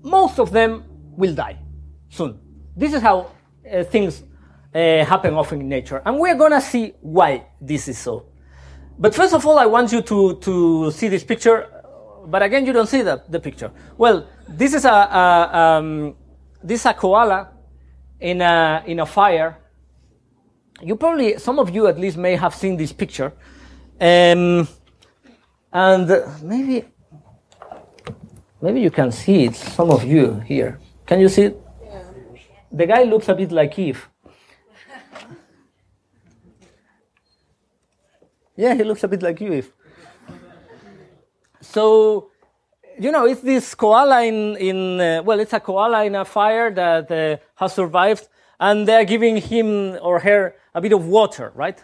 most 0.03 0.39
of 0.39 0.51
them 0.51 0.83
will 1.15 1.33
die 1.33 1.57
soon. 2.09 2.39
This 2.75 2.93
is 2.93 3.01
how 3.01 3.31
uh, 3.71 3.83
things 3.83 4.23
uh, 4.73 5.05
happen 5.05 5.33
often 5.33 5.61
in 5.61 5.69
nature, 5.69 6.01
and 6.05 6.19
we're 6.19 6.35
gonna 6.35 6.61
see 6.61 6.93
why 7.01 7.45
this 7.61 7.88
is 7.88 7.97
so. 7.97 8.25
But 8.99 9.13
first 9.13 9.33
of 9.33 9.45
all, 9.45 9.59
I 9.59 9.67
want 9.67 9.91
you 9.91 10.01
to, 10.01 10.35
to 10.35 10.91
see 10.91 11.07
this 11.07 11.23
picture. 11.23 11.67
But 12.25 12.41
again, 12.41 12.65
you 12.65 12.73
don't 12.73 12.88
see 12.88 13.03
the, 13.03 13.23
the 13.29 13.39
picture. 13.39 13.71
Well, 13.97 14.27
this 14.49 14.73
is 14.73 14.85
a, 14.85 14.89
a 14.89 15.57
um, 15.57 16.15
this 16.63 16.81
is 16.81 16.85
a 16.88 16.93
koala 16.93 17.51
in 18.19 18.41
a, 18.41 18.83
in 18.85 18.99
a 18.99 19.05
fire. 19.05 19.57
You 20.82 20.95
probably, 20.95 21.38
some 21.39 21.59
of 21.59 21.69
you 21.73 21.88
at 21.88 21.97
least 21.99 22.17
may 22.17 22.36
have 22.36 22.53
seen 22.53 22.78
this 22.78 22.93
picture. 22.93 23.34
Um, 23.99 24.67
And 25.73 26.09
maybe, 26.41 26.86
maybe 28.61 28.80
you 28.82 28.89
can 28.89 29.11
see 29.11 29.45
it, 29.45 29.55
some 29.55 29.91
of 29.91 30.03
you 30.03 30.39
here. 30.39 30.80
Can 31.05 31.19
you 31.19 31.30
see 31.30 31.43
it? 31.43 31.61
The 32.71 32.86
guy 32.86 33.03
looks 33.03 33.30
a 33.30 33.36
bit 33.36 33.51
like 33.51 33.78
Eve. 33.78 34.09
Yeah, 38.55 38.73
he 38.73 38.84
looks 38.84 39.03
a 39.03 39.07
bit 39.07 39.21
like 39.21 39.39
you, 39.39 39.53
Eve. 39.53 39.71
So, 41.61 42.32
you 42.99 43.11
know, 43.11 43.28
it's 43.28 43.41
this 43.41 43.75
koala 43.75 44.23
in, 44.23 44.57
in 44.57 44.99
uh, 44.99 45.21
well, 45.23 45.39
it's 45.39 45.53
a 45.53 45.59
koala 45.59 46.05
in 46.05 46.15
a 46.15 46.25
fire 46.25 46.71
that 46.71 47.11
uh, 47.11 47.38
has 47.55 47.73
survived, 47.73 48.28
and 48.59 48.88
they're 48.88 49.05
giving 49.05 49.38
him 49.38 49.99
or 50.01 50.19
her 50.19 50.55
a 50.78 50.82
bit 50.82 50.93
of 50.93 51.03
water, 51.07 51.51
right? 51.55 51.84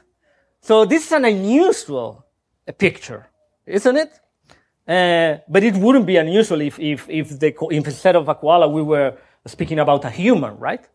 So 0.61 0.85
this 0.85 1.07
is 1.07 1.11
an 1.11 1.25
unusual 1.25 2.25
uh, 2.67 2.71
picture, 2.73 3.27
isn't 3.65 3.97
it? 3.97 4.11
Uh, 4.87 5.41
but 5.49 5.63
it 5.63 5.75
wouldn't 5.75 6.05
be 6.05 6.17
unusual 6.17 6.61
if, 6.61 6.79
if, 6.79 7.09
if, 7.09 7.39
the, 7.39 7.55
if 7.71 7.85
instead 7.87 8.15
of 8.15 8.29
a 8.29 8.35
koala 8.35 8.67
we 8.67 8.83
were 8.83 9.17
speaking 9.47 9.79
about 9.79 10.05
a 10.05 10.09
human, 10.09 10.57
right? 10.59 10.87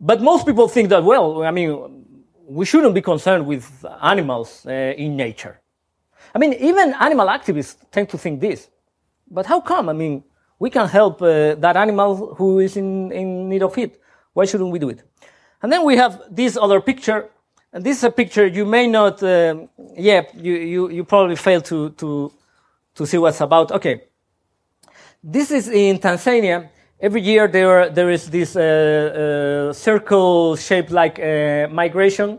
But 0.00 0.22
most 0.22 0.46
people 0.46 0.68
think 0.68 0.90
that, 0.90 1.02
well, 1.02 1.42
I 1.42 1.50
mean, 1.50 1.72
we 2.48 2.64
shouldn't 2.64 2.94
be 2.94 3.02
concerned 3.02 3.46
with 3.46 3.64
animals 4.02 4.64
uh, 4.66 4.70
in 4.70 5.16
nature. 5.16 5.60
I 6.34 6.38
mean, 6.38 6.52
even 6.52 6.94
animal 7.00 7.26
activists 7.26 7.76
tend 7.90 8.08
to 8.10 8.18
think 8.18 8.40
this. 8.40 8.68
But 9.28 9.46
how 9.46 9.60
come? 9.60 9.88
I 9.88 9.92
mean, 9.92 10.22
we 10.58 10.70
can 10.70 10.86
help 10.86 11.20
uh, 11.20 11.56
that 11.56 11.76
animal 11.76 12.34
who 12.36 12.60
is 12.60 12.76
in, 12.76 13.10
in 13.10 13.48
need 13.48 13.62
of 13.62 13.76
it. 13.76 14.00
Why 14.34 14.44
shouldn't 14.44 14.70
we 14.70 14.78
do 14.78 14.90
it? 14.90 15.02
And 15.62 15.72
then 15.72 15.84
we 15.84 15.96
have 15.96 16.22
this 16.30 16.56
other 16.56 16.80
picture. 16.80 17.30
And 17.72 17.84
this 17.84 17.98
is 17.98 18.04
a 18.04 18.10
picture 18.10 18.46
you 18.46 18.64
may 18.64 18.86
not, 18.86 19.22
um 19.22 19.68
yeah, 19.96 20.22
you, 20.34 20.54
you, 20.54 20.90
you 20.90 21.04
probably 21.04 21.36
fail 21.36 21.60
to, 21.62 21.90
to, 21.90 22.32
to 22.94 23.06
see 23.06 23.18
what's 23.18 23.40
about. 23.40 23.72
Okay. 23.72 24.04
This 25.22 25.50
is 25.50 25.68
in 25.68 25.98
Tanzania. 25.98 26.68
Every 27.00 27.20
year 27.20 27.48
there, 27.48 27.90
there 27.90 28.10
is 28.10 28.30
this 28.30 28.56
uh, 28.56 28.60
uh, 29.70 29.72
circle-shaped 29.72 30.90
like 30.90 31.18
uh, 31.18 31.68
migration 31.70 32.38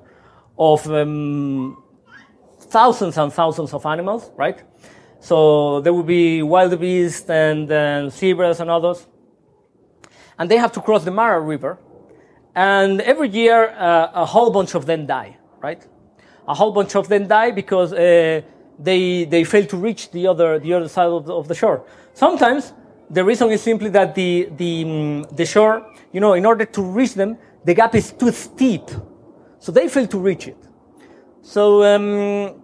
of 0.57 0.89
um, 0.89 1.83
thousands 2.59 3.17
and 3.17 3.31
thousands 3.31 3.73
of 3.73 3.85
animals, 3.85 4.31
right? 4.35 4.63
So 5.19 5.81
there 5.81 5.93
will 5.93 6.03
be 6.03 6.41
wildebeest 6.41 7.29
and, 7.29 7.71
and 7.71 8.11
zebras 8.11 8.59
and 8.59 8.69
others. 8.69 9.05
And 10.39 10.49
they 10.49 10.57
have 10.57 10.71
to 10.73 10.81
cross 10.81 11.03
the 11.03 11.11
Mara 11.11 11.39
River. 11.39 11.77
And 12.57 13.01
every 13.01 13.29
year, 13.29 13.69
uh, 13.77 14.23
a 14.23 14.25
whole 14.25 14.49
bunch 14.49 14.73
of 14.73 14.87
them 14.87 15.05
die, 15.05 15.37
right? 15.61 15.85
A 16.47 16.55
whole 16.55 16.71
bunch 16.71 16.95
of 16.95 17.07
them 17.07 17.27
die 17.27 17.51
because 17.51 17.93
uh, 17.93 18.41
they, 18.79 19.25
they 19.25 19.43
fail 19.43 19.63
to 19.67 19.77
reach 19.77 20.09
the 20.09 20.25
other, 20.25 20.57
the 20.57 20.73
other 20.73 20.87
side 20.87 21.05
of 21.05 21.27
the, 21.27 21.35
of 21.35 21.47
the 21.47 21.53
shore. 21.53 21.85
Sometimes 22.15 22.73
the 23.11 23.23
reason 23.23 23.51
is 23.51 23.61
simply 23.61 23.91
that 23.91 24.15
the, 24.15 24.49
the, 24.57 24.83
mm, 24.85 25.35
the 25.35 25.45
shore, 25.45 25.85
you 26.11 26.19
know, 26.19 26.33
in 26.33 26.47
order 26.47 26.65
to 26.65 26.81
reach 26.81 27.13
them, 27.13 27.37
the 27.63 27.75
gap 27.75 27.93
is 27.93 28.11
too 28.11 28.31
steep. 28.31 28.89
So 29.59 29.71
they 29.71 29.87
fail 29.87 30.07
to 30.07 30.17
reach 30.17 30.47
it. 30.47 30.57
So, 31.43 31.83
um, 31.83 32.59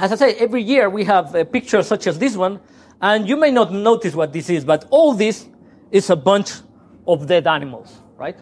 as 0.00 0.10
I 0.10 0.16
say, 0.16 0.34
every 0.34 0.62
year 0.64 0.90
we 0.90 1.04
have 1.04 1.32
a 1.36 1.44
picture 1.44 1.84
such 1.84 2.08
as 2.08 2.18
this 2.18 2.36
one, 2.36 2.58
and 3.00 3.28
you 3.28 3.36
may 3.36 3.52
not 3.52 3.72
notice 3.72 4.16
what 4.16 4.32
this 4.32 4.50
is, 4.50 4.64
but 4.64 4.86
all 4.90 5.14
this 5.14 5.46
is 5.92 6.10
a 6.10 6.16
bunch 6.16 6.54
of 7.06 7.28
dead 7.28 7.46
animals, 7.46 7.96
right? 8.16 8.36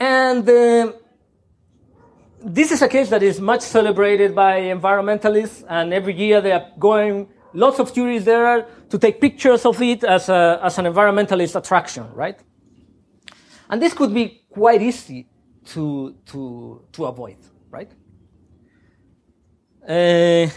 And 0.00 0.48
uh, 0.48 0.92
this 2.44 2.70
is 2.70 2.82
a 2.82 2.88
case 2.88 3.10
that 3.10 3.22
is 3.22 3.40
much 3.40 3.62
celebrated 3.62 4.34
by 4.34 4.60
environmentalists, 4.60 5.64
and 5.68 5.92
every 5.92 6.14
year 6.14 6.40
they 6.40 6.52
are 6.52 6.70
going, 6.78 7.28
lots 7.52 7.80
of 7.80 7.92
tourists 7.92 8.26
there 8.26 8.66
to 8.88 8.98
take 8.98 9.20
pictures 9.20 9.66
of 9.66 9.80
it 9.82 10.04
as, 10.04 10.28
a, 10.28 10.60
as 10.62 10.78
an 10.78 10.84
environmentalist 10.84 11.56
attraction, 11.56 12.06
right? 12.14 12.38
And 13.68 13.82
this 13.82 13.92
could 13.92 14.14
be 14.14 14.42
quite 14.50 14.82
easy 14.82 15.28
to, 15.66 16.14
to, 16.26 16.84
to 16.92 17.04
avoid, 17.06 17.36
right? 17.70 17.90
Uh, 19.86 20.48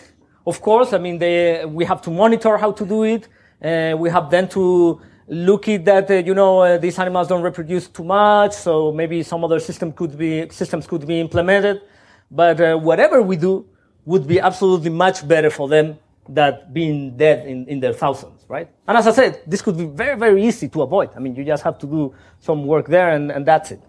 of 0.45 0.61
course, 0.61 0.93
I 0.93 0.97
mean, 0.97 1.17
they, 1.17 1.65
we 1.65 1.85
have 1.85 2.01
to 2.03 2.11
monitor 2.11 2.57
how 2.57 2.71
to 2.71 2.85
do 2.85 3.03
it. 3.03 3.27
Uh, 3.63 3.95
we 3.97 4.09
have 4.09 4.29
then 4.29 4.47
to 4.49 5.01
at 5.31 5.85
that, 5.85 6.11
uh, 6.11 6.15
you 6.15 6.33
know, 6.33 6.59
uh, 6.59 6.77
these 6.77 6.99
animals 6.99 7.27
don't 7.29 7.41
reproduce 7.41 7.87
too 7.87 8.03
much, 8.03 8.53
so 8.53 8.91
maybe 8.91 9.23
some 9.23 9.43
other 9.43 9.59
system 9.59 9.93
could 9.93 10.17
be, 10.17 10.49
systems 10.49 10.85
could 10.85 11.07
be 11.07 11.21
implemented. 11.21 11.81
But 12.29 12.59
uh, 12.59 12.77
whatever 12.77 13.21
we 13.21 13.37
do 13.37 13.65
would 14.05 14.27
be 14.27 14.39
absolutely 14.39 14.89
much 14.89 15.25
better 15.25 15.49
for 15.49 15.69
them 15.69 15.97
than 16.27 16.59
being 16.71 17.17
dead 17.17 17.47
in, 17.47 17.65
in 17.67 17.79
their 17.79 17.93
thousands, 17.93 18.45
right? 18.47 18.69
And 18.87 18.97
as 18.97 19.07
I 19.07 19.11
said, 19.11 19.41
this 19.47 19.61
could 19.61 19.77
be 19.77 19.85
very, 19.85 20.17
very 20.17 20.45
easy 20.45 20.67
to 20.69 20.81
avoid. 20.81 21.11
I 21.15 21.19
mean, 21.19 21.35
you 21.35 21.43
just 21.43 21.63
have 21.63 21.77
to 21.79 21.87
do 21.87 22.13
some 22.39 22.65
work 22.65 22.87
there 22.87 23.11
and, 23.11 23.31
and 23.31 23.45
that's 23.45 23.71
it. 23.71 23.81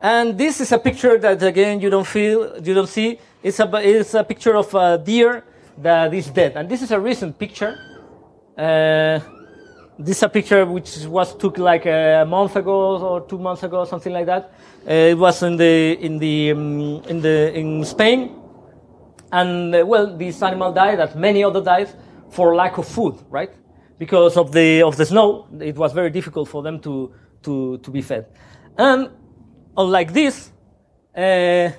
And 0.00 0.36
this 0.36 0.60
is 0.60 0.70
a 0.72 0.78
picture 0.78 1.16
that 1.18 1.42
again 1.42 1.80
you 1.80 1.90
don't 1.90 2.06
feel, 2.06 2.60
you 2.62 2.74
don't 2.74 2.88
see. 2.88 3.18
It's 3.42 3.58
a, 3.58 3.70
it's 3.76 4.14
a 4.14 4.22
picture 4.22 4.54
of 4.54 4.74
a 4.74 4.98
deer 4.98 5.44
that 5.78 6.12
is 6.12 6.26
dead. 6.28 6.56
And 6.56 6.68
this 6.68 6.82
is 6.82 6.90
a 6.90 7.00
recent 7.00 7.38
picture. 7.38 7.78
This 9.96 10.16
is 10.16 10.22
a 10.24 10.28
picture 10.28 10.66
which 10.66 11.06
was 11.06 11.36
took 11.36 11.56
like 11.56 11.86
a 11.86 12.24
month 12.26 12.56
ago 12.56 12.98
or 12.98 13.20
two 13.20 13.38
months 13.38 13.62
ago, 13.62 13.84
something 13.84 14.12
like 14.12 14.26
that. 14.26 14.52
Uh, 14.84 14.92
it 14.92 15.16
was 15.16 15.40
in 15.44 15.56
the 15.56 15.92
in 16.00 16.18
the 16.18 16.50
um, 16.50 17.02
in 17.08 17.20
the 17.22 17.56
in 17.56 17.84
Spain, 17.84 18.34
and 19.30 19.72
uh, 19.72 19.86
well, 19.86 20.16
this 20.16 20.42
animal 20.42 20.72
died, 20.72 20.98
as 20.98 21.14
many 21.14 21.44
other 21.44 21.62
died, 21.62 21.88
for 22.30 22.56
lack 22.56 22.76
of 22.76 22.88
food, 22.88 23.14
right? 23.30 23.52
Because 23.96 24.36
of 24.36 24.50
the 24.50 24.82
of 24.82 24.96
the 24.96 25.06
snow, 25.06 25.46
it 25.60 25.76
was 25.76 25.92
very 25.92 26.10
difficult 26.10 26.48
for 26.48 26.60
them 26.60 26.80
to 26.80 27.12
to 27.44 27.78
to 27.78 27.90
be 27.92 28.02
fed. 28.02 28.26
And 28.76 29.10
unlike 29.76 30.12
this, 30.12 30.50
uh, 31.16 31.70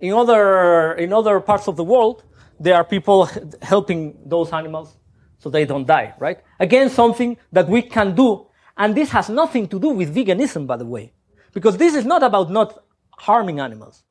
in 0.00 0.12
other 0.12 0.94
in 0.94 1.12
other 1.12 1.38
parts 1.38 1.68
of 1.68 1.76
the 1.76 1.84
world, 1.84 2.24
there 2.58 2.74
are 2.74 2.84
people 2.84 3.28
helping 3.62 4.18
those 4.26 4.52
animals 4.52 4.96
so 5.42 5.50
they 5.50 5.64
don't 5.64 5.86
die, 5.86 6.14
right? 6.20 6.38
Again, 6.60 6.88
something 6.88 7.36
that 7.50 7.68
we 7.68 7.82
can 7.82 8.14
do, 8.14 8.46
and 8.76 8.94
this 8.94 9.10
has 9.10 9.28
nothing 9.28 9.66
to 9.68 9.80
do 9.80 9.88
with 9.88 10.14
veganism, 10.14 10.68
by 10.68 10.76
the 10.76 10.86
way, 10.86 11.12
because 11.52 11.76
this 11.76 11.94
is 11.94 12.04
not 12.04 12.22
about 12.22 12.48
not 12.50 12.84
harming 13.18 13.58
animals. 13.58 14.04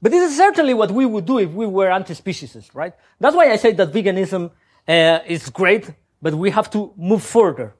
But 0.00 0.12
this 0.12 0.30
is 0.30 0.36
certainly 0.36 0.74
what 0.74 0.92
we 0.92 1.04
would 1.04 1.26
do 1.26 1.38
if 1.40 1.50
we 1.50 1.66
were 1.66 1.90
anti-speciesists, 1.90 2.72
right? 2.76 2.94
That's 3.18 3.34
why 3.34 3.50
I 3.50 3.56
say 3.56 3.72
that 3.72 3.92
veganism 3.92 4.52
uh, 4.86 5.18
is 5.26 5.50
great, 5.50 5.90
but 6.22 6.34
we 6.34 6.50
have 6.50 6.70
to 6.70 6.92
move 6.96 7.24
further. 7.24 7.74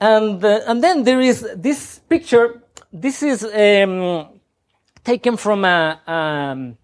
And 0.00 0.42
uh, 0.42 0.60
and 0.66 0.82
then 0.82 1.04
there 1.04 1.20
is 1.20 1.46
this 1.54 1.98
picture. 2.08 2.62
This 2.90 3.22
is 3.22 3.44
um, 3.44 4.40
taken 5.04 5.36
from 5.36 5.64
a, 5.64 6.00
um, 6.06 6.78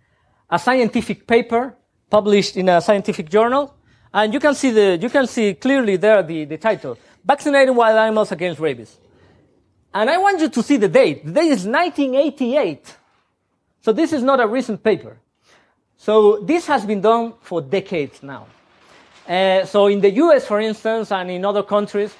a 0.50 0.58
scientific 0.58 1.26
paper 1.26 1.74
published 2.10 2.56
in 2.58 2.68
a 2.68 2.80
scientific 2.80 3.30
journal, 3.30 3.74
and 4.12 4.32
you 4.34 4.40
can 4.40 4.54
see 4.54 4.70
the 4.70 4.98
you 5.00 5.08
can 5.08 5.26
see 5.26 5.54
clearly 5.54 5.96
there 5.96 6.22
the, 6.22 6.44
the 6.44 6.58
title: 6.58 6.98
"Vaccinating 7.24 7.74
Wild 7.74 7.98
Animals 7.98 8.32
Against 8.32 8.60
Rabies." 8.60 8.98
And 9.94 10.08
I 10.08 10.18
want 10.18 10.40
you 10.40 10.48
to 10.48 10.62
see 10.62 10.76
the 10.78 10.88
date. 10.88 11.24
The 11.24 11.32
date 11.32 11.52
is 11.52 11.66
1988. 11.66 12.96
So 13.82 13.92
this 13.92 14.12
is 14.12 14.22
not 14.22 14.40
a 14.40 14.46
recent 14.46 14.82
paper. 14.82 15.18
So 15.96 16.38
this 16.40 16.66
has 16.66 16.86
been 16.86 17.00
done 17.00 17.34
for 17.40 17.60
decades 17.60 18.22
now. 18.22 18.46
Uh, 19.28 19.64
so 19.64 19.86
in 19.86 20.00
the 20.00 20.10
US, 20.10 20.46
for 20.46 20.60
instance, 20.60 21.12
and 21.12 21.30
in 21.30 21.44
other 21.44 21.62
countries, 21.62 22.14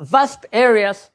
vast 0.00 0.46
areas 0.52 1.10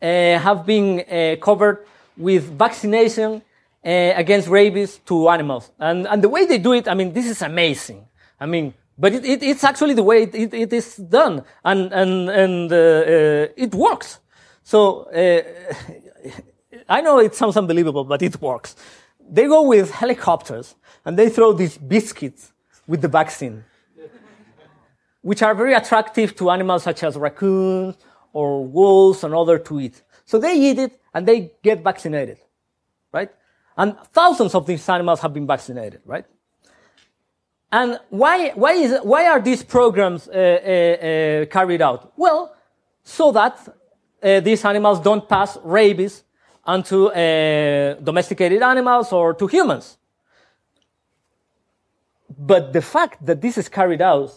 uh, 0.00 0.06
have 0.38 0.64
been 0.64 1.00
uh, 1.00 1.36
covered 1.40 1.86
with 2.16 2.44
vaccination 2.58 3.42
uh, 3.84 3.88
against 4.16 4.48
rabies 4.48 4.98
to 5.06 5.28
animals. 5.28 5.70
And, 5.78 6.06
and 6.06 6.22
the 6.22 6.28
way 6.28 6.46
they 6.46 6.58
do 6.58 6.72
it, 6.72 6.88
I 6.88 6.94
mean, 6.94 7.12
this 7.12 7.26
is 7.26 7.42
amazing. 7.42 8.06
I 8.38 8.46
mean, 8.46 8.74
but 9.00 9.14
it, 9.14 9.24
it, 9.24 9.42
it's 9.42 9.64
actually 9.64 9.94
the 9.94 10.02
way 10.02 10.24
it, 10.24 10.52
it, 10.52 10.72
is 10.72 10.96
done. 10.96 11.42
And, 11.64 11.90
and, 11.90 12.28
and 12.28 12.72
uh, 12.72 12.76
uh, 12.76 13.46
it 13.56 13.74
works. 13.74 14.20
So 14.62 15.04
uh, 15.04 15.42
I 16.88 17.00
know 17.00 17.18
it 17.18 17.34
sounds 17.34 17.56
unbelievable, 17.56 18.04
but 18.04 18.20
it 18.20 18.40
works. 18.42 18.76
They 19.18 19.46
go 19.46 19.62
with 19.62 19.90
helicopters 19.90 20.74
and 21.06 21.18
they 21.18 21.30
throw 21.30 21.54
these 21.54 21.78
biscuits 21.78 22.52
with 22.86 23.00
the 23.00 23.08
vaccine, 23.08 23.64
which 25.22 25.42
are 25.42 25.54
very 25.54 25.72
attractive 25.72 26.36
to 26.36 26.50
animals 26.50 26.82
such 26.82 27.02
as 27.02 27.16
raccoons 27.16 27.96
or 28.34 28.66
wolves 28.66 29.24
and 29.24 29.34
other 29.34 29.58
to 29.58 29.80
eat. 29.80 30.02
So 30.26 30.38
they 30.38 30.54
eat 30.54 30.78
it 30.78 31.00
and 31.14 31.26
they 31.26 31.52
get 31.62 31.82
vaccinated, 31.82 32.38
right? 33.12 33.30
And 33.78 33.96
thousands 34.12 34.54
of 34.54 34.66
these 34.66 34.86
animals 34.90 35.20
have 35.20 35.32
been 35.32 35.46
vaccinated, 35.46 36.02
right? 36.04 36.26
And 37.72 38.00
why, 38.08 38.50
why, 38.50 38.72
is, 38.72 38.98
why 39.02 39.26
are 39.28 39.40
these 39.40 39.62
programs 39.62 40.28
uh, 40.28 40.32
uh, 40.32 40.36
uh, 40.36 41.46
carried 41.46 41.82
out? 41.82 42.12
Well, 42.16 42.54
so 43.04 43.30
that 43.32 43.58
uh, 44.22 44.40
these 44.40 44.64
animals 44.64 45.00
don't 45.00 45.28
pass 45.28 45.56
rabies 45.62 46.24
onto 46.64 47.06
uh, 47.06 47.94
domesticated 47.94 48.62
animals 48.62 49.12
or 49.12 49.34
to 49.34 49.46
humans. 49.46 49.98
but 52.40 52.72
the 52.72 52.80
fact 52.80 53.24
that 53.26 53.40
this 53.40 53.58
is 53.58 53.68
carried 53.68 54.00
out 54.00 54.32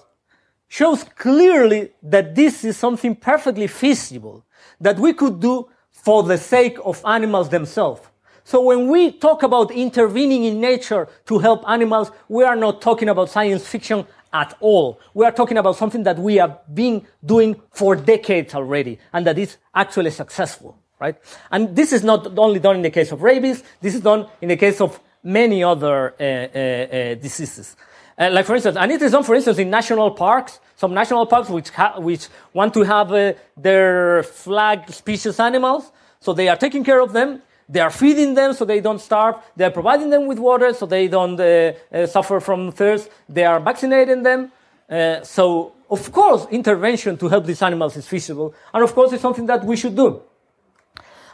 shows 0.68 1.04
clearly 1.04 1.92
that 2.02 2.36
this 2.36 2.66
is 2.66 2.76
something 2.76 3.16
perfectly 3.16 3.68
feasible 3.68 4.46
that 4.82 5.00
we 5.00 5.14
could 5.14 5.40
do 5.40 5.70
for 5.92 6.24
the 6.24 6.38
sake 6.38 6.78
of 6.84 7.02
animals 7.06 7.48
themselves. 7.50 8.02
So 8.44 8.62
when 8.62 8.88
we 8.88 9.12
talk 9.12 9.44
about 9.44 9.72
intervening 9.72 10.44
in 10.44 10.60
nature 10.60 11.08
to 11.28 11.40
help 11.40 11.64
animals, 11.68 12.12
we 12.28 12.44
are 12.44 12.56
not 12.56 12.82
talking 12.82 13.10
about 13.10 13.30
science 13.30 13.66
fiction 13.66 14.06
at 14.34 14.56
all. 14.60 15.00
We 15.14 15.26
are 15.26 15.32
talking 15.32 15.58
about 15.58 15.76
something 15.78 16.04
that 16.04 16.18
we 16.18 16.36
have 16.36 16.60
been 16.74 17.06
doing 17.24 17.62
for 17.72 17.96
decades 17.96 18.54
already 18.54 19.00
and 19.14 19.26
that 19.28 19.38
is 19.38 19.58
actually 19.74 20.12
successful, 20.12 20.78
right? 21.00 21.16
And 21.52 21.76
this 21.76 21.94
is 21.94 22.04
not 22.04 22.38
only 22.38 22.60
done 22.60 22.78
in 22.78 22.82
the 22.82 22.90
case 22.90 23.12
of 23.12 23.22
rabies, 23.22 23.64
this 23.80 23.96
is 23.96 24.02
done 24.02 24.28
in 24.42 24.50
the 24.50 24.58
case 24.58 24.82
of 24.82 25.00
many 25.24 25.64
other 25.64 26.14
uh, 26.20 26.24
uh, 26.24 26.26
uh, 26.26 27.16
diseases. 27.16 27.76
Uh, 28.18 28.30
like 28.32 28.46
for 28.46 28.56
instance, 28.56 28.78
and 28.78 28.92
it 28.92 29.02
is 29.02 29.12
done, 29.12 29.24
for 29.24 29.34
instance, 29.34 29.58
in 29.58 29.70
national 29.70 30.12
parks. 30.12 30.60
Some 30.76 30.94
national 30.94 31.26
parks 31.26 31.50
which 31.50 31.70
which 31.98 32.28
want 32.54 32.74
to 32.76 32.84
have 32.84 33.12
uh, 33.12 33.34
their 33.58 34.22
flag 34.22 34.92
species 34.92 35.40
animals, 35.40 35.92
so 36.20 36.32
they 36.34 36.48
are 36.48 36.58
taking 36.58 36.84
care 36.84 37.00
of 37.00 37.14
them. 37.14 37.42
They 37.70 37.80
are 37.80 37.92
feeding 37.92 38.34
them 38.34 38.54
so 38.54 38.66
they 38.66 38.82
don't 38.82 39.00
starve. 39.00 39.36
They 39.56 39.66
are 39.66 39.72
providing 39.72 40.10
them 40.10 40.28
with 40.28 40.40
water 40.40 40.74
so 40.74 40.86
they 40.86 41.08
don't 41.08 41.40
uh, 41.40 41.74
uh, 41.92 42.06
suffer 42.08 42.40
from 42.40 42.72
thirst. 42.72 43.10
They 43.30 43.46
are 43.46 43.60
vaccinating 43.60 44.24
them. 44.24 44.52
Uh, 44.90 45.24
so, 45.24 45.74
of 45.90 46.12
course, 46.12 46.46
intervention 46.52 47.18
to 47.18 47.28
help 47.28 47.46
these 47.46 47.62
animals 47.62 47.96
is 47.98 48.08
feasible, 48.08 48.54
and 48.74 48.84
of 48.84 48.94
course, 48.94 49.14
it's 49.14 49.22
something 49.22 49.46
that 49.46 49.64
we 49.64 49.76
should 49.76 49.96
do. 49.96 50.22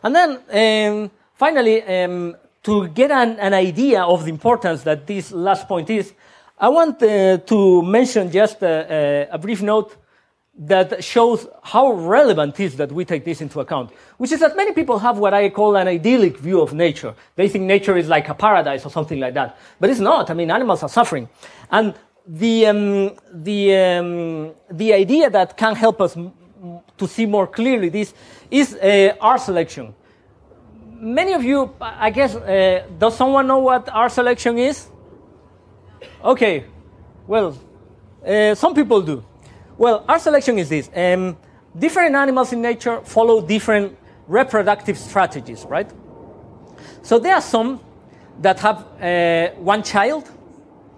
And 0.03 0.15
then, 0.15 1.01
um, 1.01 1.11
finally, 1.33 1.83
um, 1.83 2.35
to 2.63 2.87
get 2.89 3.11
an, 3.11 3.39
an, 3.39 3.53
idea 3.53 4.03
of 4.03 4.23
the 4.23 4.29
importance 4.29 4.83
that 4.83 5.07
this 5.07 5.31
last 5.31 5.67
point 5.67 5.89
is, 5.89 6.13
I 6.57 6.69
want 6.69 7.01
uh, 7.01 7.37
to 7.37 7.81
mention 7.81 8.31
just 8.31 8.61
a, 8.61 9.27
a, 9.31 9.35
a, 9.35 9.37
brief 9.37 9.61
note 9.61 9.95
that 10.59 11.01
shows 11.01 11.47
how 11.63 11.93
relevant 11.93 12.59
it 12.59 12.63
is 12.63 12.75
that 12.75 12.91
we 12.91 13.05
take 13.05 13.23
this 13.23 13.39
into 13.39 13.61
account, 13.61 13.91
which 14.17 14.31
is 14.33 14.41
that 14.41 14.57
many 14.57 14.73
people 14.73 14.99
have 14.99 15.17
what 15.17 15.33
I 15.33 15.49
call 15.49 15.77
an 15.77 15.87
idyllic 15.87 16.37
view 16.37 16.61
of 16.61 16.73
nature. 16.73 17.15
They 17.35 17.47
think 17.47 17.63
nature 17.63 17.95
is 17.95 18.09
like 18.09 18.27
a 18.27 18.33
paradise 18.33 18.85
or 18.85 18.89
something 18.89 19.19
like 19.21 19.33
that. 19.35 19.57
But 19.79 19.89
it's 19.89 20.01
not. 20.01 20.29
I 20.29 20.33
mean, 20.33 20.51
animals 20.51 20.83
are 20.83 20.89
suffering. 20.89 21.29
And 21.71 21.93
the, 22.27 22.65
um, 22.65 23.15
the, 23.33 23.75
um, 23.75 24.51
the 24.69 24.93
idea 24.93 25.29
that 25.29 25.55
can 25.55 25.75
help 25.75 26.01
us 26.01 26.17
to 26.97 27.07
see 27.07 27.25
more 27.25 27.47
clearly 27.47 27.87
this 27.87 28.13
is 28.51 28.75
uh, 28.75 29.15
R 29.21 29.37
selection. 29.37 29.95
Many 30.91 31.31
of 31.31 31.43
you, 31.43 31.73
I 31.79 32.09
guess, 32.09 32.35
uh, 32.35 32.85
does 32.97 33.15
someone 33.15 33.47
know 33.47 33.59
what 33.59 33.87
R 33.87 34.09
selection 34.09 34.57
is? 34.57 34.89
Okay, 36.21 36.65
well, 37.25 37.57
uh, 38.27 38.53
some 38.55 38.75
people 38.75 39.01
do. 39.01 39.23
Well, 39.79 40.03
R 40.09 40.19
selection 40.19 40.59
is 40.59 40.67
this. 40.67 40.89
Um, 40.93 41.37
different 41.77 42.13
animals 42.13 42.51
in 42.51 42.61
nature 42.61 42.99
follow 43.05 43.39
different 43.41 43.97
reproductive 44.27 44.97
strategies, 44.97 45.63
right? 45.63 45.89
So 47.01 47.17
there 47.17 47.33
are 47.33 47.41
some 47.41 47.79
that 48.41 48.59
have 48.59 48.85
uh, 49.01 49.51
one 49.55 49.81
child. 49.83 50.29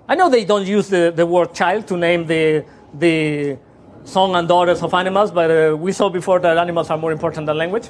I 0.07 0.15
know 0.15 0.31
they 0.31 0.45
don't 0.45 0.65
use 0.65 0.89
the, 0.89 1.13
the 1.15 1.27
word 1.27 1.53
child 1.53 1.87
to 1.89 1.95
name 1.95 2.25
the, 2.25 2.65
the 2.95 3.59
son 4.03 4.33
and 4.33 4.47
daughters 4.47 4.81
of 4.81 4.95
animals, 4.95 5.29
but 5.29 5.51
uh, 5.51 5.77
we 5.77 5.91
saw 5.91 6.09
before 6.09 6.39
that 6.39 6.57
animals 6.57 6.89
are 6.89 6.97
more 6.97 7.11
important 7.11 7.45
than 7.45 7.57
language. 7.59 7.87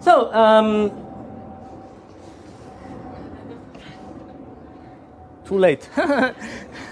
So, 0.00 0.30
um, 0.34 0.90
too 5.46 5.58
late. 5.58 5.88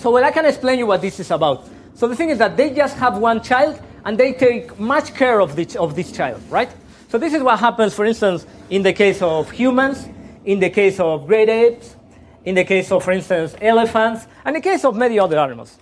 so, 0.00 0.10
well, 0.10 0.24
I 0.24 0.30
can 0.30 0.46
explain 0.46 0.78
you 0.78 0.86
what 0.86 1.02
this 1.02 1.20
is 1.20 1.30
about. 1.30 1.68
So, 1.92 2.08
the 2.08 2.16
thing 2.16 2.30
is 2.30 2.38
that 2.38 2.56
they 2.56 2.70
just 2.70 2.96
have 2.96 3.18
one 3.18 3.42
child 3.42 3.78
and 4.06 4.16
they 4.16 4.32
take 4.32 4.78
much 4.80 5.14
care 5.14 5.40
of 5.40 5.54
this, 5.56 5.76
of 5.76 5.94
this 5.94 6.10
child, 6.10 6.40
right? 6.48 6.70
So, 7.08 7.18
this 7.18 7.34
is 7.34 7.42
what 7.42 7.58
happens, 7.58 7.92
for 7.92 8.06
instance, 8.06 8.46
in 8.70 8.82
the 8.82 8.94
case 8.94 9.20
of 9.20 9.50
humans, 9.50 10.08
in 10.46 10.58
the 10.58 10.70
case 10.70 10.98
of 10.98 11.26
great 11.26 11.50
apes, 11.50 11.96
in 12.46 12.54
the 12.54 12.64
case 12.64 12.90
of, 12.90 13.04
for 13.04 13.12
instance, 13.12 13.54
elephants, 13.60 14.26
and 14.42 14.56
in 14.56 14.62
the 14.62 14.68
case 14.70 14.86
of 14.86 14.96
many 14.96 15.18
other 15.18 15.38
animals. 15.38 15.78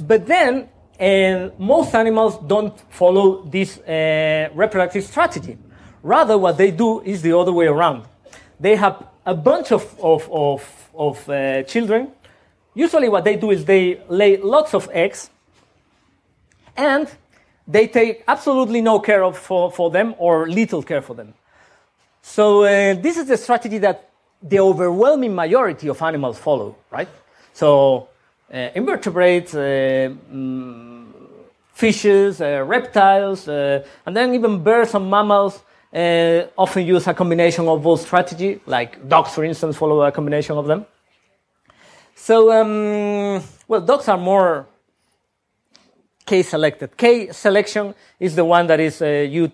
But 0.00 0.28
then, 0.28 0.68
uh, 1.00 1.50
most 1.58 1.92
animals 1.94 2.38
don't 2.46 2.78
follow 2.92 3.42
this 3.42 3.78
uh, 3.78 4.50
reproductive 4.54 5.02
strategy. 5.02 5.58
Rather, 6.04 6.38
what 6.38 6.56
they 6.56 6.70
do 6.70 7.00
is 7.00 7.20
the 7.22 7.36
other 7.36 7.52
way 7.52 7.66
around. 7.66 8.04
They 8.60 8.76
have 8.76 9.08
a 9.26 9.34
bunch 9.34 9.72
of, 9.72 9.98
of, 9.98 10.30
of, 10.30 10.90
of 10.94 11.28
uh, 11.28 11.64
children. 11.64 12.12
Usually, 12.86 13.10
what 13.10 13.24
they 13.24 13.36
do 13.36 13.50
is 13.50 13.66
they 13.66 14.00
lay 14.08 14.38
lots 14.38 14.72
of 14.72 14.88
eggs 14.90 15.28
and 16.74 17.06
they 17.68 17.86
take 17.88 18.24
absolutely 18.26 18.80
no 18.80 19.00
care 19.00 19.22
of, 19.22 19.36
for, 19.36 19.70
for 19.70 19.90
them 19.90 20.14
or 20.16 20.48
little 20.48 20.82
care 20.82 21.02
for 21.02 21.14
them. 21.14 21.34
So, 22.22 22.64
uh, 22.64 22.94
this 22.94 23.18
is 23.18 23.26
the 23.26 23.36
strategy 23.36 23.76
that 23.78 24.08
the 24.42 24.60
overwhelming 24.60 25.34
majority 25.34 25.88
of 25.88 26.00
animals 26.00 26.38
follow, 26.38 26.74
right? 26.90 27.08
So, 27.52 28.08
uh, 28.50 28.70
invertebrates, 28.74 29.54
uh, 29.54 30.14
mm, 30.32 31.06
fishes, 31.74 32.40
uh, 32.40 32.64
reptiles, 32.66 33.46
uh, 33.46 33.84
and 34.06 34.16
then 34.16 34.34
even 34.34 34.62
birds 34.62 34.94
and 34.94 35.10
mammals 35.10 35.62
uh, 35.92 36.46
often 36.56 36.86
use 36.86 37.06
a 37.06 37.12
combination 37.12 37.68
of 37.68 37.82
both 37.82 38.00
strategy, 38.00 38.58
like 38.64 39.06
dogs, 39.06 39.34
for 39.34 39.44
instance, 39.44 39.76
follow 39.76 40.00
a 40.00 40.10
combination 40.10 40.56
of 40.56 40.66
them. 40.66 40.86
So, 42.22 42.52
um, 42.52 43.42
well, 43.66 43.80
dogs 43.80 44.06
are 44.06 44.18
more 44.18 44.66
K 46.26 46.42
selected. 46.42 46.94
K 46.94 47.32
selection 47.32 47.94
is 48.20 48.36
the 48.36 48.44
one 48.44 48.66
that 48.66 48.78
is 48.78 49.00
uh, 49.00 49.06
you 49.06 49.50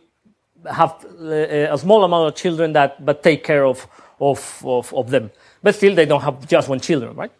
have 0.69 1.07
uh, 1.21 1.75
a 1.75 1.79
small 1.79 2.03
amount 2.03 2.27
of 2.29 2.35
children 2.35 2.73
that 2.73 3.05
but 3.05 3.23
take 3.23 3.45
care 3.45 3.64
of, 3.64 3.87
of, 4.19 4.62
of, 4.64 4.93
of 4.93 5.11
them. 5.11 5.31
But 5.62 5.77
still, 5.77 5.95
they 5.95 6.07
don't 6.07 6.21
have 6.23 6.45
just 6.49 6.69
one 6.69 6.81
children, 6.81 7.14
right? 7.14 7.31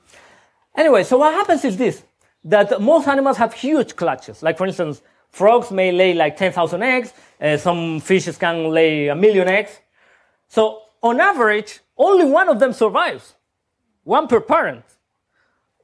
Anyway, 0.77 1.03
so 1.03 1.19
what 1.19 1.35
happens 1.35 1.65
is 1.65 1.77
this 1.77 2.05
that 2.45 2.81
most 2.81 3.09
animals 3.09 3.37
have 3.37 3.53
huge 3.53 3.97
clutches. 3.97 4.45
Like, 4.45 4.57
for 4.57 4.67
instance, 4.69 5.03
frogs 5.31 5.73
may 5.73 5.91
lay 5.91 6.15
like 6.15 6.37
10,000 6.37 6.83
eggs, 6.85 7.13
uh, 7.41 7.57
some 7.57 7.99
fishes 7.99 8.39
can 8.39 8.71
lay 8.71 9.09
a 9.09 9.17
million 9.17 9.49
eggs. 9.49 9.81
So, 10.47 10.83
on 11.03 11.21
average, 11.21 11.81
only 11.99 12.27
one 12.27 12.49
of 12.49 12.61
them 12.61 12.73
survives, 12.73 13.35
one 14.05 14.29
per 14.29 14.41
parent. 14.41 14.85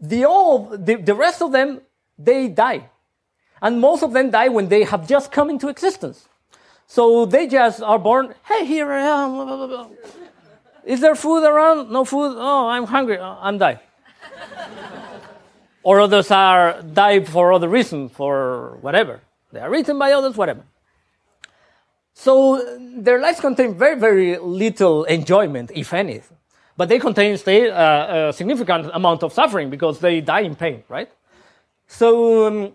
The, 0.03 0.25
all, 0.25 0.77
the, 0.77 0.97
the 0.97 1.15
rest 1.15 1.41
of 1.41 1.53
them, 1.53 1.81
they 2.19 2.49
die. 2.49 2.91
And 3.63 3.81
most 3.81 4.03
of 4.03 4.13
them 4.13 4.31
die 4.31 4.49
when 4.49 4.69
they 4.69 4.83
have 4.83 5.07
just 5.09 5.31
come 5.31 5.49
into 5.49 5.69
existence. 5.69 6.29
So 6.89 7.25
they 7.25 7.47
just 7.47 7.81
are 7.81 7.99
born, 7.99 8.35
hey, 8.45 8.67
here 8.67 8.91
I 8.93 9.01
am. 9.01 9.89
Is 10.85 11.01
there 11.01 11.15
food 11.15 11.45
around? 11.45 11.93
No 11.93 12.05
food? 12.05 12.35
Oh, 12.37 12.69
I'm 12.69 12.85
hungry. 12.85 13.19
Oh, 13.19 13.39
I'm 13.41 13.57
dying. 13.57 13.79
or 15.85 16.01
others 16.01 16.31
are 16.31 16.83
die 16.83 17.23
for 17.25 17.53
other 17.53 17.69
reasons, 17.69 18.11
for 18.13 18.79
whatever. 18.81 19.21
They 19.53 19.61
are 19.61 19.73
eaten 19.75 19.99
by 19.99 20.13
others, 20.13 20.37
whatever. 20.37 20.65
So 22.15 22.79
their 22.79 23.21
lives 23.21 23.41
contain 23.41 23.79
very, 23.79 23.99
very 23.99 24.39
little 24.39 25.05
enjoyment, 25.05 25.71
if 25.75 25.93
any. 25.93 26.23
But 26.77 26.89
they 26.89 26.99
contain 26.99 27.35
uh, 27.35 28.29
a 28.29 28.33
significant 28.33 28.91
amount 28.93 29.23
of 29.23 29.33
suffering 29.33 29.71
because 29.71 29.99
they 30.01 30.21
die 30.21 30.41
in 30.41 30.55
pain, 30.55 30.83
right? 30.89 31.11
So, 31.87 32.47
um, 32.47 32.73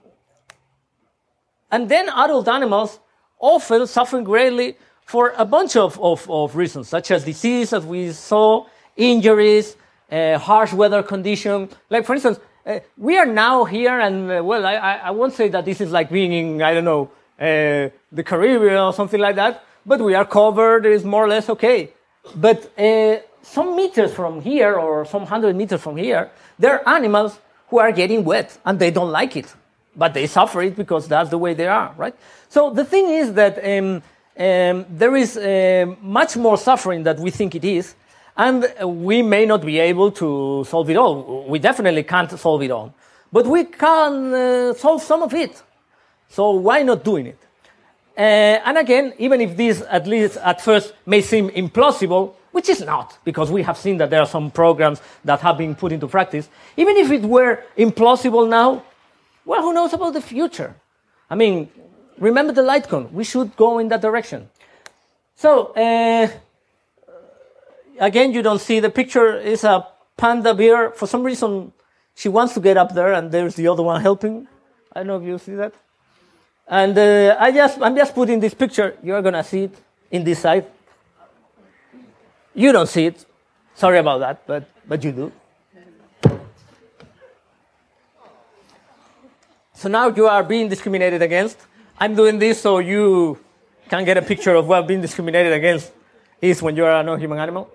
and 1.71 1.89
then 1.89 2.07
adult 2.09 2.47
animals 2.47 2.99
often 3.39 3.87
suffer 3.87 4.21
greatly 4.21 4.77
for 5.05 5.33
a 5.37 5.45
bunch 5.45 5.75
of, 5.75 5.99
of, 5.99 6.29
of 6.29 6.55
reasons, 6.55 6.89
such 6.89 7.11
as 7.11 7.23
disease, 7.23 7.73
as 7.73 7.85
we 7.85 8.11
saw, 8.11 8.65
injuries, 8.95 9.75
uh, 10.11 10.37
harsh 10.37 10.73
weather 10.73 11.01
condition. 11.01 11.69
Like, 11.89 12.05
for 12.05 12.13
instance, 12.13 12.39
uh, 12.65 12.79
we 12.97 13.17
are 13.17 13.25
now 13.25 13.63
here, 13.63 13.99
and 13.99 14.29
uh, 14.29 14.43
well, 14.43 14.65
I, 14.65 14.75
I 14.75 15.11
won't 15.11 15.33
say 15.33 15.47
that 15.49 15.65
this 15.65 15.79
is 15.81 15.91
like 15.91 16.09
being 16.09 16.33
in, 16.33 16.61
I 16.61 16.73
don't 16.73 16.83
know, 16.83 17.09
uh, 17.39 17.89
the 18.11 18.23
Caribbean 18.23 18.75
or 18.75 18.93
something 18.93 19.19
like 19.19 19.35
that, 19.37 19.63
but 19.85 20.01
we 20.01 20.13
are 20.13 20.25
covered, 20.25 20.85
it's 20.85 21.03
more 21.03 21.23
or 21.23 21.29
less 21.29 21.49
okay. 21.49 21.91
But 22.35 22.71
some 23.47 23.75
meters 23.75 24.13
from 24.13 24.41
here, 24.41 24.75
or 24.75 25.05
some 25.05 25.25
hundred 25.25 25.55
meters 25.55 25.81
from 25.81 25.97
here, 25.97 26.29
there 26.59 26.73
are 26.79 26.95
animals 26.95 27.39
who 27.69 27.79
are 27.79 27.91
getting 27.91 28.23
wet, 28.23 28.57
and 28.65 28.77
they 28.77 28.91
don't 28.91 29.11
like 29.11 29.35
it. 29.35 29.53
But 29.95 30.13
they 30.13 30.27
suffer 30.27 30.61
it 30.61 30.75
because 30.75 31.07
that's 31.07 31.29
the 31.29 31.37
way 31.37 31.53
they 31.53 31.67
are, 31.67 31.93
right? 31.97 32.15
So 32.49 32.69
the 32.71 32.85
thing 32.85 33.09
is 33.09 33.33
that 33.33 33.57
um, 33.63 34.03
um, 34.37 34.85
there 34.89 35.15
is 35.15 35.37
uh, 35.37 35.95
much 36.01 36.37
more 36.37 36.57
suffering 36.57 37.03
than 37.03 37.21
we 37.21 37.31
think 37.31 37.55
it 37.55 37.65
is, 37.65 37.95
and 38.35 38.71
we 38.83 39.23
may 39.23 39.45
not 39.45 39.65
be 39.65 39.79
able 39.79 40.11
to 40.11 40.63
solve 40.67 40.89
it 40.89 40.97
all. 40.97 41.45
We 41.47 41.59
definitely 41.59 42.03
can't 42.03 42.29
solve 42.37 42.61
it 42.61 42.71
all. 42.71 42.93
But 43.31 43.47
we 43.47 43.63
can 43.65 44.33
uh, 44.33 44.73
solve 44.73 45.01
some 45.01 45.23
of 45.23 45.33
it. 45.33 45.61
So 46.29 46.51
why 46.51 46.83
not 46.83 47.03
doing 47.03 47.27
it? 47.27 47.39
Uh, 48.17 48.59
and 48.65 48.77
again, 48.77 49.13
even 49.17 49.41
if 49.41 49.55
this 49.55 49.83
at 49.89 50.05
least 50.07 50.37
at 50.37 50.61
first 50.61 50.93
may 51.05 51.21
seem 51.21 51.49
implausible, 51.49 52.33
which 52.57 52.69
is 52.69 52.81
not, 52.81 53.19
because 53.23 53.51
we 53.51 53.61
have 53.61 53.77
seen 53.77 53.97
that 53.97 54.09
there 54.09 54.19
are 54.19 54.31
some 54.37 54.49
programs 54.49 54.99
that 55.23 55.39
have 55.41 55.59
been 55.59 55.75
put 55.75 55.91
into 55.91 56.07
practice. 56.07 56.49
Even 56.75 56.97
if 56.97 57.11
it 57.11 57.21
were 57.21 57.61
implausible 57.77 58.49
now, 58.49 58.81
well, 59.45 59.61
who 59.61 59.71
knows 59.75 59.93
about 59.93 60.13
the 60.13 60.21
future? 60.21 60.73
I 61.29 61.35
mean, 61.35 61.69
remember 62.17 62.53
the 62.53 62.63
light 62.63 62.87
cone. 62.87 63.13
We 63.13 63.25
should 63.25 63.55
go 63.55 63.77
in 63.77 63.89
that 63.89 64.01
direction. 64.01 64.49
So, 65.35 65.49
uh, 65.85 66.27
again, 67.99 68.33
you 68.33 68.41
don't 68.41 68.59
see 68.59 68.79
the 68.79 68.89
picture. 68.89 69.37
is 69.37 69.63
a 69.63 69.85
panda 70.17 70.55
bear. 70.55 70.89
For 70.89 71.05
some 71.05 71.21
reason, 71.21 71.73
she 72.15 72.27
wants 72.27 72.55
to 72.55 72.59
get 72.59 72.75
up 72.75 72.91
there, 72.95 73.13
and 73.13 73.31
there's 73.31 73.53
the 73.53 73.67
other 73.67 73.83
one 73.83 74.01
helping. 74.01 74.47
I 74.93 75.01
don't 75.01 75.07
know 75.09 75.17
if 75.17 75.27
you 75.29 75.37
see 75.37 75.53
that. 75.61 75.73
And 76.67 76.97
uh, 76.97 77.37
I 77.39 77.51
just, 77.51 77.79
I'm 77.83 77.95
just 77.95 78.15
putting 78.15 78.39
this 78.39 78.55
picture. 78.55 78.97
You're 79.03 79.21
gonna 79.21 79.43
see 79.43 79.65
it 79.65 79.75
in 80.09 80.23
this 80.23 80.39
side. 80.39 80.65
You 82.57 82.71
don't 82.71 82.89
see 82.89 83.05
it. 83.05 83.23
Sorry 83.75 83.99
about 83.99 84.19
that, 84.21 84.47
but 84.47 84.63
but 84.89 85.03
you 85.03 85.11
do. 85.11 85.31
So 89.73 89.87
now 89.89 90.07
you 90.07 90.25
are 90.25 90.43
being 90.43 90.67
discriminated 90.67 91.21
against. 91.21 91.57
I'm 91.99 92.15
doing 92.15 92.39
this 92.39 92.59
so 92.59 92.79
you 92.79 93.37
can 93.89 94.03
get 94.05 94.17
a 94.17 94.23
picture 94.23 94.55
of 94.55 94.67
what 94.67 94.87
being 94.87 95.01
discriminated 95.01 95.53
against 95.53 95.91
is 96.41 96.63
when 96.63 96.75
you 96.75 96.83
are 96.83 96.99
a 96.99 97.03
non-human 97.03 97.37
animal. 97.37 97.69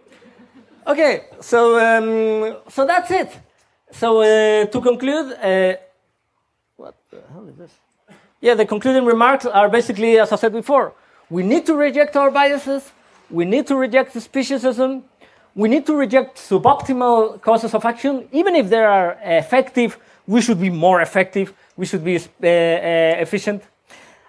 Okay, 0.84 1.26
so 1.40 1.78
um, 1.78 2.56
so 2.68 2.84
that's 2.84 3.10
it. 3.12 3.30
So 3.92 4.20
uh, 4.20 4.66
to 4.66 4.80
conclude, 4.80 5.32
uh, 5.34 5.76
what 6.74 6.96
the 7.08 7.22
hell 7.32 7.46
is 7.46 7.56
this? 7.56 7.70
Yeah, 8.40 8.54
the 8.54 8.66
concluding 8.66 9.04
remarks 9.04 9.46
are 9.46 9.68
basically, 9.68 10.18
as 10.18 10.32
I 10.32 10.36
said 10.36 10.52
before, 10.52 10.92
we 11.30 11.44
need 11.44 11.66
to 11.66 11.76
reject 11.76 12.16
our 12.16 12.32
biases. 12.32 12.90
We 13.32 13.44
need 13.44 13.66
to 13.68 13.76
reject 13.76 14.14
speciesism. 14.14 15.02
We 15.54 15.68
need 15.68 15.86
to 15.86 15.96
reject 15.96 16.36
suboptimal 16.36 17.40
causes 17.40 17.74
of 17.74 17.84
action. 17.84 18.28
Even 18.32 18.54
if 18.54 18.68
they 18.68 18.82
are 18.82 19.18
effective, 19.22 19.98
we 20.26 20.40
should 20.40 20.60
be 20.60 20.70
more 20.70 21.00
effective. 21.00 21.52
We 21.76 21.86
should 21.86 22.04
be 22.04 22.16
uh, 22.16 22.20
uh, 22.20 23.22
efficient. 23.24 23.62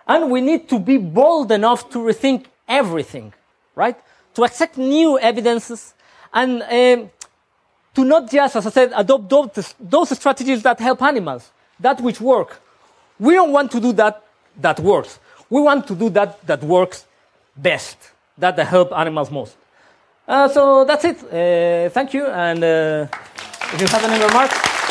And 0.07 0.31
we 0.31 0.41
need 0.41 0.67
to 0.69 0.79
be 0.79 0.97
bold 0.97 1.51
enough 1.51 1.89
to 1.91 1.99
rethink 1.99 2.45
everything, 2.67 3.33
right? 3.75 3.97
To 4.35 4.43
accept 4.43 4.77
new 4.77 5.19
evidences 5.19 5.93
and 6.33 6.63
um, 6.63 7.11
to 7.95 8.03
not 8.03 8.31
just, 8.31 8.55
as 8.55 8.65
I 8.65 8.69
said, 8.69 8.91
adopt 8.95 9.29
those, 9.29 9.75
those 9.79 10.09
strategies 10.17 10.63
that 10.63 10.79
help 10.79 11.01
animals, 11.01 11.51
that 11.79 12.01
which 12.01 12.19
work. 12.19 12.61
We 13.19 13.33
don't 13.35 13.51
want 13.51 13.71
to 13.71 13.79
do 13.79 13.93
that 13.93 14.23
that 14.59 14.79
works. 14.79 15.19
We 15.49 15.61
want 15.61 15.87
to 15.87 15.95
do 15.95 16.09
that 16.11 16.45
that 16.47 16.63
works 16.63 17.05
best, 17.55 17.97
that 18.37 18.57
help 18.59 18.91
animals 18.93 19.31
most. 19.31 19.55
Uh, 20.27 20.47
so 20.47 20.85
that's 20.85 21.05
it. 21.05 21.17
Uh, 21.23 21.89
thank 21.89 22.13
you. 22.13 22.25
And 22.27 22.63
uh, 22.63 23.07
if 23.73 23.81
you 23.81 23.87
have 23.87 24.03
any 24.03 24.23
remarks. 24.23 24.82